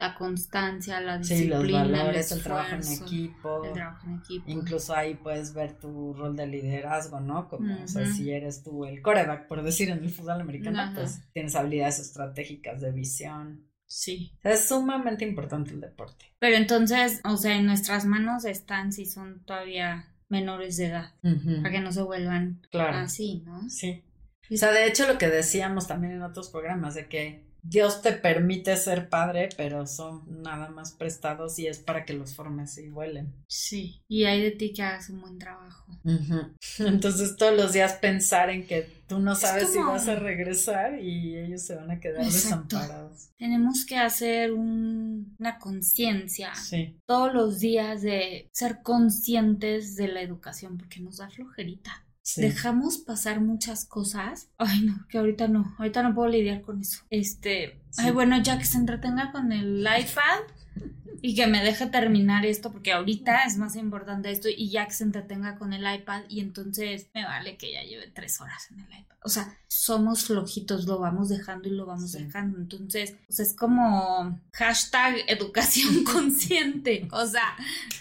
La 0.00 0.14
constancia, 0.14 0.98
la 1.00 1.18
disciplina, 1.18 1.60
sí, 1.60 1.68
los 1.68 1.72
valores, 1.72 2.32
el, 2.32 2.42
trabajo 2.42 2.74
en 2.74 2.92
equipo. 3.02 3.64
El 3.66 3.72
trabajo 3.74 4.06
en 4.06 4.14
equipo. 4.14 4.50
Incluso 4.50 4.96
ahí 4.96 5.14
puedes 5.14 5.52
ver 5.52 5.74
tu 5.78 6.14
rol 6.14 6.34
de 6.34 6.46
liderazgo, 6.46 7.20
¿no? 7.20 7.48
Como, 7.48 7.84
o 7.84 7.86
sea, 7.86 8.06
si 8.06 8.30
eres 8.30 8.62
tú 8.62 8.86
el 8.86 9.02
coreback, 9.02 9.46
por 9.46 9.62
decir, 9.62 9.90
en 9.90 9.98
el 9.98 10.08
fútbol 10.08 10.40
americano, 10.40 10.90
pues 10.94 11.20
tienes 11.34 11.54
habilidades 11.54 11.98
estratégicas 11.98 12.80
de 12.80 12.92
visión. 12.92 13.66
Sí. 13.84 14.38
es 14.44 14.68
sumamente 14.68 15.24
importante 15.24 15.72
el 15.72 15.80
deporte. 15.80 16.32
Pero 16.38 16.56
entonces, 16.56 17.20
o 17.24 17.36
sea, 17.36 17.56
en 17.56 17.66
nuestras 17.66 18.06
manos 18.06 18.44
están 18.44 18.92
si 18.92 19.04
son 19.04 19.44
todavía 19.44 20.14
menores 20.28 20.76
de 20.76 20.86
edad, 20.86 21.12
para 21.20 21.70
que 21.72 21.80
no 21.80 21.92
se 21.92 22.02
vuelvan 22.02 22.62
así, 22.72 23.42
¿no? 23.44 23.68
Sí. 23.68 24.04
O 24.50 24.56
sea, 24.56 24.72
de 24.72 24.86
hecho, 24.86 25.06
lo 25.06 25.18
que 25.18 25.28
decíamos 25.28 25.88
también 25.88 26.14
en 26.14 26.22
otros 26.22 26.50
programas, 26.50 26.94
de 26.94 27.08
que 27.08 27.49
Dios 27.62 28.02
te 28.02 28.12
permite 28.12 28.76
ser 28.76 29.08
padre, 29.08 29.48
pero 29.56 29.86
son 29.86 30.42
nada 30.42 30.68
más 30.70 30.92
prestados 30.92 31.58
y 31.58 31.66
es 31.66 31.78
para 31.78 32.04
que 32.04 32.12
los 32.12 32.34
formes 32.34 32.76
y 32.78 32.88
vuelen. 32.88 33.32
Sí, 33.46 34.02
y 34.08 34.24
hay 34.24 34.42
de 34.42 34.50
ti 34.52 34.72
que 34.72 34.82
hagas 34.82 35.10
un 35.10 35.20
buen 35.20 35.38
trabajo. 35.38 35.86
Entonces 36.78 37.36
todos 37.36 37.56
los 37.56 37.72
días 37.72 37.94
pensar 37.94 38.50
en 38.50 38.66
que 38.66 38.88
tú 39.06 39.18
no 39.18 39.34
sabes 39.34 39.72
si 39.72 39.78
vas 39.78 40.08
a 40.08 40.16
regresar 40.16 41.00
y 41.00 41.36
ellos 41.36 41.62
se 41.62 41.74
van 41.74 41.90
a 41.90 42.00
quedar 42.00 42.24
desamparados. 42.24 43.30
Tenemos 43.36 43.84
que 43.84 43.96
hacer 43.96 44.52
una 44.52 45.58
conciencia 45.58 46.54
sí. 46.54 46.96
todos 47.06 47.32
los 47.32 47.60
días 47.60 48.02
de 48.02 48.48
ser 48.52 48.82
conscientes 48.82 49.96
de 49.96 50.08
la 50.08 50.22
educación 50.22 50.78
porque 50.78 51.00
nos 51.00 51.18
da 51.18 51.28
flojerita. 51.28 52.04
Dejamos 52.36 52.98
pasar 52.98 53.40
muchas 53.40 53.84
cosas. 53.84 54.48
Ay, 54.58 54.82
no, 54.82 55.06
que 55.08 55.18
ahorita 55.18 55.48
no, 55.48 55.74
ahorita 55.78 56.02
no 56.02 56.14
puedo 56.14 56.28
lidiar 56.28 56.62
con 56.62 56.80
eso. 56.80 57.02
Este, 57.10 57.80
ay, 57.98 58.12
bueno, 58.12 58.40
ya 58.42 58.58
que 58.58 58.64
se 58.64 58.78
entretenga 58.78 59.32
con 59.32 59.52
el 59.52 59.80
iPad 59.80 60.40
y 61.22 61.34
que 61.34 61.46
me 61.46 61.62
deje 61.62 61.86
terminar 61.86 62.46
esto, 62.46 62.72
porque 62.72 62.92
ahorita 62.92 63.44
es 63.44 63.56
más 63.56 63.76
importante 63.76 64.30
esto, 64.30 64.48
y 64.48 64.70
ya 64.70 64.86
que 64.86 64.92
se 64.92 65.04
entretenga 65.04 65.56
con 65.56 65.72
el 65.72 65.82
iPad, 65.92 66.22
y 66.28 66.40
entonces 66.40 67.08
me 67.14 67.24
vale 67.24 67.56
que 67.56 67.72
ya 67.72 67.82
lleve 67.82 68.08
tres 68.08 68.40
horas 68.40 68.70
en 68.70 68.80
el 68.80 68.86
iPad. 68.86 69.16
O 69.22 69.28
sea, 69.28 69.54
somos 69.68 70.24
flojitos, 70.24 70.86
lo 70.86 70.98
vamos 70.98 71.28
dejando 71.28 71.68
y 71.68 71.72
lo 71.72 71.84
vamos 71.84 72.12
dejando. 72.12 72.58
Entonces, 72.58 73.16
o 73.28 73.32
sea, 73.32 73.44
es 73.44 73.54
como 73.54 74.40
hashtag 74.54 75.16
educación 75.28 76.04
consciente. 76.10 77.06
O 77.12 77.26
sea, 77.26 77.54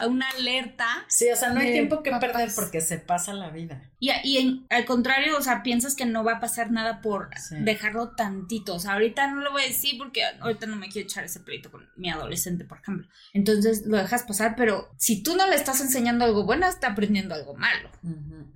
una 0.08 0.30
alerta. 0.30 0.88
Sí, 1.10 1.30
o 1.30 1.36
sea, 1.36 1.52
no 1.52 1.60
hay 1.60 1.74
tiempo 1.74 2.04
que 2.04 2.12
perder 2.12 2.50
porque 2.56 2.80
se 2.80 3.00
pasa 3.00 3.34
la 3.34 3.50
vida. 3.50 3.84
Y, 4.00 4.12
y 4.24 4.66
al 4.70 4.86
contrario, 4.86 5.38
o 5.38 5.42
sea, 5.42 5.62
piensas 5.62 5.94
que 5.96 6.06
no 6.06 6.24
va 6.24 6.34
a 6.34 6.40
pasar 6.40 6.72
nada 6.72 7.02
por 7.02 7.30
dejarlo 7.52 8.12
tantito. 8.12 8.76
O 8.76 8.80
sea, 8.80 8.94
ahorita 8.94 9.30
no 9.30 9.42
lo 9.42 9.52
voy 9.52 9.64
a 9.64 9.68
decir 9.68 9.98
porque 9.98 10.24
ahorita 10.40 10.68
no 10.68 10.78
me 10.78 10.88
quiero 10.88 11.06
echar 11.06 11.26
ese 11.26 11.42
pleito 11.42 11.70
con 11.70 11.86
mi 11.98 12.10
adolescente, 12.10 12.64
por 12.64 12.80
ejemplo. 12.80 13.09
Entonces 13.34 13.86
lo 13.86 13.98
dejas 13.98 14.24
pasar, 14.24 14.56
pero 14.56 14.90
si 14.98 15.24
tú 15.24 15.36
no 15.36 15.48
le 15.48 15.56
estás 15.56 15.82
enseñando 15.82 16.26
algo 16.26 16.46
bueno, 16.46 16.68
está 16.68 16.88
aprendiendo 16.88 17.36
algo 17.36 17.56
malo. 17.56 17.90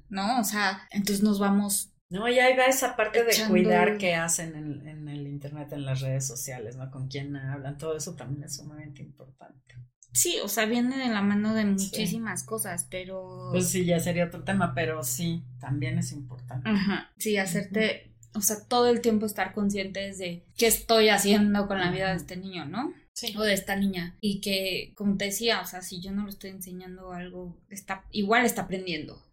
¿No? 0.10 0.40
O 0.40 0.44
sea, 0.44 0.88
entonces 0.92 1.24
nos 1.24 1.40
vamos 1.40 1.94
no, 2.14 2.30
y 2.30 2.38
ahí 2.38 2.56
va 2.56 2.66
esa 2.66 2.96
parte 2.96 3.24
de 3.24 3.34
cuidar 3.50 3.98
que 3.98 4.14
hacen 4.14 4.56
en, 4.56 5.08
el 5.08 5.26
internet, 5.26 5.72
en 5.72 5.84
las 5.84 6.00
redes 6.00 6.28
sociales, 6.28 6.76
¿no? 6.76 6.92
Con 6.92 7.08
quién 7.08 7.36
hablan, 7.36 7.80
todo 7.80 7.98
eso 7.98 8.16
también 8.16 8.44
es 8.44 8.58
sumamente 8.58 9.02
importante. 9.02 9.76
Sí, 10.12 10.38
o 10.44 10.48
sea, 10.48 10.66
viene 10.66 10.96
de 10.96 11.08
la 11.08 11.24
mano 11.24 11.56
de 11.56 11.66
muchísimas 11.66 12.44
cosas, 12.44 12.86
pero... 12.92 13.50
Pues 13.52 13.68
sí, 13.68 13.84
ya 13.84 14.00
sería 14.00 14.26
otro 14.26 14.44
tema, 14.44 14.76
pero 14.76 15.04
sí, 15.04 15.44
también 15.60 15.98
es 15.98 16.12
importante. 16.12 16.70
Ajá, 16.70 17.12
sí, 17.18 17.38
hacerte, 17.38 18.16
o 18.36 18.42
sea, 18.42 18.58
todo 18.68 18.90
el 18.90 19.02
tiempo 19.02 19.26
estar 19.26 19.56
conscientes 19.56 20.20
de 20.20 20.46
qué 20.56 20.68
estoy 20.68 21.10
haciendo 21.10 21.68
con 21.68 21.80
la 21.80 21.90
vida 21.90 22.12
de 22.12 22.18
este 22.18 22.38
niño, 22.38 22.66
¿no? 22.66 22.94
Sí. 23.14 23.34
O 23.38 23.44
de 23.44 23.54
esta 23.54 23.76
niña. 23.76 24.18
Y 24.22 24.42
que, 24.42 24.94
como 24.96 25.18
te 25.18 25.26
decía, 25.26 25.62
o 25.62 25.66
sea, 25.66 25.82
si 25.82 26.02
yo 26.02 26.12
no 26.12 26.24
le 26.24 26.32
estoy 26.32 26.50
enseñando 26.50 27.14
algo, 27.14 27.62
está, 27.70 28.06
igual 28.12 28.46
está 28.46 28.64
aprendiendo. 28.64 29.24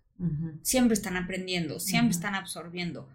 Siempre 0.62 0.92
están 0.92 1.16
aprendiendo, 1.16 1.80
siempre 1.80 2.10
están 2.10 2.34
absorbiendo 2.34 3.08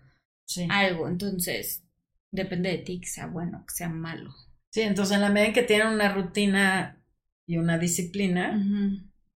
algo. 0.69 1.07
Entonces, 1.07 1.83
depende 2.31 2.69
de 2.71 2.79
ti 2.79 2.99
que 2.99 3.07
sea 3.07 3.27
bueno, 3.27 3.63
que 3.67 3.75
sea 3.75 3.89
malo. 3.89 4.33
Sí, 4.71 4.81
entonces 4.81 5.15
en 5.15 5.21
la 5.21 5.29
medida 5.29 5.47
en 5.47 5.53
que 5.53 5.61
tienen 5.61 5.87
una 5.87 6.11
rutina 6.11 7.01
y 7.45 7.57
una 7.57 7.77
disciplina, 7.77 8.59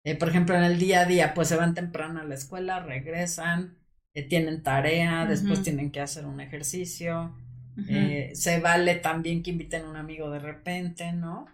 eh, 0.05 0.15
por 0.15 0.30
ejemplo, 0.30 0.55
en 0.55 0.63
el 0.63 0.80
día 0.80 1.01
a 1.01 1.05
día, 1.05 1.34
pues 1.34 1.49
se 1.49 1.57
van 1.57 1.73
temprano 1.73 2.21
a 2.21 2.23
la 2.23 2.36
escuela, 2.36 2.80
regresan, 2.80 3.78
eh, 4.13 4.23
tienen 4.23 4.63
tarea, 4.63 5.25
después 5.25 5.61
tienen 5.61 5.91
que 5.91 5.99
hacer 5.99 6.25
un 6.25 6.39
ejercicio. 6.39 7.36
Eh, 7.89 8.32
se 8.34 8.59
vale 8.59 8.95
también 8.95 9.43
que 9.43 9.51
inviten 9.51 9.86
a 9.86 9.89
un 9.89 9.97
amigo 9.97 10.30
de 10.32 10.39
repente, 10.39 11.11
¿no? 11.11 11.45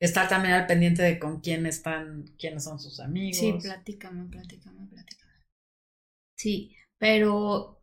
Estar 0.00 0.28
también 0.28 0.54
al 0.54 0.66
pendiente 0.66 1.02
de 1.02 1.18
con 1.18 1.40
quién 1.40 1.66
están, 1.66 2.24
quiénes 2.38 2.64
son 2.64 2.80
sus 2.80 3.00
amigos. 3.00 3.38
Sí, 3.38 3.52
platícame, 3.60 4.28
platícame, 4.30 4.86
platícame. 4.88 5.32
Sí, 6.36 6.74
pero, 6.98 7.80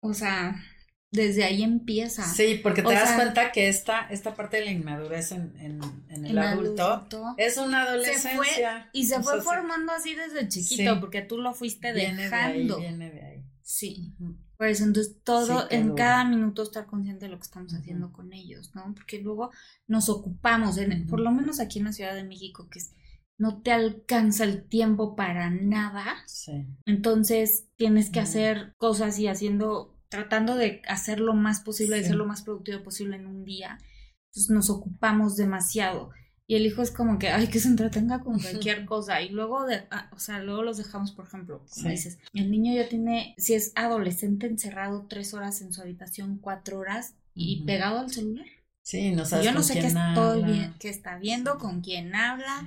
o 0.00 0.14
sea, 0.14 0.62
desde 1.10 1.44
ahí 1.44 1.62
empieza. 1.62 2.22
Sí, 2.22 2.60
porque 2.62 2.82
te 2.82 2.92
das 2.92 3.14
cuenta 3.14 3.50
que 3.50 3.68
esta, 3.68 4.06
esta 4.10 4.34
parte 4.34 4.58
de 4.58 4.66
la 4.66 4.70
inmadurez 4.72 5.32
en, 5.32 5.54
en, 5.58 6.26
el, 6.26 6.36
adulto, 6.38 7.06
es 7.38 7.56
una 7.56 7.84
adolescencia. 7.84 8.90
y 8.92 9.06
se 9.06 9.22
fue 9.22 9.40
formando 9.40 9.92
así 9.92 10.14
desde 10.14 10.48
chiquito, 10.48 11.00
porque 11.00 11.22
tú 11.22 11.38
lo 11.38 11.54
fuiste 11.54 11.92
dejando. 11.94 12.78
viene 12.78 13.10
de 13.10 13.22
ahí. 13.24 13.44
Sí. 13.62 14.14
Por 14.58 14.66
eso, 14.66 14.84
entonces 14.84 15.16
todo, 15.22 15.70
en 15.70 15.94
cada 15.94 16.24
minuto 16.24 16.64
estar 16.64 16.86
consciente 16.86 17.24
de 17.24 17.30
lo 17.30 17.38
que 17.38 17.44
estamos 17.44 17.72
haciendo 17.72 18.12
con 18.12 18.32
ellos, 18.32 18.72
¿no? 18.74 18.92
Porque 18.92 19.22
luego 19.22 19.50
nos 19.86 20.08
ocupamos, 20.08 20.76
en, 20.78 21.06
por 21.06 21.20
lo 21.20 21.30
menos 21.30 21.60
aquí 21.60 21.78
en 21.78 21.86
la 21.86 21.92
Ciudad 21.92 22.14
de 22.14 22.24
México, 22.24 22.68
que 22.68 22.80
es 22.80 22.92
no 23.38 23.62
te 23.62 23.70
alcanza 23.70 24.44
el 24.44 24.68
tiempo 24.68 25.14
para 25.14 25.48
nada. 25.48 26.16
Sí. 26.26 26.66
Entonces 26.86 27.68
tienes 27.76 28.10
que 28.10 28.20
hacer 28.20 28.74
cosas 28.78 29.18
y 29.20 29.28
haciendo, 29.28 29.96
tratando 30.08 30.56
de 30.56 30.82
hacer 30.88 31.20
lo 31.20 31.34
más 31.34 31.60
posible, 31.60 31.96
de 31.96 32.04
ser 32.04 32.16
lo 32.16 32.26
más 32.26 32.42
productivo 32.42 32.82
posible 32.82 33.16
en 33.16 33.26
un 33.26 33.44
día. 33.44 33.78
Entonces 34.26 34.50
nos 34.50 34.70
ocupamos 34.70 35.36
demasiado. 35.36 36.10
Y 36.48 36.56
el 36.56 36.64
hijo 36.66 36.80
es 36.80 36.90
como 36.90 37.18
que, 37.18 37.28
ay, 37.28 37.46
que 37.48 37.60
se 37.60 37.68
entretenga 37.68 38.20
con 38.20 38.38
cualquier 38.40 38.86
cosa. 38.86 39.20
Y 39.22 39.28
luego, 39.28 39.66
de, 39.66 39.86
ah, 39.90 40.10
o 40.12 40.18
sea, 40.18 40.40
luego 40.40 40.62
los 40.62 40.78
dejamos, 40.78 41.12
por 41.12 41.26
ejemplo, 41.26 41.62
como 41.74 41.90
dices, 41.90 42.18
el 42.32 42.50
niño 42.50 42.74
ya 42.74 42.88
tiene, 42.88 43.34
si 43.36 43.54
es 43.54 43.72
adolescente, 43.76 44.46
encerrado 44.46 45.06
tres 45.08 45.34
horas 45.34 45.60
en 45.60 45.72
su 45.72 45.82
habitación, 45.82 46.38
cuatro 46.38 46.78
horas 46.78 47.14
y 47.34 47.64
pegado 47.64 48.00
al 48.00 48.10
celular. 48.10 48.46
Sí, 48.82 49.12
no 49.12 49.26
sabes 49.26 49.44
Yo 49.44 49.52
no 49.52 49.62
sé 49.62 49.74
qué 49.74 49.86
estoy 49.88 50.42
bien, 50.42 50.74
qué 50.80 50.88
está 50.88 51.18
viendo, 51.18 51.58
con 51.58 51.82
quién 51.82 52.14
habla 52.14 52.66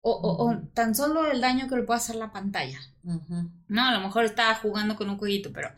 o, 0.00 0.12
o, 0.12 0.56
tan 0.72 0.94
solo 0.94 1.28
el 1.28 1.40
daño 1.40 1.68
que 1.68 1.74
le 1.74 1.82
puede 1.82 1.98
hacer 1.98 2.14
la 2.14 2.32
pantalla. 2.32 2.78
No, 3.02 3.84
a 3.84 3.92
lo 3.92 4.00
mejor 4.00 4.24
estaba 4.24 4.54
jugando 4.54 4.94
con 4.94 5.10
un 5.10 5.18
jueguito, 5.18 5.52
pero 5.52 5.70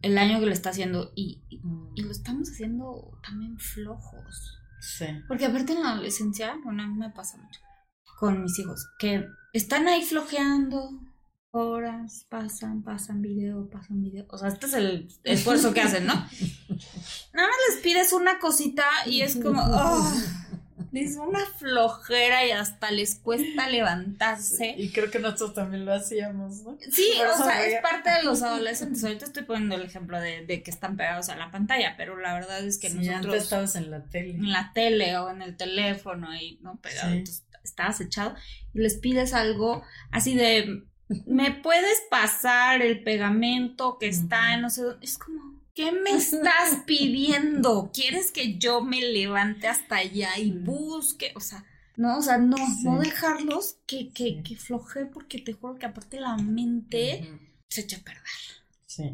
el 0.00 0.16
año 0.16 0.40
que 0.40 0.46
lo 0.46 0.52
está 0.52 0.70
haciendo 0.70 1.12
y, 1.14 1.42
y, 1.50 1.58
Mm. 1.64 1.92
y 1.94 2.02
lo 2.02 2.10
estamos 2.12 2.50
haciendo 2.50 3.18
también 3.22 3.58
flojos. 3.58 4.58
Sí. 4.84 5.06
Porque 5.26 5.46
aparte 5.46 5.72
en 5.72 5.82
la 5.82 5.92
adolescencia, 5.92 6.56
bueno, 6.62 6.82
a 6.82 6.86
mí 6.86 6.96
me 6.96 7.10
pasa 7.10 7.38
mucho 7.38 7.60
con 8.18 8.42
mis 8.42 8.58
hijos, 8.58 8.88
que 8.98 9.28
están 9.52 9.88
ahí 9.88 10.02
flojeando 10.02 10.98
horas, 11.50 12.26
pasan, 12.28 12.82
pasan 12.82 13.22
video, 13.22 13.68
pasan 13.70 14.02
video. 14.02 14.26
O 14.30 14.38
sea, 14.38 14.48
este 14.48 14.66
es 14.66 14.74
el 14.74 15.08
esfuerzo 15.24 15.72
que 15.72 15.80
hacen, 15.80 16.06
¿no? 16.06 16.14
Nada 17.34 17.48
más 17.48 17.56
les 17.68 17.80
pides 17.82 18.12
una 18.12 18.38
cosita 18.38 18.84
y 19.06 19.20
es 19.20 19.36
como, 19.36 19.62
oh, 19.62 20.12
es 20.92 21.16
una 21.16 21.44
flojera 21.58 22.46
y 22.46 22.50
hasta 22.52 22.90
les 22.90 23.16
cuesta 23.16 23.68
levantarse. 23.68 24.74
Y 24.76 24.90
creo 24.90 25.10
que 25.10 25.18
nosotros 25.18 25.54
también 25.54 25.84
lo 25.84 25.92
hacíamos, 25.94 26.62
¿no? 26.62 26.76
Sí, 26.90 27.10
o 27.32 27.42
sea, 27.44 27.66
es 27.66 27.80
parte 27.82 28.10
de 28.10 28.22
los 28.22 28.42
adolescentes. 28.42 29.02
Ahorita 29.04 29.24
estoy 29.26 29.44
poniendo 29.44 29.74
el 29.76 29.82
ejemplo 29.82 30.20
de, 30.20 30.44
de 30.46 30.62
que 30.62 30.70
están 30.70 30.96
pegados 30.96 31.28
a 31.28 31.36
la 31.36 31.50
pantalla, 31.50 31.94
pero 31.96 32.16
la 32.18 32.34
verdad 32.34 32.64
es 32.64 32.78
que 32.78 32.90
Sí, 32.90 32.96
nosotros 32.96 33.24
antes 33.24 33.42
estabas 33.44 33.76
en 33.76 33.90
la 33.90 34.04
tele. 34.04 34.30
en 34.30 34.50
la 34.52 34.72
tele 34.74 35.16
o 35.18 35.30
en 35.30 35.42
el 35.42 35.56
teléfono 35.56 36.34
y 36.34 36.58
no 36.62 36.76
pegado, 36.80 37.10
Sí. 37.10 37.16
entonces 37.18 37.44
estabas 37.62 38.00
echado 38.00 38.34
y 38.74 38.80
les 38.80 38.96
pides 38.98 39.32
algo 39.32 39.82
así 40.10 40.34
de 40.34 40.82
me 41.26 41.50
puedes 41.52 42.02
pasar 42.10 42.82
el 42.82 43.02
pegamento 43.02 43.96
que 43.98 44.08
está 44.08 44.54
en 44.54 44.62
no 44.62 44.70
sé 44.70 44.82
dónde? 44.82 45.04
es 45.04 45.16
como 45.18 45.60
¿qué 45.74 45.92
me 45.92 46.10
estás 46.12 46.82
pidiendo? 46.86 47.90
¿Quieres 47.92 48.30
que 48.32 48.58
yo 48.58 48.80
me 48.82 49.00
levante 49.00 49.66
hasta 49.68 49.96
allá 49.96 50.38
y 50.38 50.52
busque? 50.52 51.32
O 51.36 51.40
sea, 51.40 51.64
no, 51.96 52.18
o 52.18 52.22
sea, 52.22 52.38
no, 52.38 52.56
Sí. 52.56 52.84
no 52.84 52.98
dejarlos 53.00 53.76
que, 53.86 54.10
que, 54.10 54.24
Sí. 54.24 54.42
que 54.44 54.56
floje 54.56 55.06
porque 55.06 55.38
te 55.38 55.52
juro 55.52 55.76
que 55.76 55.86
aparte 55.86 56.18
la 56.20 56.36
mente 56.36 57.28
se 57.68 57.82
echa 57.82 57.96
a 57.98 58.00
perder. 58.00 58.22
Sí. 58.86 59.10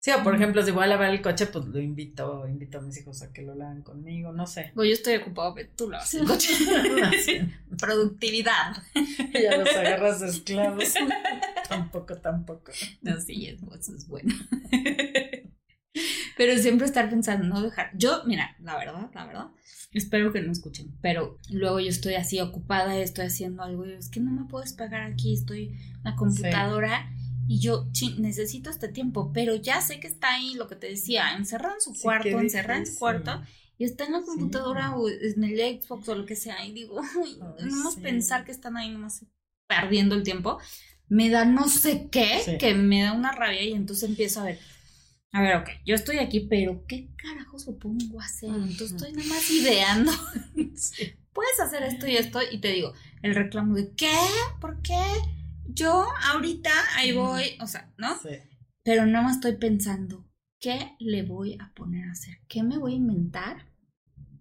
Sí, 0.00 0.12
o 0.12 0.22
por 0.22 0.36
ejemplo, 0.36 0.62
si 0.64 0.70
voy 0.70 0.84
a 0.84 0.86
lavar 0.86 1.10
el 1.10 1.20
coche, 1.20 1.46
pues 1.46 1.64
lo 1.64 1.80
invito, 1.80 2.46
invito 2.46 2.78
a 2.78 2.80
mis 2.82 2.96
hijos 2.98 3.20
a 3.22 3.32
que 3.32 3.42
lo 3.42 3.56
laven 3.56 3.82
conmigo, 3.82 4.32
no 4.32 4.46
sé. 4.46 4.70
Bueno, 4.76 4.88
yo 4.90 4.94
estoy 4.94 5.16
ocupado, 5.16 5.54
pero 5.56 5.68
tú 5.76 5.90
lo 5.90 5.96
haces. 5.98 6.22
Productividad. 7.78 8.76
ya 9.34 9.56
los 9.56 9.68
agarras 9.74 10.22
esclavos. 10.22 10.94
tampoco, 11.68 12.16
tampoco. 12.16 12.70
No, 13.02 13.20
sí, 13.20 13.46
es- 13.46 13.60
eso 13.80 13.96
es 13.96 14.06
bueno. 14.06 14.34
Pero 16.38 16.56
siempre 16.56 16.86
estar 16.86 17.10
pensando, 17.10 17.46
no 17.46 17.60
dejar. 17.60 17.90
Yo, 17.94 18.22
mira, 18.24 18.56
la 18.60 18.78
verdad, 18.78 19.10
la 19.14 19.26
verdad, 19.26 19.46
espero 19.92 20.32
que 20.32 20.40
no 20.40 20.52
escuchen, 20.52 20.96
pero 21.02 21.36
luego 21.50 21.80
yo 21.80 21.88
estoy 21.88 22.14
así 22.14 22.40
ocupada, 22.40 22.96
estoy 22.96 23.26
haciendo 23.26 23.62
algo 23.62 23.84
y 23.84 23.92
es 23.92 24.08
que 24.08 24.20
no 24.20 24.30
me 24.30 24.44
puedo 24.48 24.62
despegar 24.64 25.02
aquí, 25.02 25.34
estoy 25.34 25.64
en 25.68 26.02
la 26.04 26.14
computadora 26.16 27.10
y 27.48 27.58
yo 27.60 27.88
chin, 27.92 28.22
necesito 28.22 28.70
este 28.70 28.88
tiempo, 28.88 29.32
pero 29.32 29.54
ya 29.56 29.80
sé 29.80 30.00
que 30.00 30.06
está 30.06 30.34
ahí 30.34 30.54
lo 30.54 30.68
que 30.68 30.76
te 30.76 30.88
decía, 30.88 31.34
encerrado 31.36 31.74
en 31.74 31.80
su 31.80 31.94
Sí, 31.94 32.02
cuarto, 32.02 32.24
qué 32.24 32.30
encerrado 32.34 32.80
en 32.80 32.86
su 32.86 32.98
cuarto 32.98 33.42
y 33.78 33.84
está 33.84 34.04
en 34.04 34.12
la 34.12 34.20
Sí. 34.20 34.26
computadora 34.26 34.94
o 34.96 35.08
en 35.08 35.42
el 35.44 35.80
Xbox 35.82 36.08
o 36.08 36.14
lo 36.14 36.26
que 36.26 36.36
sea 36.36 36.64
y 36.66 36.72
digo, 36.72 37.00
ay, 37.00 37.38
nomás 37.64 37.94
sí. 37.94 38.00
pensar 38.00 38.44
que 38.44 38.52
están 38.52 38.76
ahí 38.76 38.90
nomás 38.90 39.24
perdiendo 39.66 40.14
el 40.14 40.22
tiempo, 40.22 40.58
me 41.08 41.30
da 41.30 41.44
no 41.46 41.68
sé 41.68 42.08
qué, 42.12 42.40
Sí. 42.44 42.58
que 42.58 42.74
me 42.74 43.02
da 43.02 43.12
una 43.12 43.32
rabia 43.32 43.62
y 43.62 43.72
entonces 43.72 44.08
empiezo 44.08 44.40
a 44.42 44.44
ver, 44.44 44.58
a 45.32 45.42
ver, 45.42 45.56
ok, 45.56 45.68
yo 45.84 45.94
estoy 45.94 46.18
aquí, 46.18 46.40
pero 46.40 46.84
¿qué 46.86 47.08
carajos 47.16 47.66
lo 47.66 47.78
pongo 47.78 48.20
a 48.20 48.24
hacer? 48.24 48.48
Entonces 48.50 48.92
estoy 48.92 49.12
nomás 49.12 49.50
ideando, 49.50 50.12
Sí. 50.74 51.12
puedes 51.32 51.60
hacer 51.60 51.82
esto 51.82 52.06
y 52.06 52.16
esto 52.16 52.40
y 52.50 52.58
te 52.60 52.72
digo, 52.72 52.92
el 53.22 53.34
reclamo 53.34 53.74
de 53.74 53.92
¿qué? 53.94 54.12
¿Por 54.60 54.80
qué? 54.82 55.00
Yo 55.66 56.06
ahorita 56.32 56.70
ahí 56.96 57.12
voy, 57.12 57.44
o 57.60 57.66
sea, 57.66 57.92
¿no? 57.98 58.18
Sí. 58.20 58.30
Pero 58.82 59.04
no 59.06 59.22
me 59.22 59.30
estoy 59.30 59.56
pensando, 59.56 60.24
¿qué 60.60 60.92
le 60.98 61.22
voy 61.24 61.58
a 61.60 61.72
poner 61.74 62.08
a 62.08 62.12
hacer? 62.12 62.38
¿Qué 62.48 62.62
me 62.62 62.78
voy 62.78 62.94
a 62.94 62.96
inventar? 62.96 63.66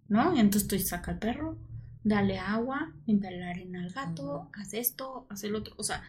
¿No? 0.07 0.33
Y 0.35 0.39
entonces 0.39 0.63
estoy, 0.63 0.79
saca 0.79 1.11
al 1.11 1.19
perro, 1.19 1.57
dale 2.03 2.39
agua, 2.39 2.93
limpia 3.05 3.29
la 3.31 3.49
arena 3.49 3.83
al 3.83 3.89
gato, 3.91 4.49
haz 4.53 4.73
esto, 4.73 5.27
haz 5.29 5.43
el 5.43 5.53
otro, 5.55 5.73
o 5.77 5.83
sea, 5.83 6.01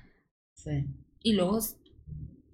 Sí. 0.54 0.86
y 1.22 1.32
luego 1.32 1.58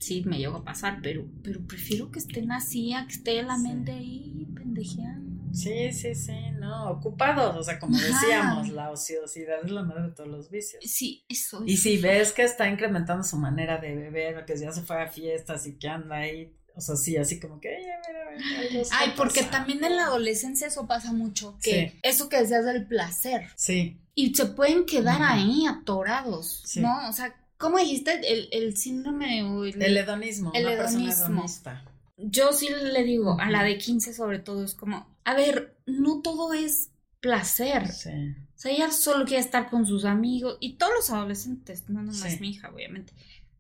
sí 0.05 0.23
me 0.27 0.39
llego 0.39 0.57
a 0.59 0.65
pasar, 0.65 1.01
pero, 1.03 1.25
pero 1.43 1.61
prefiero 1.67 2.11
que 2.11 2.19
estén 2.19 2.53
así 2.53 2.93
a 2.93 3.07
que 3.07 3.15
esté 3.15 3.43
la 3.43 3.57
Sí. 3.57 3.63
mente 3.63 3.93
ahí 3.93 4.47
pendejeando. 4.55 5.35
Sí, 5.55 5.93
sí, 5.93 6.15
sí, 6.17 6.33
no, 6.59 6.91
ocupados, 6.91 7.57
o 7.57 7.63
sea, 7.63 7.79
como 7.79 7.97
Ajá. 7.97 8.07
decíamos, 8.09 8.69
la 8.71 8.91
ociosidad 8.91 9.65
es 9.65 9.71
la 9.71 9.83
madre 9.85 10.09
de 10.09 10.11
todos 10.11 10.29
los 10.29 10.51
vicios. 10.51 10.83
Sí, 10.85 11.25
eso 11.29 11.63
Y 11.65 11.75
eso 11.75 11.83
si 11.85 11.95
es- 11.95 12.03
ves 12.03 12.33
que 12.33 12.43
está 12.43 12.69
incrementando 12.69 13.23
su 13.23 13.37
manera 13.37 13.79
de 13.79 13.95
beber, 13.95 14.45
que 14.45 14.57
ya 14.59 14.73
se 14.73 14.83
fue 14.83 15.01
a 15.01 15.07
fiestas 15.09 15.67
y 15.69 15.77
que 15.79 15.89
anda 15.89 16.17
ahí, 16.17 16.53
o 16.75 16.81
sea, 16.81 16.97
sí, 16.97 17.17
así 17.17 17.39
como 17.39 17.61
que, 17.61 17.69
ay, 17.69 17.85
a 17.85 18.01
ver, 18.09 18.17
a 18.17 18.31
ver, 18.31 18.67
algo 18.69 18.81
está 18.83 18.99
Ay, 18.99 19.13
porque 19.17 19.43
pasando". 19.43 19.59
también 19.59 19.85
en 19.85 19.97
la 19.97 20.07
adolescencia 20.07 20.67
eso 20.67 20.89
pasa 20.89 21.13
mucho, 21.13 21.57
que 21.63 21.91
Sí. 21.93 21.99
eso 22.03 22.29
que 22.29 22.41
decías 22.41 22.65
del 22.65 22.87
placer. 22.89 23.47
Sí, 23.57 24.01
Y 24.17 24.33
se 24.35 24.47
pueden 24.47 24.87
quedar 24.87 25.21
ahí 25.23 25.67
atorados, 25.67 26.63
Sí. 26.67 26.81
¿no? 26.81 27.09
O 27.09 27.13
sea, 27.13 27.35
¿cómo 27.65 27.79
dijiste? 27.79 28.21
El, 28.33 28.49
el 28.53 28.77
síndrome 28.77 29.41
el- 29.41 29.83
el 29.83 29.97
hedonismo, 29.97 30.53
El 30.55 30.67
una 30.67 30.77
persona 30.77 31.01
hedonismo. 31.05 31.27
hedonista. 31.35 31.85
Yo 32.17 32.53
sí 32.53 32.69
le 32.71 33.03
digo, 33.03 33.39
a 33.41 33.51
la 33.51 33.65
de 33.65 33.77
15 33.79 34.15
sobre 34.15 34.39
todo, 34.39 34.65
es 34.65 34.75
como, 34.75 35.07
a 35.25 35.35
ver, 35.35 35.77
no 35.87 36.21
todo 36.23 36.53
es 36.53 36.91
placer. 37.21 37.89
Sí, 37.89 38.11
O 38.55 38.59
sea, 38.59 38.71
ella 38.73 38.91
solo 38.91 39.25
quiere 39.25 39.43
estar 39.43 39.69
con 39.69 39.85
sus 39.87 40.05
amigos 40.05 40.57
y 40.61 40.75
todos 40.75 40.93
los 40.95 41.11
adolescentes, 41.11 41.89
no 41.89 42.01
nomás 42.03 42.21
Sí. 42.33 42.39
mi 42.41 42.51
hija, 42.51 42.71
obviamente. 42.71 43.13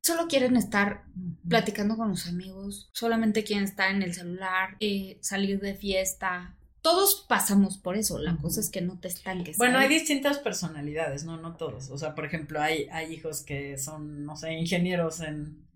Solo 0.02 0.28
quieren 0.28 0.57
estar 0.57 1.05
platicando 1.48 1.96
con 1.96 2.11
los 2.11 2.26
amigos, 2.26 2.90
solamente 2.92 3.42
quieren 3.42 3.64
estar 3.64 3.90
en 3.90 4.02
el 4.02 4.14
celular, 4.14 4.76
eh, 4.80 5.16
salir 5.20 5.59
de 5.61 5.74
fiesta. 5.74 6.55
Todos 6.85 7.24
pasamos 7.26 7.78
por 7.78 7.97
eso, 7.97 8.18
la 8.18 8.37
cosa 8.37 8.61
es 8.61 8.68
que 8.68 8.82
no 8.82 9.01
te 9.01 9.09
estanques. 9.09 9.57
Bueno, 9.57 9.78
hay 9.78 9.89
distintas 9.89 10.39
personalidades, 10.39 11.24
no, 11.24 11.39
no 11.39 11.57
todos. 11.57 11.89
O 11.89 11.97
sea, 11.97 12.14
por 12.14 12.26
ejemplo, 12.26 12.61
hay, 12.61 12.87
hay 12.93 13.11
hijos 13.14 13.41
que 13.43 13.78
son, 13.78 14.26
no 14.26 14.37
sé, 14.37 14.53
ingenieros 14.53 15.20
en, 15.20 15.66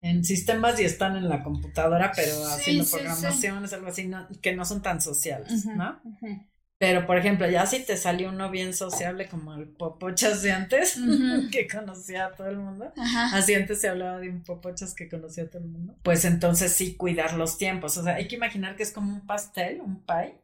en 0.00 0.24
sistemas 0.24 0.80
y 0.80 0.84
están 0.84 1.16
en 1.16 1.28
la 1.28 1.42
computadora, 1.44 2.12
pero 2.16 2.34
Sí, 2.34 2.42
haciendo 2.54 2.84
sí, 2.84 2.90
sí. 2.90 2.96
programaciones, 2.96 3.72
algo 3.74 3.88
así, 3.88 4.06
no- 4.08 4.26
que 4.40 4.56
no 4.56 4.64
son 4.64 4.80
tan 4.80 5.02
sociales, 5.02 5.66
¿no? 5.66 6.00
ujú. 6.02 6.42
Pero, 6.78 7.06
por 7.06 7.16
ejemplo, 7.16 7.48
ya 7.48 7.66
si 7.66 7.84
te 7.84 7.96
salió 7.96 8.28
uno 8.30 8.50
bien 8.50 8.74
sociable 8.74 9.28
como 9.28 9.54
el 9.54 9.68
popochas 9.68 10.42
de 10.42 10.52
antes, 10.52 10.96
que 11.52 11.68
conocía 11.68 12.26
a 12.26 12.32
todo 12.32 12.48
el 12.48 12.56
mundo. 12.56 12.92
Ajá. 12.96 13.36
Así 13.36 13.54
antes 13.54 13.80
se 13.80 13.88
hablaba 13.88 14.18
de 14.18 14.28
un 14.28 14.42
popochas 14.42 14.94
que 14.94 15.08
conocía 15.08 15.44
a 15.44 15.46
todo 15.46 15.62
el 15.62 15.68
mundo. 15.68 15.96
Pues 16.02 16.24
entonces 16.24 16.72
sí 16.72 16.96
cuidar 16.96 17.34
los 17.34 17.58
tiempos. 17.58 17.96
O 17.96 18.02
sea, 18.02 18.16
hay 18.16 18.28
que 18.28 18.36
imaginar 18.36 18.76
que 18.76 18.82
es 18.82 18.92
como 18.92 19.12
un 19.12 19.26
pastel, 19.26 19.80
un 19.80 20.04
pie, 20.04 20.34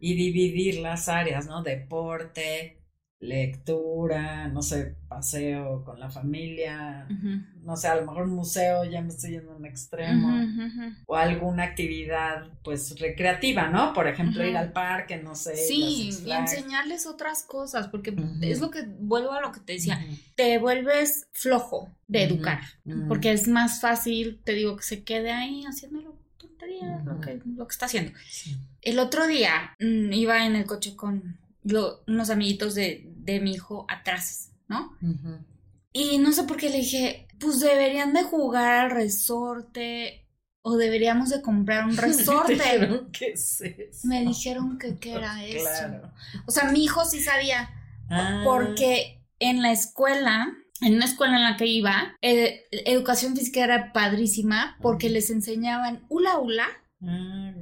y 0.00 0.14
dividir 0.14 0.80
las 0.80 1.08
áreas, 1.08 1.46
¿no? 1.46 1.62
Deporte, 1.62 2.78
lectura, 3.26 4.48
no 4.48 4.62
sé, 4.62 4.94
paseo 5.08 5.84
con 5.84 5.98
la 6.00 6.10
familia, 6.10 7.06
no 7.62 7.76
sé, 7.76 7.88
a 7.88 7.96
lo 7.96 8.02
mejor 8.06 8.26
museo, 8.26 8.84
ya 8.84 9.00
me 9.02 9.08
estoy 9.08 9.32
yendo 9.32 9.52
a 9.52 9.56
un 9.56 9.66
extremo, 9.66 10.28
o 11.06 11.16
alguna 11.16 11.64
actividad, 11.64 12.48
pues, 12.62 12.98
recreativa, 13.00 13.68
¿no? 13.68 13.92
Por 13.92 14.06
ejemplo, 14.08 14.44
ir 14.46 14.56
al 14.56 14.72
parque, 14.72 15.16
no 15.16 15.34
sé. 15.34 15.56
Sí, 15.56 16.10
y 16.24 16.30
enseñarles 16.32 17.06
otras 17.06 17.42
cosas, 17.42 17.88
porque 17.88 18.14
es 18.42 18.60
lo 18.60 18.70
que 18.70 18.82
vuelvo 19.00 19.32
a 19.32 19.40
lo 19.40 19.52
que 19.52 19.60
te 19.60 19.72
decía, 19.74 20.00
te 20.34 20.58
vuelves 20.58 21.28
flojo 21.32 21.90
de 22.08 22.24
educar, 22.24 22.60
porque 23.08 23.32
es 23.32 23.48
más 23.48 23.80
fácil, 23.80 24.40
te 24.44 24.52
digo, 24.52 24.76
que 24.76 24.82
se 24.82 25.02
quede 25.02 25.32
ahí 25.32 25.64
haciendo 25.66 26.16
tonterías, 26.38 27.04
lo 27.04 27.20
que, 27.20 27.40
lo 27.56 27.66
que 27.66 27.72
está 27.72 27.86
haciendo. 27.86 28.12
Sí. 28.28 28.56
El 28.82 28.98
otro 29.00 29.26
día 29.26 29.74
mm, 29.80 30.12
iba 30.12 30.46
en 30.46 30.54
el 30.56 30.64
coche 30.66 30.94
con 30.94 31.36
lo- 31.64 32.02
unos 32.06 32.30
amiguitos 32.30 32.74
de, 32.76 33.10
de 33.26 33.40
mi 33.40 33.52
hijo 33.52 33.84
atrás, 33.88 34.52
¿no? 34.68 34.96
Y 35.92 36.18
no 36.18 36.32
sé 36.32 36.44
por 36.44 36.56
qué 36.56 36.70
le 36.70 36.78
dije, 36.78 37.26
pues 37.38 37.60
deberían 37.60 38.12
de 38.12 38.22
jugar 38.22 38.84
al 38.84 38.90
resorte 38.90 40.26
o 40.62 40.76
deberíamos 40.76 41.30
de 41.30 41.42
comprar 41.42 41.84
un 41.84 41.96
resorte. 42.08 42.54
Dijeron, 42.54 43.10
¿Qué 43.12 43.32
es 43.32 43.60
eso? 43.60 44.06
Me 44.08 44.24
dijeron 44.24 44.78
que 44.78 44.98
qué 44.98 45.12
era 45.12 45.44
eso. 45.44 45.64
Claro. 45.64 46.12
O 46.46 46.50
sea, 46.50 46.70
mi 46.70 46.84
hijo 46.84 47.04
sí 47.04 47.20
sabía, 47.20 47.70
Ah, 48.08 48.42
porque 48.44 49.20
en 49.40 49.62
la 49.62 49.72
escuela, 49.72 50.46
en 50.80 50.94
una 50.94 51.06
escuela 51.06 51.36
en 51.36 51.42
la 51.42 51.56
que 51.56 51.66
iba, 51.66 52.16
eh, 52.22 52.64
educación 52.70 53.36
física 53.36 53.64
era 53.64 53.92
padrísima 53.92 54.76
porque 54.80 55.08
les 55.10 55.30
enseñaban 55.30 56.04
hula 56.08 56.38
hula, 56.38 56.66
ah. 57.02 57.52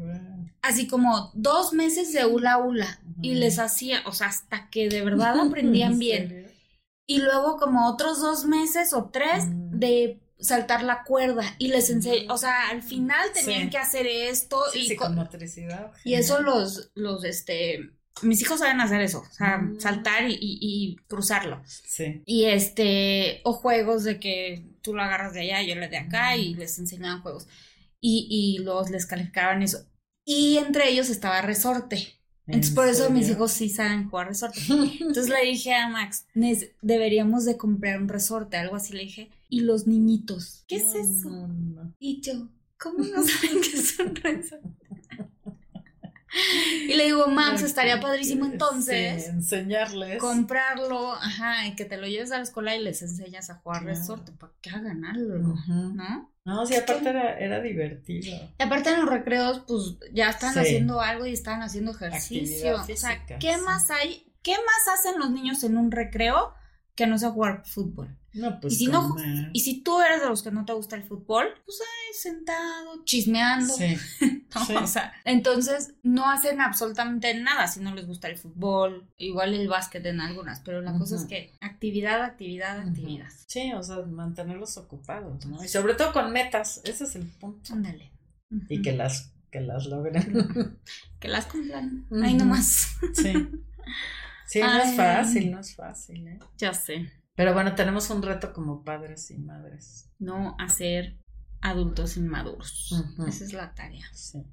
Así 0.64 0.86
como 0.88 1.30
dos 1.34 1.72
meses 1.72 2.12
de 2.12 2.24
hula 2.26 2.58
hula 2.58 3.00
y 3.22 3.34
les 3.34 3.58
hacía, 3.58 4.02
o 4.06 4.12
sea, 4.12 4.28
hasta 4.28 4.68
que 4.70 4.88
de 4.88 5.02
verdad 5.02 5.38
aprendían 5.40 5.92
¿En 5.92 5.98
bien. 5.98 6.28
serio? 6.28 6.48
Y 7.06 7.18
luego 7.18 7.56
como 7.58 7.88
otros 7.88 8.20
dos 8.20 8.46
meses 8.46 8.92
o 8.94 9.10
tres 9.12 9.44
de 9.48 10.20
saltar 10.40 10.82
la 10.82 11.04
cuerda 11.04 11.44
y 11.58 11.68
les 11.68 11.90
enseñé, 11.90 12.26
o 12.30 12.36
sea, 12.38 12.68
al 12.70 12.82
final 12.82 13.28
tenían 13.32 13.64
Sí. 13.64 13.70
que 13.70 13.78
hacer 13.78 14.06
esto 14.06 14.60
Sí, 14.72 14.80
y, 14.80 14.88
sí, 14.88 14.96
con 14.96 15.14
motricidad. 15.14 15.92
y 16.04 16.14
eso 16.14 16.40
los, 16.42 16.90
los, 16.94 17.24
este, 17.24 17.90
mis 18.22 18.40
hijos 18.42 18.60
saben 18.60 18.80
hacer 18.80 19.00
eso, 19.00 19.20
o 19.28 19.32
sea, 19.32 19.58
Mm. 19.58 19.80
saltar 19.80 20.28
y, 20.30 20.34
y- 20.34 20.58
y 20.60 20.96
cruzarlo. 21.08 21.62
Sí. 21.66 22.22
Y 22.26 22.44
este, 22.46 23.40
o 23.44 23.52
juegos 23.52 24.04
de 24.04 24.18
que 24.20 24.66
tú 24.82 24.94
lo 24.94 25.02
agarras 25.02 25.34
de 25.34 25.40
allá, 25.40 25.62
yo 25.62 25.74
le 25.76 25.88
de 25.88 25.98
acá 25.98 26.36
y 26.36 26.54
les 26.54 26.78
enseñaban 26.78 27.20
juegos. 27.22 27.46
y, 28.06 28.26
y 28.30 28.62
los 28.62 28.90
les 28.90 29.06
calificaban 29.06 29.62
eso. 29.62 29.78
Y 30.24 30.58
entre 30.58 30.90
ellos 30.90 31.10
estaba 31.10 31.42
resorte. 31.42 32.20
Entonces 32.46 32.74
por 32.74 32.88
eso 32.88 33.10
mis 33.10 33.28
hijos 33.30 33.52
sí 33.52 33.68
saben 33.68 34.08
jugar 34.10 34.28
resorte. 34.28 34.60
Entonces 34.68 35.28
le 35.28 35.42
dije 35.44 35.74
a 35.74 35.88
Max, 35.88 36.26
deberíamos 36.82 37.44
de 37.44 37.56
comprar 37.56 38.00
un 38.00 38.08
resorte, 38.08 38.56
algo 38.56 38.76
así 38.76 38.92
le 38.92 39.04
dije. 39.04 39.30
Y 39.48 39.60
los 39.60 39.86
niñitos, 39.86 40.64
¿qué 40.66 40.76
es 40.76 40.94
eso? 40.94 41.48
Y 41.98 42.20
yo, 42.20 42.48
¿cómo 42.78 42.98
no 43.04 43.22
saben 43.22 43.60
qué 43.62 43.76
es 43.78 43.98
un 43.98 44.14
resorte? 44.14 44.68
Y 46.88 46.94
le 46.94 47.04
digo, 47.04 47.28
Max, 47.28 47.62
estaría 47.62 48.00
padrísimo 48.00 48.46
entonces. 48.46 49.28
enseñarles. 49.28 50.18
Comprarlo, 50.18 51.12
ajá, 51.12 51.66
y 51.66 51.76
que 51.76 51.84
te 51.84 51.96
lo 51.96 52.06
lleves 52.06 52.32
a 52.32 52.38
la 52.38 52.42
escuela 52.42 52.74
y 52.76 52.82
les 52.82 53.02
enseñas 53.02 53.50
a 53.50 53.56
jugar 53.56 53.84
resorte 53.84 54.32
para 54.32 54.52
que 54.60 54.70
hagan 54.70 55.04
algo, 55.04 55.54
¿no? 55.66 56.34
No, 56.44 56.66
sí, 56.66 56.76
aparte 56.76 57.08
era, 57.08 57.60
divertido. 57.60 58.36
Y 58.58 58.62
aparte 58.62 58.90
en 58.90 59.00
los 59.00 59.08
recreos, 59.08 59.62
pues 59.66 59.96
ya 60.12 60.28
están 60.28 60.58
haciendo 60.58 61.00
algo 61.00 61.26
y 61.26 61.32
están 61.32 61.62
haciendo 61.62 61.92
ejercicio. 61.92 62.76
o 62.80 62.96
sea, 62.96 63.24
¿qué 63.38 63.56
más 63.58 63.90
hay? 63.90 64.30
¿Qué 64.42 64.52
más 64.52 64.98
hacen 64.98 65.18
los 65.18 65.30
niños 65.30 65.64
en 65.64 65.78
un 65.78 65.90
recreo 65.90 66.52
que 66.94 67.06
no 67.06 67.16
sea 67.16 67.30
jugar 67.30 67.62
fútbol? 67.64 68.18
No, 68.34 68.60
pues 68.60 68.74
y 68.74 68.76
si 68.76 68.86
no, 68.88 69.16
y 69.52 69.60
si 69.60 69.82
tú 69.82 70.00
eres 70.00 70.20
de 70.20 70.28
los 70.28 70.42
que 70.42 70.50
no 70.50 70.64
te 70.64 70.72
gusta 70.72 70.96
el 70.96 71.04
fútbol, 71.04 71.46
pues 71.64 71.80
ahí 71.80 72.14
sentado, 72.14 73.04
chismeando. 73.04 73.72
Sí. 73.72 73.96
O 74.82 74.86
sea, 74.86 75.12
entonces 75.24 75.94
no 76.02 76.30
hacen 76.30 76.60
absolutamente 76.60 77.34
nada 77.34 77.66
si 77.66 77.80
no 77.80 77.94
les 77.94 78.06
gusta 78.06 78.28
el 78.28 78.36
fútbol, 78.36 79.08
igual 79.16 79.54
el 79.54 79.68
básquet 79.68 80.04
en 80.06 80.20
algunas, 80.20 80.60
pero 80.60 80.80
la 80.80 80.96
cosa 80.96 81.16
es 81.16 81.24
que 81.24 81.52
actividad, 81.60 82.22
actividad, 82.22 82.78
actividad. 82.78 83.28
Sí, 83.46 83.72
o 83.72 83.82
sea, 83.82 84.02
mantenerlos 84.02 84.76
ocupados, 84.76 85.44
¿no? 85.46 85.62
Y 85.62 85.68
sobre 85.68 85.94
todo 85.94 86.12
con 86.12 86.32
metas, 86.32 86.80
ese 86.84 87.04
es 87.04 87.16
el 87.16 87.26
punto. 87.26 87.72
Ándale. 87.72 88.12
Y 88.68 88.82
que 88.82 88.92
las, 88.92 89.34
que 89.50 89.60
las 89.60 89.86
logren. 89.86 90.78
que 91.20 91.28
las 91.28 91.46
cumplan. 91.46 92.06
Ahí 92.22 92.34
nomás. 92.34 92.96
Sí. 93.12 93.32
Sí, 94.46 94.60
no 94.60 94.82
es 94.82 94.94
fácil, 94.94 95.50
no 95.50 95.60
es 95.60 95.74
fácil, 95.74 96.28
¿eh? 96.28 96.38
Ya 96.58 96.72
sé. 96.74 97.10
Pero 97.34 97.52
bueno, 97.52 97.74
tenemos 97.74 98.08
un 98.10 98.22
reto 98.22 98.52
como 98.52 98.84
padres 98.84 99.30
y 99.30 99.38
madres. 99.38 100.10
No 100.18 100.54
hacer 100.58 101.18
adultos 101.64 102.16
inmaduros. 102.16 102.94
Esa 103.26 103.44
es 103.44 103.52
la 103.52 103.74
tarea. 103.74 104.06
Sí. 104.12 104.44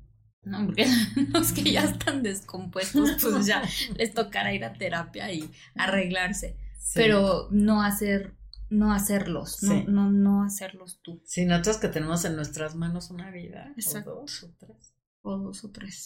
No, 0.44 0.66
porque 0.66 0.88
los 1.34 1.52
que 1.52 1.72
ya 1.72 1.84
están 1.84 2.24
descompuestos, 2.24 3.12
pues 3.22 3.46
ya 3.46 3.62
les 3.96 4.14
tocará 4.14 4.54
ir 4.54 4.66
a 4.66 4.74
terapia 4.74 5.32
y 5.32 5.52
arreglarse. 5.76 6.58
Pero 6.96 7.48
no 7.52 7.84
hacer, 7.84 8.34
no 8.70 8.92
hacerlos, 8.92 9.62
no, 9.62 9.84
no, 9.84 10.12
no 10.12 10.44
hacerlos 10.44 11.00
tú. 11.04 11.22
Sí, 11.26 11.46
nosotros 11.46 11.78
que 11.78 11.90
tenemos 11.90 12.26
en 12.26 12.36
nuestras 12.36 12.76
manos 12.76 13.12
una 13.12 13.30
vida. 13.30 13.72
Exacto. 13.76 14.18
O 14.18 14.22
dos 14.22 14.44
o 14.44 14.56
tres. 14.58 14.96
O 15.22 15.38
dos 15.38 15.64
o 15.64 15.70
tres. 15.70 16.06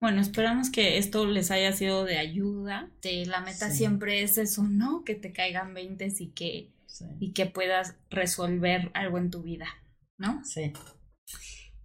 Bueno, 0.00 0.20
esperamos 0.20 0.68
que 0.68 0.98
esto 0.98 1.24
les 1.24 1.50
haya 1.50 1.72
sido 1.72 2.04
de 2.04 2.18
ayuda. 2.18 2.90
la 3.02 3.40
meta 3.40 3.70
siempre 3.70 4.22
es 4.22 4.36
eso, 4.36 4.64
¿no? 4.64 5.04
Que 5.04 5.14
te 5.14 5.32
caigan 5.32 5.72
20 5.72 6.12
y 6.18 6.28
que, 6.32 6.73
y 7.20 7.32
que 7.32 7.46
puedas 7.46 7.96
resolver 8.10 8.90
algo 8.94 9.18
en 9.18 9.30
tu 9.30 9.42
vida, 9.42 9.66
¿no? 10.18 10.44
Sí. 10.44 10.72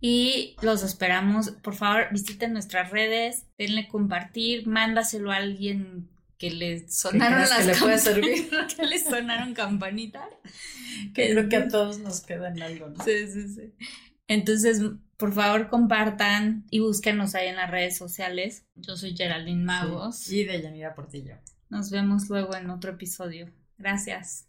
Y 0.01 0.55
los 0.62 0.84
esperamos. 0.84 1.51
Por 1.51 1.76
favor, 1.76 2.07
visiten 2.12 2.53
nuestras 2.53 2.89
redes, 2.89 3.45
denle 3.57 3.88
compartir, 3.88 4.68
mándaselo 4.68 5.32
a 5.32 5.38
alguien 5.38 6.10
que 6.38 6.51
le 6.51 6.88
sonaron 6.89 7.41
las 7.41 7.60
que 7.60 7.66
le 7.66 7.76
puede 7.76 7.97
servir. 7.97 8.49
que 8.78 8.86
le 8.86 8.97
sonaron 8.97 9.53
campanitas. 9.53 10.28
Que 11.14 11.32
creo 11.32 11.49
que 11.49 11.57
a 11.57 11.68
todos 11.68 11.99
nos 11.99 12.22
quedan 12.22 12.62
algo, 12.62 12.89
¿no? 12.89 13.03
Sí, 13.03 13.28
sí, 13.28 13.49
sí. 13.49 13.74
Entonces, 14.28 14.82
por 15.18 15.34
favor, 15.34 15.70
compartan 15.70 16.66
y 16.70 16.80
búsquenos 16.80 17.36
ahí 17.36 17.47
en 17.47 17.57
las 17.57 17.70
redes 17.70 17.97
sociales. 17.97 18.66
Yo 18.76 18.95
soy 18.95 19.18
Geraldine 19.18 19.64
Magos. 19.64 20.32
Y 20.32 20.45
de 20.45 20.62
Yanira 20.62 20.95
Portillo. 20.95 21.36
Nos 21.70 21.91
vemos 21.91 22.30
luego 22.30 22.55
en 22.55 22.70
otro 22.70 22.91
episodio. 22.91 23.51
Gracias. 23.78 24.45